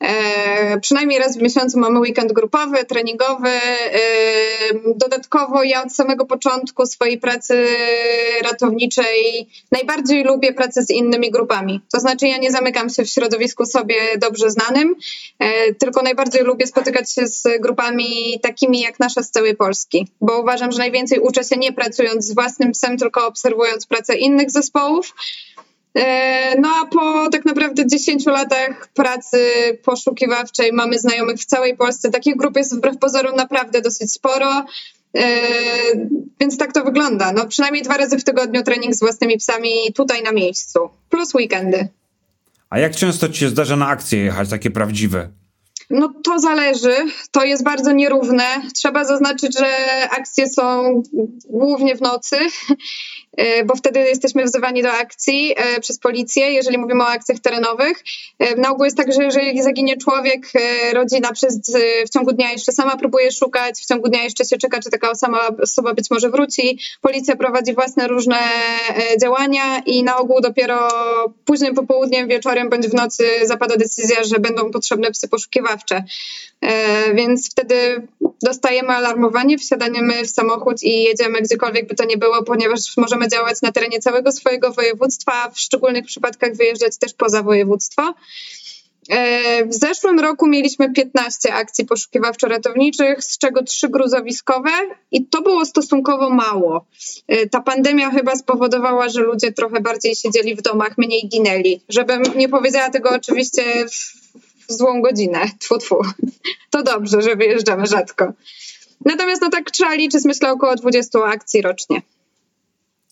E, 0.01 0.81
przynajmniej 0.81 1.19
raz 1.19 1.39
w 1.39 1.43
miesiącu 1.43 1.79
mamy 1.79 2.01
weekend 2.01 2.33
grupowy, 2.33 2.85
treningowy. 2.85 3.49
E, 3.49 4.01
dodatkowo 4.97 5.63
ja 5.63 5.83
od 5.83 5.93
samego 5.93 6.27
początku 6.27 6.87
swojej 6.87 7.19
pracy 7.19 7.67
ratowniczej 8.43 9.49
najbardziej 9.73 10.25
lubię 10.25 10.53
pracę 10.53 10.83
z 10.83 10.91
innymi 10.91 11.31
grupami. 11.31 11.81
To 11.93 12.01
znaczy 12.01 12.29
ja 12.29 12.39
nie 12.39 12.51
zamykam 12.51 12.91
się 12.91 13.05
w 13.05 13.11
środowisku 13.11 13.67
sobie 13.67 13.97
dobrze 14.19 14.51
znanym, 14.51 14.95
e, 15.39 15.75
tylko 15.75 16.03
najbardziej 16.03 16.43
lubię 16.43 16.67
spotykać 16.67 17.15
się 17.15 17.27
z 17.27 17.49
grupami 17.61 18.41
takimi 18.43 18.81
jak 18.81 19.01
nasza 19.01 19.23
z 19.23 19.31
całej 19.31 19.57
Polski, 19.57 20.09
bo 20.21 20.41
uważam, 20.41 20.73
że 20.73 20.79
najwięcej 20.79 21.19
uczę 21.19 21.45
się 21.45 21.57
nie 21.57 21.73
pracując 21.73 22.25
z 22.25 22.35
własnym 22.35 22.73
psem, 22.73 22.99
tylko 22.99 23.27
obserwując 23.27 23.87
pracę 23.87 24.17
innych 24.17 24.51
zespołów. 24.51 25.15
E, 25.95 26.61
no 26.61 26.69
a 26.69 26.87
po 26.87 27.29
tak 27.31 27.45
naprawdę 27.45 27.87
10 27.87 28.27
latach 28.27 28.89
pracy 28.89 29.39
poszukiwawczej 29.85 30.73
mamy 30.73 30.99
znajomych 30.99 31.37
w 31.37 31.45
całej 31.45 31.77
Polsce. 31.77 32.11
Takich 32.11 32.37
grup 32.37 32.57
jest 32.57 32.77
wbrew 32.77 32.99
pozorom 32.99 33.37
naprawdę 33.37 33.81
dosyć 33.81 34.13
sporo. 34.13 34.65
E, 35.17 35.23
więc 36.41 36.59
tak 36.59 36.73
to 36.73 36.85
wygląda. 36.85 37.33
No, 37.33 37.47
przynajmniej 37.47 37.83
dwa 37.83 37.97
razy 37.97 38.19
w 38.19 38.25
tygodniu 38.25 38.63
trening 38.63 38.95
z 38.95 39.01
własnymi 39.01 39.39
psami 39.39 39.71
tutaj 39.95 40.23
na 40.23 40.33
miejscu, 40.33 40.91
plus 41.09 41.35
weekendy. 41.35 41.89
A 42.71 42.79
jak 42.79 42.97
często 42.97 43.29
ci 43.29 43.39
się 43.39 43.49
zdarza 43.49 43.77
na 43.77 43.87
akcje 43.87 44.19
jechać, 44.19 44.51
takie 44.51 44.71
prawdziwe? 44.71 45.29
No 45.91 46.13
to 46.25 46.39
zależy, 46.39 46.95
to 47.31 47.45
jest 47.45 47.65
bardzo 47.65 47.93
nierówne. 47.93 48.45
Trzeba 48.75 49.05
zaznaczyć, 49.05 49.59
że 49.59 49.67
akcje 50.11 50.49
są 50.49 51.03
głównie 51.49 51.97
w 51.97 52.01
nocy 52.01 52.37
E, 53.37 53.65
bo 53.65 53.77
wtedy 53.77 54.01
jesteśmy 54.01 54.45
wzywani 54.45 54.83
do 54.83 54.93
akcji 54.93 55.55
e, 55.57 55.81
przez 55.81 55.99
policję, 55.99 56.53
jeżeli 56.53 56.79
mówimy 56.79 57.03
o 57.03 57.07
akcjach 57.07 57.39
terenowych. 57.39 58.05
E, 58.39 58.57
na 58.57 58.71
ogół 58.71 58.85
jest 58.85 58.97
tak, 58.97 59.13
że 59.13 59.23
jeżeli 59.23 59.63
zaginie 59.63 59.97
człowiek, 59.97 60.47
rodzina 60.93 61.33
przez, 61.33 61.61
w 62.07 62.11
ciągu 62.11 62.33
dnia 62.33 62.53
jeszcze 62.53 62.73
sama 62.73 62.97
próbuje 62.97 63.33
szukać, 63.33 63.81
w 63.81 63.87
ciągu 63.87 64.09
dnia 64.09 64.23
jeszcze 64.23 64.45
się 64.45 64.59
czeka, 64.59 64.81
czy 64.81 64.91
taka 64.91 65.15
sama 65.15 65.39
osoba 65.63 65.95
być 65.95 66.11
może 66.11 66.31
wróci. 66.31 66.79
Policja 67.01 67.37
prowadzi 67.37 67.75
własne 67.75 68.09
różne 68.09 68.37
działania 69.21 69.79
i 69.87 70.03
na 70.03 70.17
ogół 70.17 70.41
dopiero 70.41 70.89
późnym 71.45 71.75
popołudniem, 71.75 72.29
wieczorem 72.29 72.69
bądź 72.69 72.87
w 72.89 72.95
nocy 72.95 73.25
zapada 73.45 73.77
decyzja, 73.77 74.25
że 74.25 74.39
będą 74.39 74.71
potrzebne 74.71 75.11
psy 75.11 75.29
poszukiwawcze. 75.29 75.80
Więc 77.15 77.51
wtedy 77.51 78.07
dostajemy 78.43 78.89
alarmowanie, 78.89 79.59
wsiadaniemy 79.59 80.25
w 80.25 80.31
samochód 80.31 80.83
i 80.83 81.03
jedziemy 81.03 81.41
gdziekolwiek 81.41 81.87
by 81.89 81.95
to 81.95 82.05
nie 82.05 82.17
było, 82.17 82.43
ponieważ 82.43 82.97
możemy 82.97 83.29
działać 83.29 83.63
na 83.63 83.73
terenie 83.73 84.01
całego 84.01 84.33
swojego 84.33 84.73
województwa, 84.73 85.51
w 85.51 85.61
szczególnych 85.61 86.05
przypadkach 86.05 86.57
wyjeżdżać 86.57 86.99
też 86.99 87.15
poza 87.15 87.43
województwo. 87.43 88.15
E, 89.11 89.67
w 89.67 89.75
zeszłym 89.75 90.21
roku 90.21 90.47
mieliśmy 90.47 90.93
15 90.93 91.55
akcji 91.55 91.87
poszukiwawczo-ratowniczych, 91.87 93.23
z 93.23 93.39
czego 93.39 93.63
3 93.63 93.89
gruzowiskowe 93.89 94.71
i 95.13 95.27
to 95.27 95.43
było 95.43 95.67
stosunkowo 95.67 96.31
mało. 96.31 96.87
E, 97.29 97.49
ta 97.49 97.61
pandemia 97.61 98.11
chyba 98.11 98.37
spowodowała, 98.37 99.09
że 99.09 99.21
ludzie 99.21 99.53
trochę 99.53 99.81
bardziej 99.81 100.15
siedzieli 100.17 100.55
w 100.55 100.63
domach, 100.63 100.99
mniej 100.99 101.29
ginęli. 101.29 101.81
Żebym 101.89 102.23
nie 102.37 102.49
powiedziała 102.49 102.91
tego 102.91 103.11
oczywiście 103.11 103.63
w 104.71 104.73
złą 104.73 105.03
godzinę, 105.03 105.41
tfu, 105.59 105.79
tfu. 105.79 105.97
To 106.71 106.83
dobrze, 106.83 107.23
że 107.23 107.37
wyjeżdżamy 107.37 107.87
rzadko. 107.87 108.33
Natomiast 109.05 109.43
no 109.43 109.51
tak 109.51 109.71
trzeba 109.71 109.95
liczyć, 109.95 110.25
myślę, 110.25 110.53
około 110.53 110.77
20 110.77 111.19
akcji 111.25 111.63
rocznie. 111.63 112.03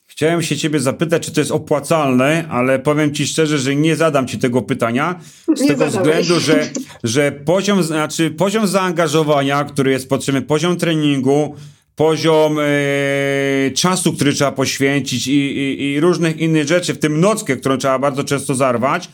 Chciałem 0.07 0.43
się 0.43 0.57
ciebie 0.57 0.81
zapytać, 0.81 1.27
czy 1.27 1.33
to 1.33 1.41
jest 1.41 1.51
opłacalne, 1.51 2.45
ale 2.51 2.79
powiem 2.79 3.15
ci 3.15 3.27
szczerze, 3.27 3.59
że 3.59 3.77
nie 3.77 3.97
zadam 3.97 4.27
ci 4.27 4.39
tego 4.39 4.63
pytania 4.63 5.21
z 5.57 5.61
nie 5.61 5.69
tego 5.69 5.91
zadałeś. 5.91 6.21
względu, 6.21 6.41
że, 6.41 6.71
że 7.05 7.33
poziom, 7.33 7.83
znaczy 7.83 8.31
poziom 8.31 8.67
zaangażowania, 8.67 9.65
który 9.65 9.91
jest 9.91 10.09
potrzebny, 10.09 10.43
poziom 10.43 10.77
treningu, 10.77 11.55
poziom 11.97 12.59
e, 12.59 13.71
czasu, 13.71 14.13
który 14.13 14.33
trzeba 14.33 14.53
poświęcić 14.53 15.27
i, 15.27 15.33
i, 15.33 15.83
i, 15.83 16.01
różnych 16.01 16.39
innych 16.39 16.69
rzeczy, 16.69 16.95
w 16.95 16.99
tym 16.99 17.21
nockę, 17.21 17.57
którą 17.57 17.79
trzeba 17.79 17.99
bardzo 17.99 18.25
często 18.25 18.55
zarwać, 18.55 19.09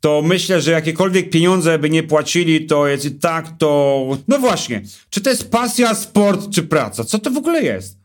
to 0.00 0.22
myślę, 0.22 0.60
że 0.60 0.72
jakiekolwiek 0.72 1.30
pieniądze 1.30 1.78
by 1.78 1.90
nie 1.90 2.02
płacili, 2.02 2.66
to 2.66 2.86
jest 2.86 3.04
i 3.04 3.10
tak 3.10 3.58
to... 3.58 4.18
No 4.28 4.38
właśnie, 4.38 4.82
czy 5.10 5.20
to 5.20 5.30
jest 5.30 5.50
pasja, 5.50 5.94
sport, 5.94 6.50
czy 6.50 6.62
praca? 6.62 7.04
Co 7.04 7.18
to 7.18 7.30
w 7.30 7.36
ogóle 7.36 7.62
jest? 7.62 7.97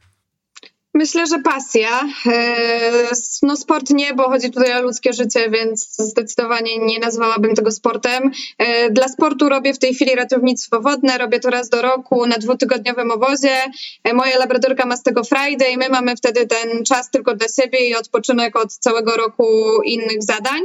Myślę, 0.96 1.28
że 1.28 1.40
pasja. 1.40 2.10
E, 2.26 3.10
no 3.42 3.58
sport 3.58 3.90
nie, 3.90 4.14
bo 4.14 4.30
chodzi 4.30 4.52
tutaj 4.52 4.74
o 4.74 4.82
ludzkie 4.82 5.14
życie, 5.14 5.50
więc 5.50 5.96
zdecydowanie 5.98 6.78
nie 6.80 7.00
nazwałabym 7.00 7.56
tego 7.56 7.72
sportem. 7.72 8.32
E, 8.58 8.90
dla 8.90 9.08
sportu 9.08 9.50
robię 9.50 9.74
w 9.74 9.80
tej 9.80 9.94
chwili 9.94 10.16
ratownictwo 10.16 10.82
wodne, 10.82 11.18
robię 11.18 11.40
to 11.40 11.50
raz 11.50 11.70
do 11.70 11.82
roku 11.82 12.26
na 12.26 12.38
dwutygodniowym 12.38 13.12
obozie. 13.12 13.56
E, 14.04 14.14
moja 14.14 14.38
labradorka 14.38 14.86
ma 14.86 14.98
z 14.98 15.04
tego 15.04 15.24
Friday, 15.24 15.78
my 15.78 15.90
mamy 15.90 16.16
wtedy 16.16 16.48
ten 16.48 16.86
czas 16.86 17.12
tylko 17.12 17.36
dla 17.36 17.48
siebie 17.48 17.90
i 17.90 17.96
odpoczynek 17.96 18.56
od 18.56 18.74
całego 18.74 19.16
roku 19.16 19.46
innych 19.86 20.24
zadań. 20.24 20.62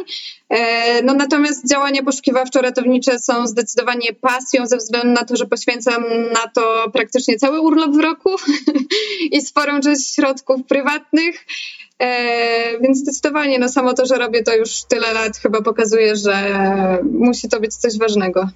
No 1.04 1.14
natomiast 1.14 1.68
działania 1.70 2.02
poszukiwawczo-ratownicze 2.02 3.18
są 3.18 3.46
zdecydowanie 3.46 4.12
pasją 4.12 4.66
ze 4.66 4.76
względu 4.76 5.08
na 5.08 5.24
to, 5.24 5.36
że 5.36 5.46
poświęcam 5.46 6.04
na 6.32 6.48
to 6.54 6.90
praktycznie 6.92 7.36
cały 7.36 7.60
urlop 7.60 7.90
w 7.90 8.00
roku 8.00 8.30
i 9.36 9.40
sporą 9.40 9.80
część 9.80 10.17
środków 10.18 10.66
prywatnych. 10.66 11.46
E, 11.98 12.80
więc 12.80 12.98
zdecydowanie 12.98 13.58
no 13.58 13.68
samo 13.68 13.94
to, 13.94 14.06
że 14.06 14.18
robię 14.18 14.42
to 14.42 14.56
już 14.56 14.82
tyle 14.88 15.12
lat, 15.12 15.36
chyba 15.36 15.62
pokazuje, 15.62 16.16
że 16.16 16.52
musi 17.12 17.48
to 17.48 17.60
być 17.60 17.74
coś 17.74 17.98
ważnego. 17.98 18.48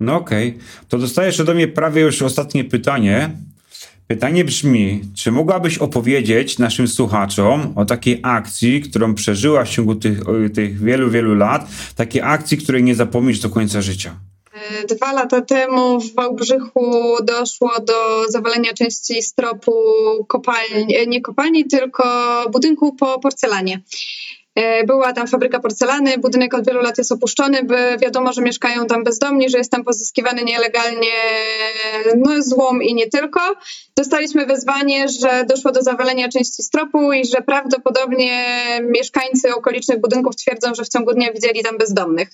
No 0.00 0.16
okej, 0.16 0.48
okay. 0.48 0.60
to 0.88 0.98
dostajesz 0.98 1.40
ode 1.40 1.54
mnie 1.54 1.68
prawie 1.68 2.02
już 2.02 2.22
ostatnie 2.22 2.64
pytanie. 2.64 3.30
Pytanie 4.06 4.44
brzmi, 4.44 5.00
czy 5.14 5.32
mogłabyś 5.32 5.78
opowiedzieć 5.78 6.58
naszym 6.58 6.88
słuchaczom 6.88 7.72
o 7.76 7.84
takiej 7.84 8.20
akcji, 8.22 8.80
którą 8.80 9.14
przeżyłaś 9.14 9.70
w 9.70 9.72
ciągu 9.72 9.94
tych, 9.94 10.20
tych 10.54 10.78
wielu, 10.78 11.10
wielu 11.10 11.34
lat, 11.34 11.68
takiej 11.96 12.22
akcji, 12.22 12.58
której 12.58 12.82
nie 12.82 12.94
zapomnisz 12.94 13.40
do 13.40 13.50
końca 13.50 13.82
życia? 13.82 14.14
Dwa 14.88 15.12
lata 15.12 15.40
temu 15.40 16.00
w 16.00 16.14
Wałbrzychu 16.14 17.16
doszło 17.22 17.70
do 17.80 18.24
zawalenia 18.28 18.72
części 18.72 19.22
stropu 19.22 19.72
kopalni, 20.28 20.94
nie 21.06 21.20
kopalni, 21.20 21.64
tylko 21.66 22.04
budynku 22.52 22.92
po 22.92 23.20
porcelanie. 23.20 23.80
E, 24.54 24.84
była 24.84 25.12
tam 25.12 25.26
fabryka 25.26 25.60
porcelany, 25.60 26.18
budynek 26.18 26.54
od 26.54 26.66
wielu 26.66 26.80
lat 26.80 26.98
jest 26.98 27.12
opuszczony, 27.12 27.64
by 27.64 27.96
wiadomo, 28.02 28.32
że 28.32 28.42
mieszkają 28.42 28.86
tam 28.86 29.04
bezdomni, 29.04 29.50
że 29.50 29.58
jest 29.58 29.70
tam 29.70 29.84
pozyskiwany 29.84 30.44
nielegalnie 30.44 31.12
no, 32.16 32.42
złom 32.42 32.82
i 32.82 32.94
nie 32.94 33.06
tylko. 33.08 33.40
Dostaliśmy 33.96 34.46
wezwanie, 34.46 35.08
że 35.08 35.44
doszło 35.48 35.72
do 35.72 35.82
zawalenia 35.82 36.28
części 36.28 36.62
stropu 36.62 37.12
i 37.12 37.24
że 37.24 37.42
prawdopodobnie 37.42 38.44
mieszkańcy 38.82 39.54
okolicznych 39.54 40.00
budynków 40.00 40.36
twierdzą, 40.36 40.74
że 40.74 40.84
w 40.84 40.88
ciągu 40.88 41.12
dnia 41.12 41.32
widzieli 41.32 41.62
tam 41.62 41.78
bezdomnych. 41.78 42.28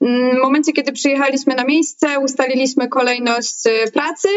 W 0.00 0.38
momencie, 0.42 0.72
kiedy 0.72 0.92
przyjechaliśmy 0.92 1.54
na 1.54 1.64
miejsce, 1.64 2.18
ustaliliśmy 2.18 2.88
kolejność 2.88 3.66
e, 3.66 3.90
pracy. 3.90 4.28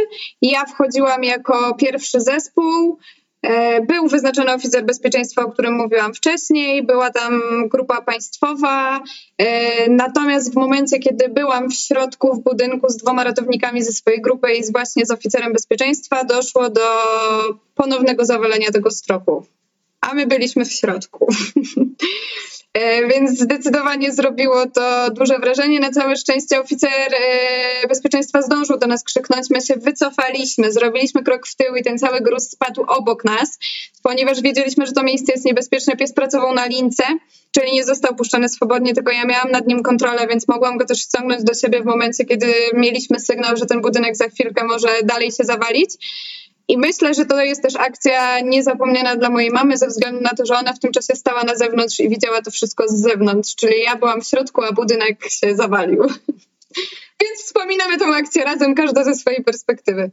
Ja 0.41 0.65
wchodziłam 0.65 1.23
jako 1.23 1.75
pierwszy 1.75 2.21
zespół. 2.21 2.97
E, 3.41 3.81
był 3.81 4.07
wyznaczony 4.07 4.53
oficer 4.53 4.85
bezpieczeństwa, 4.85 5.41
o 5.41 5.51
którym 5.51 5.73
mówiłam 5.73 6.13
wcześniej, 6.13 6.83
była 6.83 7.09
tam 7.09 7.41
grupa 7.69 8.01
państwowa. 8.01 9.03
E, 9.37 9.89
natomiast 9.89 10.53
w 10.53 10.55
momencie, 10.55 10.99
kiedy 10.99 11.29
byłam 11.29 11.69
w 11.69 11.73
środku 11.73 12.35
w 12.35 12.43
budynku 12.43 12.89
z 12.89 12.97
dwoma 12.97 13.23
ratownikami 13.23 13.83
ze 13.83 13.91
swojej 13.91 14.21
grupy 14.21 14.53
i 14.53 14.71
właśnie 14.71 15.05
z 15.05 15.11
oficerem 15.11 15.53
bezpieczeństwa, 15.53 16.23
doszło 16.23 16.69
do 16.69 16.81
ponownego 17.75 18.25
zawalenia 18.25 18.71
tego 18.71 18.91
stropu. 18.91 19.45
A 20.01 20.13
my 20.13 20.27
byliśmy 20.27 20.65
w 20.65 20.71
środku. 20.71 21.27
E, 22.73 23.08
więc 23.08 23.39
zdecydowanie 23.39 24.12
zrobiło 24.12 24.65
to 24.65 25.10
duże 25.12 25.39
wrażenie. 25.39 25.79
Na 25.79 25.91
całe 25.91 26.15
szczęście 26.15 26.60
oficer 26.60 27.13
e, 27.13 27.88
bezpieczeństwa 27.88 28.41
zdążył 28.41 28.77
do 28.77 28.88
nas 28.88 29.03
krzyknąć. 29.03 29.49
My 29.49 29.62
się 29.62 29.73
wycofaliśmy, 29.75 30.71
zrobiliśmy 30.71 31.23
krok 31.23 31.47
w 31.47 31.55
tył 31.55 31.75
i 31.75 31.84
ten 31.84 31.97
cały 31.97 32.21
gruz 32.21 32.49
spadł 32.49 32.84
obok 32.88 33.25
nas, 33.25 33.60
ponieważ 34.03 34.41
wiedzieliśmy, 34.41 34.86
że 34.86 34.91
to 34.91 35.03
miejsce 35.03 35.32
jest 35.32 35.45
niebezpieczne. 35.45 35.97
Pies 35.97 36.13
pracował 36.13 36.53
na 36.53 36.65
lince, 36.65 37.03
czyli 37.51 37.73
nie 37.73 37.84
został 37.84 38.15
puszczony 38.15 38.49
swobodnie, 38.49 38.93
tylko 38.93 39.12
ja 39.12 39.25
miałam 39.25 39.51
nad 39.51 39.67
nim 39.67 39.84
kontrolę, 39.84 40.27
więc 40.27 40.47
mogłam 40.47 40.77
go 40.77 40.86
też 40.86 40.99
ściągnąć 40.99 41.43
do 41.43 41.53
siebie 41.53 41.82
w 41.82 41.86
momencie, 41.86 42.25
kiedy 42.25 42.53
mieliśmy 42.73 43.19
sygnał, 43.19 43.58
że 43.58 43.65
ten 43.65 43.81
budynek 43.81 44.15
za 44.15 44.27
chwilkę 44.27 44.63
może 44.63 44.87
dalej 45.04 45.31
się 45.31 45.43
zawalić. 45.43 45.91
I 46.69 46.77
myślę, 46.77 47.13
że 47.13 47.25
to 47.25 47.41
jest 47.41 47.61
też 47.61 47.75
akcja 47.75 48.39
niezapomniana 48.39 49.15
dla 49.15 49.29
mojej 49.29 49.51
mamy, 49.51 49.77
ze 49.77 49.87
względu 49.87 50.21
na 50.21 50.29
to, 50.29 50.45
że 50.45 50.57
ona 50.57 50.73
w 50.73 50.79
tym 50.79 50.91
czasie 50.91 51.15
stała 51.15 51.43
na 51.43 51.55
zewnątrz 51.55 51.99
i 51.99 52.09
widziała 52.09 52.41
to 52.41 52.51
wszystko 52.51 52.87
z 52.87 53.01
zewnątrz. 53.01 53.55
Czyli 53.55 53.83
ja 53.83 53.95
byłam 53.95 54.21
w 54.21 54.27
środku, 54.27 54.63
a 54.63 54.71
budynek 54.71 55.29
się 55.29 55.55
zawalił. 55.55 56.03
Więc 57.21 57.43
wspominamy 57.45 57.97
tę 57.97 58.05
akcję 58.05 58.43
razem, 58.43 58.75
każda 58.75 59.03
ze 59.03 59.15
swojej 59.15 59.43
perspektywy. 59.43 60.11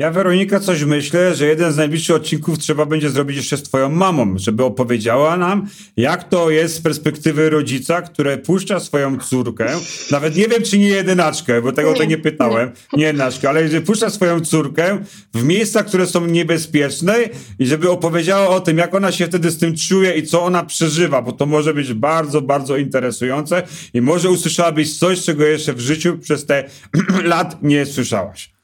Ja, 0.00 0.10
Weronika, 0.10 0.60
coś 0.60 0.84
myślę, 0.84 1.34
że 1.34 1.46
jeden 1.46 1.72
z 1.72 1.76
najbliższych 1.76 2.16
odcinków 2.16 2.58
trzeba 2.58 2.86
będzie 2.86 3.10
zrobić 3.10 3.36
jeszcze 3.36 3.56
z 3.56 3.62
twoją 3.62 3.88
mamą, 3.88 4.34
żeby 4.38 4.64
opowiedziała 4.64 5.36
nam, 5.36 5.68
jak 5.96 6.28
to 6.28 6.50
jest 6.50 6.74
z 6.74 6.80
perspektywy 6.80 7.50
rodzica, 7.50 8.02
który 8.02 8.38
puszcza 8.38 8.80
swoją 8.80 9.18
córkę, 9.18 9.66
nawet 10.10 10.36
nie 10.36 10.48
wiem, 10.48 10.62
czy 10.62 10.78
nie 10.78 10.88
jedynaczkę, 10.88 11.62
bo 11.62 11.72
tego 11.72 11.90
nie, 11.92 11.96
to 11.96 12.04
nie. 12.04 12.18
pytałem, 12.18 12.70
nie 12.92 13.04
jedynaczkę, 13.04 13.48
ale 13.48 13.68
że 13.68 13.80
puszcza 13.80 14.10
swoją 14.10 14.40
córkę 14.40 14.98
w 15.34 15.44
miejsca, 15.44 15.82
które 15.82 16.06
są 16.06 16.26
niebezpieczne 16.26 17.16
i 17.58 17.66
żeby 17.66 17.90
opowiedziała 17.90 18.48
o 18.48 18.60
tym, 18.60 18.78
jak 18.78 18.94
ona 18.94 19.12
się 19.12 19.26
wtedy 19.26 19.50
z 19.50 19.58
tym 19.58 19.76
czuje 19.76 20.12
i 20.12 20.26
co 20.26 20.44
ona 20.44 20.64
przeżywa, 20.64 21.22
bo 21.22 21.32
to 21.32 21.46
może 21.46 21.74
być 21.74 21.92
bardzo, 21.92 22.42
bardzo 22.42 22.76
interesujące 22.76 23.62
i 23.94 24.00
może 24.00 24.30
usłyszałabyś 24.30 24.98
coś, 24.98 25.24
czego 25.24 25.44
jeszcze 25.44 25.72
w 25.72 25.80
życiu 25.80 26.18
przez 26.18 26.46
te 26.46 26.64
lat 27.24 27.62
nie 27.62 27.86
słyszałaś 27.86 28.57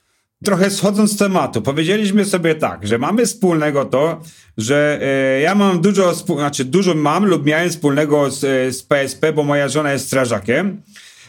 trochę 0.44 0.70
schodząc 0.70 1.12
z 1.12 1.16
tematu, 1.16 1.62
powiedzieliśmy 1.62 2.24
sobie 2.24 2.54
tak, 2.54 2.86
że 2.86 2.98
mamy 2.98 3.26
wspólnego 3.26 3.84
to, 3.84 4.20
że 4.58 4.98
e, 5.02 5.40
ja 5.40 5.54
mam 5.54 5.80
dużo, 5.80 6.14
znaczy 6.14 6.64
dużo 6.64 6.94
mam 6.94 7.26
lub 7.26 7.46
miałem 7.46 7.70
wspólnego 7.70 8.30
z, 8.30 8.44
e, 8.44 8.72
z 8.72 8.82
PSP, 8.82 9.32
bo 9.32 9.42
moja 9.42 9.68
żona 9.68 9.92
jest 9.92 10.06
strażakiem. 10.06 10.82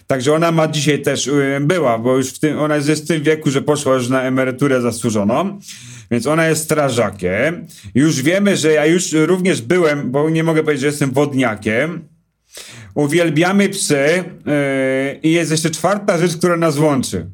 Także 0.08 0.34
ona 0.34 0.52
ma 0.52 0.68
dzisiaj 0.68 1.02
też, 1.02 1.28
e, 1.28 1.60
była, 1.62 2.00
bo 2.00 2.18
już 2.18 2.30
w 2.30 2.40
tym, 2.40 2.60
ona 2.60 2.76
jest 2.76 3.04
w 3.04 3.08
tym 3.08 3.24
wieku, 3.24 3.52
że 3.52 3.62
poszła 3.62 3.94
już 3.94 4.10
na 4.10 4.22
emeryturę 4.22 4.82
zasłużoną. 4.82 5.60
Więc 6.12 6.28
ona 6.28 6.48
jest 6.48 6.64
strażakiem. 6.64 7.68
Już 7.96 8.22
wiemy, 8.22 8.58
że 8.58 8.72
ja 8.72 8.86
już 8.86 9.12
również 9.12 9.62
byłem, 9.62 10.12
bo 10.12 10.30
nie 10.30 10.44
mogę 10.44 10.64
powiedzieć, 10.64 10.82
że 10.82 10.88
jestem 10.88 11.12
wodniakiem. 11.12 12.08
Uwielbiamy 12.96 13.70
psy 13.70 14.24
yy, 14.46 15.20
i 15.24 15.32
jest 15.32 15.52
jeszcze 15.52 15.70
czwarta 15.70 16.18
rzecz, 16.18 16.38
która 16.38 16.58
nas 16.58 16.78
łączy. 16.78 17.26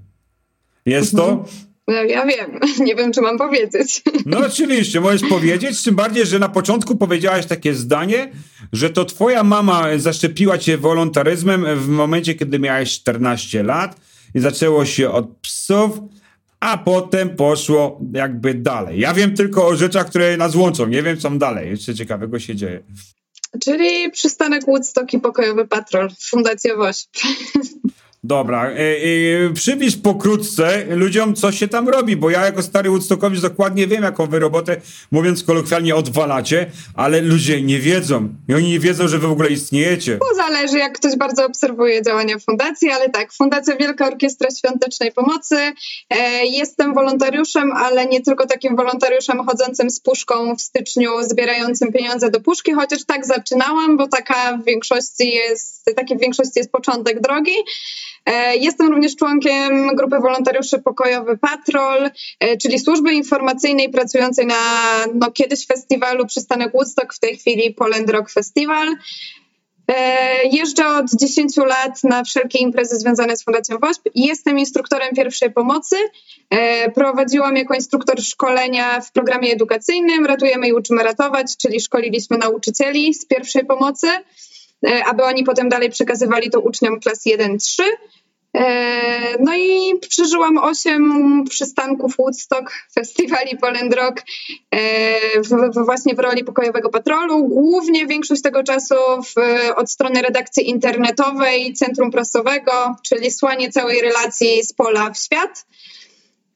Jest 0.85 1.15
to 1.15 1.29
mhm. 1.29 1.70
No, 1.87 1.93
ja 1.93 2.25
wiem, 2.25 2.59
nie 2.87 2.95
wiem, 2.95 3.13
czy 3.13 3.21
mam 3.21 3.37
powiedzieć. 3.37 4.01
No 4.25 4.37
oczywiście, 4.39 5.01
możesz 5.01 5.29
powiedzieć, 5.29 5.83
tym 5.83 5.95
bardziej, 5.95 6.25
że 6.25 6.39
na 6.39 6.49
początku 6.49 6.95
powiedziałaś 6.95 7.45
takie 7.45 7.73
zdanie, 7.73 8.31
że 8.73 8.89
to 8.89 9.05
twoja 9.05 9.43
mama 9.43 9.87
zaszczepiła 9.97 10.57
cię 10.57 10.77
wolontaryzmem 10.77 11.65
w 11.75 11.87
momencie, 11.87 12.35
kiedy 12.35 12.59
miałeś 12.59 12.91
14 12.91 13.63
lat 13.63 13.95
i 14.35 14.39
zaczęło 14.39 14.85
się 14.85 15.11
od 15.11 15.37
psów, 15.37 15.99
a 16.59 16.77
potem 16.77 17.35
poszło 17.35 17.99
jakby 18.13 18.53
dalej. 18.53 18.99
Ja 18.99 19.13
wiem 19.13 19.35
tylko 19.35 19.67
o 19.67 19.75
rzeczach, 19.75 20.09
które 20.09 20.37
nas 20.37 20.55
łączą, 20.55 20.87
nie 20.87 21.03
wiem, 21.03 21.17
co 21.17 21.29
dalej. 21.29 21.69
Jeszcze 21.69 21.95
ciekawego 21.95 22.39
się 22.39 22.55
dzieje. 22.55 22.83
Czyli 23.63 24.11
przystanek 24.11 24.65
Woodstock 24.65 25.13
i 25.13 25.19
pokojowy 25.19 25.67
patrol, 25.67 26.09
Fundacja 26.29 26.75
WOŚP. 26.75 27.09
Dobra, 28.23 28.69
e, 28.69 28.75
e, 28.75 29.53
przybliż 29.53 29.97
pokrótce 29.97 30.85
ludziom, 30.89 31.35
co 31.35 31.51
się 31.51 31.67
tam 31.67 31.89
robi, 31.89 32.15
bo 32.15 32.29
ja 32.29 32.45
jako 32.45 32.63
stary 32.63 32.89
Woodstockowicz 32.89 33.41
dokładnie 33.41 33.87
wiem, 33.87 34.03
jaką 34.03 34.27
wy 34.27 34.39
robotę, 34.39 34.81
mówiąc 35.11 35.43
kolokwialnie, 35.43 35.95
odwalacie, 35.95 36.71
ale 36.95 37.21
ludzie 37.21 37.61
nie 37.61 37.79
wiedzą 37.79 38.29
i 38.49 38.53
oni 38.53 38.69
nie 38.69 38.79
wiedzą, 38.79 39.07
że 39.07 39.19
wy 39.19 39.27
w 39.27 39.31
ogóle 39.31 39.49
istniejecie. 39.49 40.17
To 40.17 40.35
zależy, 40.35 40.77
jak 40.77 40.99
ktoś 40.99 41.15
bardzo 41.15 41.45
obserwuje 41.45 42.03
działania 42.03 42.39
fundacji, 42.39 42.89
ale 42.89 43.09
tak, 43.09 43.33
Fundacja 43.33 43.75
Wielka 43.75 44.07
Orkiestra 44.07 44.49
Świątecznej 44.59 45.11
Pomocy. 45.11 45.57
E, 46.09 46.45
jestem 46.45 46.93
wolontariuszem, 46.93 47.71
ale 47.71 48.05
nie 48.05 48.21
tylko 48.21 48.47
takim 48.47 48.75
wolontariuszem 48.75 49.45
chodzącym 49.47 49.89
z 49.89 49.99
puszką 49.99 50.55
w 50.55 50.61
styczniu, 50.61 51.11
zbierającym 51.21 51.91
pieniądze 51.91 52.31
do 52.31 52.39
puszki, 52.39 52.73
chociaż 52.73 53.05
tak 53.05 53.25
zaczynałam, 53.25 53.97
bo 53.97 54.07
taka 54.07 54.57
w 54.57 54.65
większości 54.65 55.29
jest, 55.33 55.85
taki 55.95 56.17
w 56.17 56.19
większości 56.19 56.53
jest 56.55 56.71
początek 56.71 57.21
drogi. 57.21 57.55
E, 58.25 58.57
jestem 58.57 58.87
również 58.87 59.15
członkiem 59.15 59.87
grupy 59.95 60.19
wolontariuszy 60.19 60.79
Pokojowy 60.79 61.37
Patrol, 61.37 62.09
e, 62.39 62.57
czyli 62.57 62.79
służby 62.79 63.13
informacyjnej 63.13 63.89
pracującej 63.89 64.45
na 64.45 64.55
no, 65.13 65.31
kiedyś 65.31 65.67
festiwalu 65.67 66.25
Przystanek 66.25 66.73
Woodstock, 66.73 67.13
w 67.13 67.19
tej 67.19 67.37
chwili 67.37 67.73
Poland 67.73 68.09
Rock 68.09 68.31
Festival. 68.31 68.87
E, 69.87 70.47
jeżdżę 70.47 70.87
od 70.87 71.05
10 71.19 71.57
lat 71.57 72.03
na 72.03 72.23
wszelkie 72.23 72.59
imprezy 72.59 72.95
związane 72.95 73.37
z 73.37 73.43
Fundacją 73.43 73.77
WOŚP. 73.77 74.09
Jestem 74.15 74.59
instruktorem 74.59 75.15
pierwszej 75.15 75.51
pomocy. 75.51 75.95
Prowadziłam 76.95 77.57
jako 77.57 77.73
instruktor 77.73 78.21
szkolenia 78.21 79.01
w 79.01 79.11
programie 79.11 79.53
edukacyjnym 79.53 80.25
Ratujemy 80.25 80.67
i 80.67 80.73
uczymy 80.73 81.03
ratować, 81.03 81.57
czyli 81.57 81.81
szkoliliśmy 81.81 82.37
nauczycieli 82.37 83.13
z 83.13 83.25
pierwszej 83.25 83.65
pomocy. 83.65 84.07
E, 84.87 85.05
aby 85.05 85.23
oni 85.23 85.43
potem 85.43 85.69
dalej 85.69 85.89
przekazywali 85.89 86.49
to 86.49 86.59
uczniom 86.59 86.99
klas 86.99 87.25
1-3. 87.25 87.83
E, 88.57 89.37
no 89.39 89.55
i 89.55 89.99
przeżyłam 90.09 90.57
osiem 90.57 91.43
przystanków 91.49 92.15
Woodstock, 92.17 92.71
festiwali 92.93 93.57
Poland 93.57 93.93
Rock 93.93 94.21
e, 94.71 95.41
w, 95.41 95.47
w, 95.47 95.85
właśnie 95.85 96.15
w 96.15 96.19
roli 96.19 96.43
pokojowego 96.43 96.89
patrolu. 96.89 97.47
Głównie 97.47 98.07
większość 98.07 98.41
tego 98.41 98.63
czasu 98.63 98.95
w, 98.95 99.33
od 99.75 99.91
strony 99.91 100.21
redakcji 100.21 100.69
internetowej, 100.69 101.73
centrum 101.73 102.11
prasowego, 102.11 102.95
czyli 103.03 103.31
słanie 103.31 103.71
całej 103.71 104.01
relacji 104.01 104.63
z 104.63 104.73
pola 104.73 105.09
w 105.09 105.17
świat. 105.17 105.65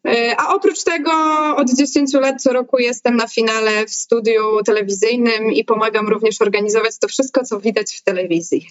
E, 0.06 0.36
a 0.38 0.56
oprócz 0.56 0.84
tego 0.84 1.12
od 1.56 1.74
10 1.74 2.14
lat 2.14 2.42
co 2.42 2.54
roku 2.54 2.80
jestem 2.80 3.16
na 3.16 3.28
finale 3.28 3.86
w 3.86 3.94
studiu 3.94 4.64
telewizyjnym 4.66 5.52
i 5.52 5.64
pomagam 5.64 6.08
również 6.08 6.42
organizować 6.42 6.98
to 7.00 7.08
wszystko, 7.08 7.44
co 7.44 7.60
widać 7.60 7.94
w 7.94 8.04
telewizji. 8.04 8.68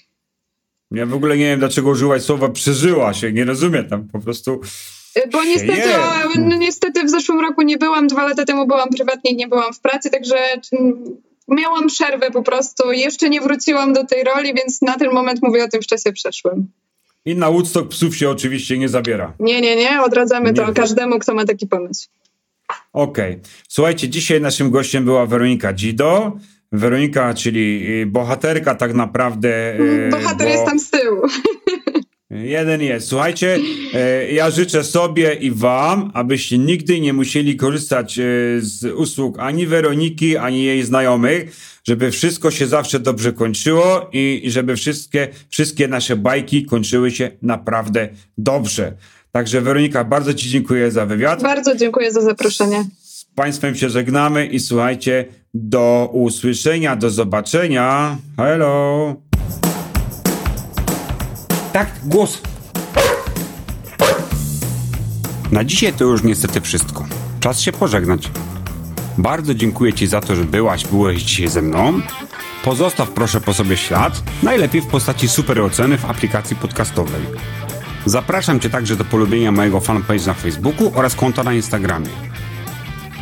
Ja 0.90 1.06
w 1.06 1.14
ogóle 1.14 1.36
nie 1.36 1.44
wiem, 1.44 1.58
dlaczego 1.58 1.90
użyłaś 1.90 2.22
słowa 2.22 2.48
przeżyła 2.48 3.14
się, 3.14 3.32
nie 3.32 3.44
rozumiem 3.44 3.88
tam 3.88 4.08
po 4.08 4.20
prostu. 4.20 4.60
E, 5.14 5.28
bo 5.28 5.44
niestety, 5.44 5.88
no, 6.38 6.56
niestety 6.56 7.04
w 7.04 7.10
zeszłym 7.10 7.40
roku 7.40 7.62
nie 7.62 7.78
byłam, 7.78 8.06
dwa 8.06 8.28
lata 8.28 8.44
temu 8.44 8.66
byłam 8.66 8.88
prywatnie 8.88 9.30
i 9.30 9.36
nie 9.36 9.48
byłam 9.48 9.72
w 9.72 9.80
pracy, 9.80 10.10
także 10.10 10.36
miałam 11.48 11.86
przerwę 11.86 12.30
po 12.30 12.42
prostu. 12.42 12.92
Jeszcze 12.92 13.30
nie 13.30 13.40
wróciłam 13.40 13.92
do 13.92 14.04
tej 14.04 14.24
roli, 14.24 14.54
więc 14.54 14.82
na 14.82 14.98
ten 14.98 15.12
moment 15.12 15.42
mówię 15.42 15.64
o 15.64 15.68
tym 15.68 15.82
w 15.82 15.86
czasie 15.86 16.12
przeszłym. 16.12 16.66
I 17.26 17.34
na 17.36 17.50
Woodstock 17.50 17.88
psów 17.88 18.16
się 18.16 18.30
oczywiście 18.30 18.78
nie 18.78 18.88
zabiera. 18.88 19.32
Nie, 19.40 19.60
nie, 19.60 19.76
nie. 19.76 20.02
Odradzamy 20.02 20.46
nie. 20.46 20.54
to 20.54 20.72
każdemu, 20.72 21.18
kto 21.18 21.34
ma 21.34 21.44
taki 21.44 21.66
pomysł. 21.66 22.08
Okej. 22.92 23.32
Okay. 23.32 23.44
Słuchajcie, 23.68 24.08
dzisiaj 24.08 24.40
naszym 24.40 24.70
gościem 24.70 25.04
była 25.04 25.26
Weronika 25.26 25.72
Dzido. 25.72 26.32
Weronika, 26.72 27.34
czyli 27.34 27.86
y, 28.02 28.06
bohaterka 28.06 28.74
tak 28.74 28.94
naprawdę. 28.94 29.78
Bohater 30.10 30.46
bo... 30.46 30.52
jest 30.52 30.64
tam 30.64 30.78
z 30.78 30.90
tyłu. 30.90 31.22
Jeden 32.30 32.82
jest. 32.82 33.08
Słuchajcie, 33.08 33.58
e, 33.94 34.32
ja 34.32 34.50
życzę 34.50 34.84
sobie 34.84 35.34
i 35.34 35.50
wam, 35.50 36.10
abyście 36.14 36.58
nigdy 36.58 37.00
nie 37.00 37.12
musieli 37.12 37.56
korzystać 37.56 38.18
e, 38.18 38.22
z 38.58 38.84
usług 38.84 39.38
ani 39.38 39.66
Weroniki, 39.66 40.36
ani 40.36 40.64
jej 40.64 40.82
znajomych, 40.82 41.56
żeby 41.84 42.10
wszystko 42.10 42.50
się 42.50 42.66
zawsze 42.66 43.00
dobrze 43.00 43.32
kończyło 43.32 44.08
i 44.12 44.42
żeby 44.46 44.76
wszystkie, 44.76 45.28
wszystkie 45.48 45.88
nasze 45.88 46.16
bajki 46.16 46.66
kończyły 46.66 47.10
się 47.10 47.30
naprawdę 47.42 48.08
dobrze. 48.38 48.92
Także 49.32 49.60
Weronika, 49.60 50.04
bardzo 50.04 50.34
Ci 50.34 50.50
dziękuję 50.50 50.90
za 50.90 51.06
wywiad. 51.06 51.42
Bardzo 51.42 51.76
dziękuję 51.76 52.12
za 52.12 52.20
zaproszenie. 52.20 52.84
Z 53.02 53.24
Państwem 53.24 53.74
się 53.74 53.90
żegnamy 53.90 54.46
i 54.46 54.60
słuchajcie, 54.60 55.24
do 55.54 56.10
usłyszenia, 56.12 56.96
do 56.96 57.10
zobaczenia. 57.10 58.16
Hello. 58.36 59.16
Tak, 61.72 61.88
głos. 62.04 62.42
Na 65.52 65.64
dzisiaj 65.64 65.92
to 65.92 66.04
już 66.04 66.22
niestety 66.22 66.60
wszystko. 66.60 67.06
Czas 67.40 67.60
się 67.60 67.72
pożegnać. 67.72 68.30
Bardzo 69.18 69.54
dziękuję 69.54 69.92
Ci 69.92 70.06
za 70.06 70.20
to, 70.20 70.36
że 70.36 70.44
byłaś, 70.44 70.86
byłeś 70.86 71.22
dzisiaj 71.22 71.48
ze 71.48 71.62
mną. 71.62 72.00
Pozostaw 72.64 73.10
proszę 73.10 73.40
po 73.40 73.54
sobie 73.54 73.76
ślad, 73.76 74.22
najlepiej 74.42 74.80
w 74.80 74.86
postaci 74.86 75.28
super 75.28 75.60
oceny 75.60 75.98
w 75.98 76.04
aplikacji 76.04 76.56
podcastowej. 76.56 77.22
Zapraszam 78.06 78.60
Cię 78.60 78.70
także 78.70 78.96
do 78.96 79.04
polubienia 79.04 79.52
mojego 79.52 79.80
fanpage 79.80 80.26
na 80.26 80.34
Facebooku 80.34 80.92
oraz 80.94 81.14
konta 81.14 81.42
na 81.42 81.54
Instagramie. 81.54 82.08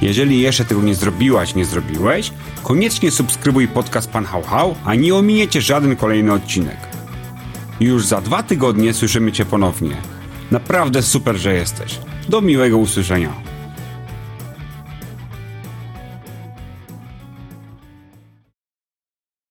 Jeżeli 0.03 0.41
jeszcze 0.41 0.65
tego 0.65 0.83
nie 0.83 0.95
zrobiłaś, 0.95 1.55
nie 1.55 1.65
zrobiłeś, 1.65 2.33
koniecznie 2.63 3.11
subskrybuj 3.11 3.69
podcast 3.69 4.11
Pan 4.11 4.25
Hał 4.25 4.43
Hał, 4.43 4.75
a 4.85 4.95
nie 4.95 5.15
ominiecie 5.15 5.61
żaden 5.61 5.97
kolejny 5.97 6.33
odcinek. 6.33 6.77
Już 7.81 8.07
za 8.07 8.21
dwa 8.21 8.43
tygodnie 8.43 8.95
słyszymy 8.95 9.33
Cię 9.33 9.45
ponownie. 9.45 9.97
Naprawdę 10.51 11.03
super, 11.03 11.37
że 11.37 11.55
jesteś. 11.55 11.99
Do 12.29 12.41
miłego 12.41 12.79
usłyszenia. 12.79 13.52